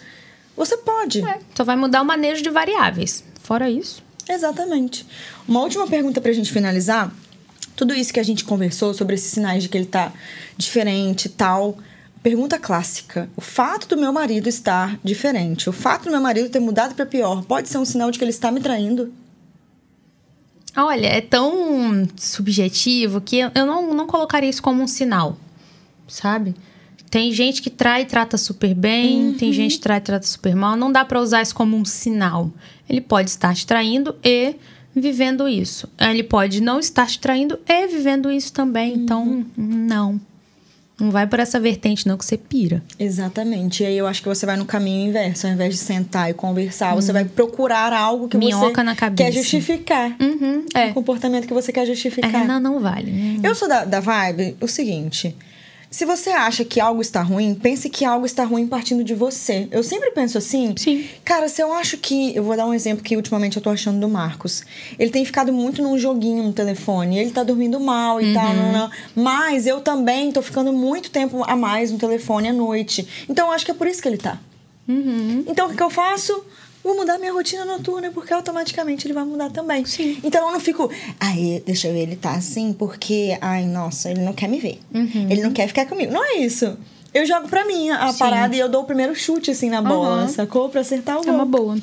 Você 0.58 0.76
pode. 0.76 1.24
É. 1.24 1.38
Só 1.54 1.64
vai 1.64 1.76
mudar 1.76 2.02
o 2.02 2.06
manejo 2.06 2.42
de 2.42 2.50
variáveis. 2.50 3.24
Fora 3.44 3.70
isso. 3.70 4.02
Exatamente. 4.28 5.06
Uma 5.48 5.62
última 5.62 5.86
pergunta 5.86 6.20
pra 6.20 6.34
gente 6.34 6.52
finalizar 6.52 7.14
tudo 7.76 7.94
isso 7.94 8.14
que 8.14 8.20
a 8.20 8.24
gente 8.24 8.44
conversou 8.44 8.94
sobre 8.94 9.16
esses 9.16 9.32
sinais 9.32 9.64
de 9.64 9.70
que 9.70 9.78
ele 9.78 9.86
tá 9.86 10.12
diferente 10.58 11.26
e 11.26 11.30
tal. 11.30 11.78
Pergunta 12.24 12.60
clássica: 12.60 13.30
o 13.36 13.42
fato 13.42 13.88
do 13.88 13.98
meu 13.98 14.14
marido 14.14 14.48
estar 14.48 15.00
diferente, 15.04 15.70
o 15.70 15.74
fato 15.74 16.06
do 16.06 16.12
meu 16.12 16.22
marido 16.22 16.50
ter 16.50 16.60
mudado 16.60 16.96
para 16.96 17.06
pior, 17.06 17.44
pode 17.44 17.70
ser 17.70 17.78
um 17.78 17.86
sinal 17.86 18.12
de 18.12 18.18
que 18.18 18.24
ele 18.24 18.32
está 18.32 18.52
me 18.52 18.60
traindo? 18.60 19.12
Olha, 20.76 21.08
é 21.08 21.20
tão 21.20 22.08
subjetivo 22.16 23.20
que 23.20 23.40
eu 23.40 23.66
não, 23.66 23.94
não 23.94 24.08
colocaria 24.08 24.50
isso 24.50 24.62
como 24.62 24.82
um 24.82 24.88
sinal, 24.88 25.38
sabe? 26.08 26.56
Tem 27.10 27.34
gente 27.34 27.62
que 27.62 27.70
trai 27.70 28.04
e 28.04 28.06
trata 28.06 28.38
super 28.38 28.74
bem, 28.74 29.28
uhum. 29.28 29.34
tem 29.34 29.52
gente 29.52 29.76
que 29.76 29.82
trai 29.82 29.98
e 29.98 30.02
trata 30.02 30.26
super 30.26 30.56
mal. 30.56 30.78
Não 30.78 30.90
dá 30.90 31.04
para 31.04 31.20
usar 31.20 31.42
isso 31.42 31.54
como 31.54 31.76
um 31.76 31.84
sinal. 31.84 32.50
Ele 32.88 33.02
pode 33.02 33.30
estar 33.30 33.54
te 33.54 33.68
traindo 33.68 34.16
e 34.24 34.56
vivendo 34.96 35.48
isso. 35.48 35.88
Ele 36.00 36.24
pode 36.24 36.62
não 36.62 36.80
estar 36.80 37.08
te 37.08 37.20
traindo 37.20 37.60
e 37.68 37.88
vivendo 37.88 38.32
isso 38.32 38.52
também. 38.54 38.94
Uhum. 38.94 39.04
Então, 39.04 39.46
não. 39.58 40.22
Não 41.00 41.10
vai 41.10 41.26
por 41.26 41.40
essa 41.40 41.60
vertente, 41.60 42.08
não, 42.08 42.16
que 42.16 42.24
você 42.24 42.38
pira. 42.38 42.84
Exatamente. 43.00 43.82
E 43.82 43.88
aí 43.88 43.98
eu 43.98 44.06
acho 44.06 44.22
que 44.22 44.28
você 44.28 44.46
vai 44.46 44.56
no 44.56 44.66
caminho 44.66 45.10
inverso. 45.10 45.48
Ao 45.48 45.54
invés 45.54 45.74
de 45.74 45.80
sentar 45.80 46.30
e 46.30 46.34
conversar, 46.34 46.94
uhum. 46.94 47.02
você 47.02 47.12
vai 47.12 47.26
procurar 47.26 47.92
algo 47.92 48.30
que 48.30 48.38
Minhoca 48.38 48.76
você 48.76 48.84
na 48.84 48.96
cabeça. 48.96 49.32
quer 49.32 49.36
justificar. 49.36 50.16
Uhum. 50.22 50.64
É. 50.76 50.88
Um 50.88 50.94
comportamento 50.94 51.48
que 51.48 51.54
você 51.54 51.74
quer 51.74 51.88
justificar. 51.88 52.44
É, 52.44 52.46
não, 52.46 52.60
não 52.60 52.80
vale. 52.80 53.12
Né? 53.12 53.40
Eu 53.42 53.56
sou 53.56 53.68
da, 53.68 53.84
da 53.84 54.00
vibe 54.00 54.56
o 54.62 54.68
seguinte. 54.68 55.36
Se 55.92 56.06
você 56.06 56.30
acha 56.30 56.64
que 56.64 56.80
algo 56.80 57.02
está 57.02 57.22
ruim, 57.22 57.54
pense 57.54 57.90
que 57.90 58.06
algo 58.06 58.26
está 58.26 58.46
ruim 58.46 58.66
partindo 58.66 59.04
de 59.04 59.14
você. 59.14 59.68
Eu 59.72 59.84
sempre 59.84 60.10
penso 60.12 60.38
assim. 60.38 60.74
Sim. 60.78 61.06
Cara, 61.26 61.50
se 61.50 61.62
eu 61.62 61.74
acho 61.74 61.98
que. 61.98 62.34
Eu 62.34 62.44
vou 62.46 62.56
dar 62.56 62.66
um 62.66 62.74
exemplo 62.74 63.04
que 63.04 63.18
ultimamente 63.18 63.58
eu 63.58 63.62
tô 63.62 63.70
achando 63.70 64.00
do 64.00 64.08
Marcos. 64.08 64.64
Ele 64.98 65.12
tem 65.12 65.26
ficado 65.26 65.52
muito 65.52 65.82
num 65.82 65.98
joguinho 65.98 66.44
no 66.44 66.54
telefone. 66.54 67.20
Ele 67.20 67.32
tá 67.32 67.44
dormindo 67.44 67.78
mal 67.78 68.22
e 68.22 68.28
uhum. 68.28 68.34
tal. 68.34 68.54
Não, 68.54 68.72
não. 68.72 68.90
Mas 69.14 69.68
eu 69.68 69.82
também 69.82 70.32
tô 70.32 70.42
ficando 70.42 70.72
muito 70.72 71.12
tempo 71.12 71.44
a 71.44 71.58
mais 71.58 71.92
no 71.92 71.98
telefone 71.98 72.48
à 72.48 72.54
noite. 72.54 73.06
Então 73.28 73.48
eu 73.48 73.54
acho 73.54 73.66
que 73.66 73.72
é 73.72 73.76
por 73.76 73.86
isso 73.86 74.02
que 74.02 74.08
ele 74.08 74.18
tá. 74.18 74.40
Uhum. 74.88 75.44
Então 75.46 75.70
o 75.70 75.76
que 75.76 75.84
eu 75.84 75.90
faço? 75.90 76.42
Vou 76.84 76.96
mudar 76.96 77.18
minha 77.18 77.34
rotina 77.34 77.66
noturna, 77.66 78.12
porque 78.12 78.34
automaticamente 78.34 79.08
ele 79.08 79.14
vai 79.14 79.24
mudar 79.24 79.50
também. 79.50 79.86
Sim. 79.86 80.18
Então 80.24 80.46
eu 80.48 80.54
não 80.54 80.60
fico, 80.60 80.90
ai, 81.20 81.62
deixa 81.66 81.88
eu 81.88 81.94
ver, 81.94 82.02
ele 82.02 82.16
tá 82.16 82.32
assim, 82.32 82.74
porque, 82.74 83.38
ai, 83.42 83.66
nossa, 83.66 84.10
ele 84.10 84.22
não 84.22 84.34
quer 84.34 84.48
me 84.48 84.60
ver. 84.60 84.80
Uhum. 84.94 85.28
Ele 85.30 85.42
não 85.42 85.52
quer 85.52 85.68
ficar 85.68 85.86
comigo. 85.86 86.12
Não 86.12 86.24
é 86.24 86.38
isso. 86.38 86.78
Eu 87.14 87.26
jogo 87.26 87.50
pra 87.50 87.66
mim 87.66 87.90
a 87.90 88.12
Sim. 88.12 88.20
parada 88.20 88.56
e 88.56 88.60
eu 88.60 88.70
dou 88.70 88.84
o 88.84 88.86
primeiro 88.86 89.14
chute, 89.14 89.52
assim, 89.52 89.70
na 89.70 89.82
bola, 89.82 90.24
uhum. 90.24 90.30
sacou? 90.30 90.70
Pra 90.70 90.82
acertar 90.82 91.20
o 91.20 91.24
gol. 91.24 91.34
É 91.34 91.36
uma 91.36 91.46
boa. 91.46 91.78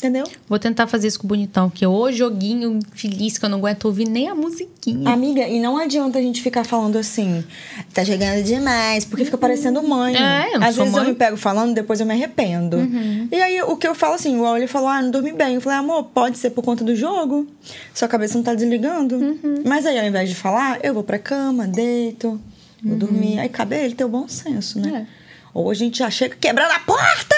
Entendeu? 0.00 0.24
Vou 0.48 0.58
tentar 0.58 0.86
fazer 0.86 1.08
isso 1.08 1.18
com 1.18 1.26
o 1.26 1.28
bonitão, 1.28 1.68
porque 1.68 1.86
o 1.86 2.10
joguinho 2.10 2.78
feliz 2.94 3.36
que 3.36 3.44
eu 3.44 3.50
não 3.50 3.58
aguento 3.58 3.84
ouvir 3.84 4.08
nem 4.08 4.30
a 4.30 4.34
musiquinha. 4.34 5.10
Amiga, 5.10 5.46
e 5.46 5.60
não 5.60 5.76
adianta 5.76 6.18
a 6.18 6.22
gente 6.22 6.40
ficar 6.42 6.64
falando 6.64 6.96
assim, 6.96 7.44
tá 7.92 8.02
chegando 8.02 8.42
demais, 8.42 9.04
porque 9.04 9.26
fica 9.26 9.36
parecendo 9.36 9.82
mãe. 9.82 10.16
É, 10.16 10.54
eu 10.54 10.60
não 10.60 10.66
Às 10.66 10.76
vezes 10.76 10.92
mãe. 10.92 11.02
eu 11.02 11.08
me 11.10 11.14
pego 11.14 11.36
falando, 11.36 11.74
depois 11.74 12.00
eu 12.00 12.06
me 12.06 12.14
arrependo. 12.14 12.78
Uhum. 12.78 13.28
E 13.30 13.42
aí 13.42 13.60
o 13.60 13.76
que 13.76 13.86
eu 13.86 13.94
falo 13.94 14.14
assim, 14.14 14.40
o 14.40 14.56
ele 14.56 14.66
falou, 14.66 14.88
ah, 14.88 15.02
não 15.02 15.10
dormi 15.10 15.32
bem. 15.32 15.56
Eu 15.56 15.60
falei, 15.60 15.78
amor, 15.78 16.04
pode 16.04 16.38
ser 16.38 16.48
por 16.48 16.64
conta 16.64 16.82
do 16.82 16.96
jogo. 16.96 17.46
Sua 17.92 18.08
cabeça 18.08 18.38
não 18.38 18.42
tá 18.42 18.54
desligando. 18.54 19.16
Uhum. 19.16 19.62
Mas 19.66 19.84
aí, 19.84 19.98
ao 19.98 20.06
invés 20.06 20.30
de 20.30 20.34
falar, 20.34 20.78
eu 20.82 20.94
vou 20.94 21.02
pra 21.02 21.18
cama, 21.18 21.66
deito, 21.66 22.40
vou 22.82 22.92
uhum. 22.94 22.98
dormir. 22.98 23.38
Aí 23.38 23.50
cabe 23.50 23.76
ele 23.76 23.94
ter 23.94 24.04
o 24.04 24.08
bom 24.08 24.26
senso, 24.26 24.80
né? 24.80 25.06
É. 25.06 25.19
Ou 25.52 25.70
a 25.70 25.74
gente 25.74 25.98
já 25.98 26.10
chega 26.10 26.36
quebrando 26.36 26.72
a 26.72 26.80
porta! 26.80 27.36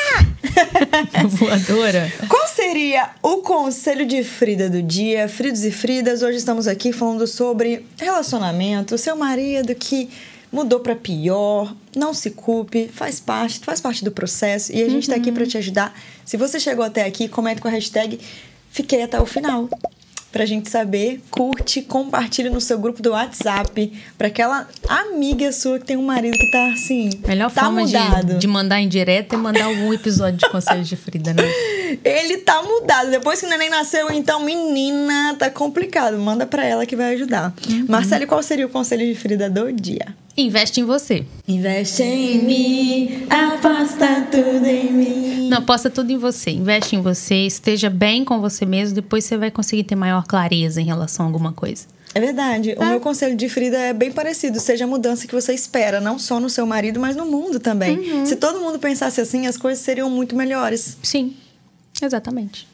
Voadora. 1.29 2.13
Qual 2.29 2.47
seria 2.49 3.11
o 3.23 3.39
conselho 3.39 4.07
de 4.07 4.23
Frida 4.23 4.69
do 4.69 4.83
dia? 4.83 5.29
Fridos 5.29 5.65
e 5.65 5.71
Fridas, 5.71 6.23
hoje 6.23 6.39
estamos 6.39 6.67
aqui 6.67 6.93
falando 6.93 7.27
sobre 7.27 7.87
relacionamento, 7.99 8.99
seu 8.99 9.17
marido 9.17 9.75
que 9.75 10.11
mudou 10.53 10.81
para 10.81 10.95
pior, 10.95 11.75
não 11.97 12.13
se 12.13 12.31
culpe, 12.31 12.91
faz 12.93 13.19
parte, 13.19 13.61
faz 13.61 13.81
parte 13.81 14.05
do 14.05 14.11
processo 14.11 14.71
e 14.73 14.83
a 14.83 14.89
gente 14.89 15.05
está 15.05 15.17
aqui 15.17 15.33
para 15.33 15.47
te 15.47 15.57
ajudar. 15.57 15.99
Se 16.25 16.37
você 16.37 16.61
chegou 16.61 16.85
até 16.85 17.05
aqui, 17.05 17.29
comente 17.29 17.61
com 17.61 17.69
a 17.69 17.71
hashtag 17.71 18.21
Fiquei 18.73 19.03
até 19.03 19.21
o 19.21 19.27
final 19.27 19.69
pra 20.33 20.47
gente 20.47 20.71
saber. 20.71 21.21
Curte, 21.31 21.83
compartilha 21.83 22.51
no 22.51 22.61
seu 22.61 22.79
grupo 22.79 23.03
do 23.03 23.11
WhatsApp 23.11 23.93
pra 24.17 24.29
aquela 24.29 24.67
amiga 24.89 25.53
sua 25.53 25.79
que 25.79 25.85
tem 25.85 25.97
um 25.97 26.03
marido 26.03 26.37
que 26.37 26.51
tá 26.51 26.73
assim. 26.73 27.11
Melhor 27.27 27.51
tá 27.51 27.63
forma 27.63 27.83
mudado. 27.83 28.35
De, 28.35 28.39
de 28.39 28.47
mandar 28.47 28.81
em 28.81 28.89
direto 28.89 29.35
é 29.35 29.39
mandar 29.39 29.65
algum 29.65 29.93
episódio 29.93 30.39
de 30.39 30.49
Conselhos 30.49 30.89
de 30.89 30.97
Frida, 30.97 31.35
né? 31.35 31.43
Ele 32.03 32.39
tá 32.39 32.63
mudado. 32.63 33.11
Depois 33.11 33.39
que 33.39 33.47
o 33.47 33.49
neném 33.49 33.69
nasceu, 33.69 34.11
então, 34.11 34.45
menina, 34.45 35.37
tá 35.39 35.51
complicado. 35.51 36.19
Manda 36.19 36.47
pra 36.47 36.65
ela 36.65 36.87
que 36.87 36.97
vai 36.97 37.15
ajudar. 37.15 37.53
Uhum. 37.69 37.87
Marcelo, 37.89 38.27
qual 38.27 38.43
seria 38.43 38.67
o 38.67 38.71
conselho 38.71 39.07
de 39.07 39.15
Frida 39.15 39.51
do 39.51 39.71
dia? 39.71 40.07
Investe 40.37 40.81
em 40.81 40.85
você. 40.85 41.27
Investe 41.47 42.03
em 42.03 42.43
mim, 42.43 43.27
aposta 43.29 44.29
tudo 44.31 44.67
em 44.67 44.93
mim. 44.93 45.49
Não, 45.49 45.59
aposta 45.59 45.91
tudo 45.91 46.11
em 46.11 46.17
você. 46.17 46.51
Investe 46.51 46.97
em 46.97 47.03
você, 47.03 47.47
esteja 47.47 47.91
bem 47.91 48.25
com 48.25 48.41
você 48.41 48.65
mesmo, 48.65 48.95
depois 48.95 49.25
você 49.25 49.37
vai 49.37 49.51
conseguir 49.51 49.85
ter 49.85 49.95
maior 49.95 50.27
clareza 50.27 50.81
em 50.81 50.85
relação 50.85 51.27
a 51.27 51.29
alguma 51.29 51.53
coisa. 51.53 51.85
É 52.15 52.21
verdade. 52.21 52.75
O 52.79 52.85
meu 52.85 53.01
conselho 53.01 53.37
de 53.37 53.49
Frida 53.49 53.79
é 53.79 53.93
bem 53.93 54.13
parecido. 54.13 54.61
Seja 54.61 54.85
a 54.85 54.87
mudança 54.87 55.27
que 55.27 55.35
você 55.35 55.55
espera, 55.55 56.01
não 56.01 56.19
só 56.19 56.39
no 56.39 56.51
seu 56.51 56.67
marido, 56.67 57.01
mas 57.01 57.17
no 57.17 57.25
mundo 57.25 57.59
também. 57.59 57.99
Uhum. 57.99 58.27
Se 58.27 58.37
todo 58.37 58.61
mundo 58.61 58.79
pensasse 58.79 59.21
assim, 59.21 59.47
as 59.47 59.57
coisas 59.57 59.83
seriam 59.83 60.11
muito 60.11 60.37
melhores. 60.37 60.97
Sim, 61.03 61.35
exatamente. 62.03 62.69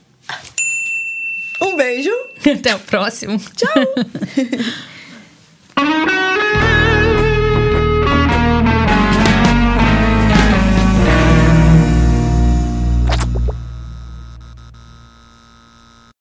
Um 1.63 1.77
beijo. 1.77 2.11
Até 2.53 2.75
o 2.75 2.81
próximo. 2.81 3.39
Tchau. 3.39 3.85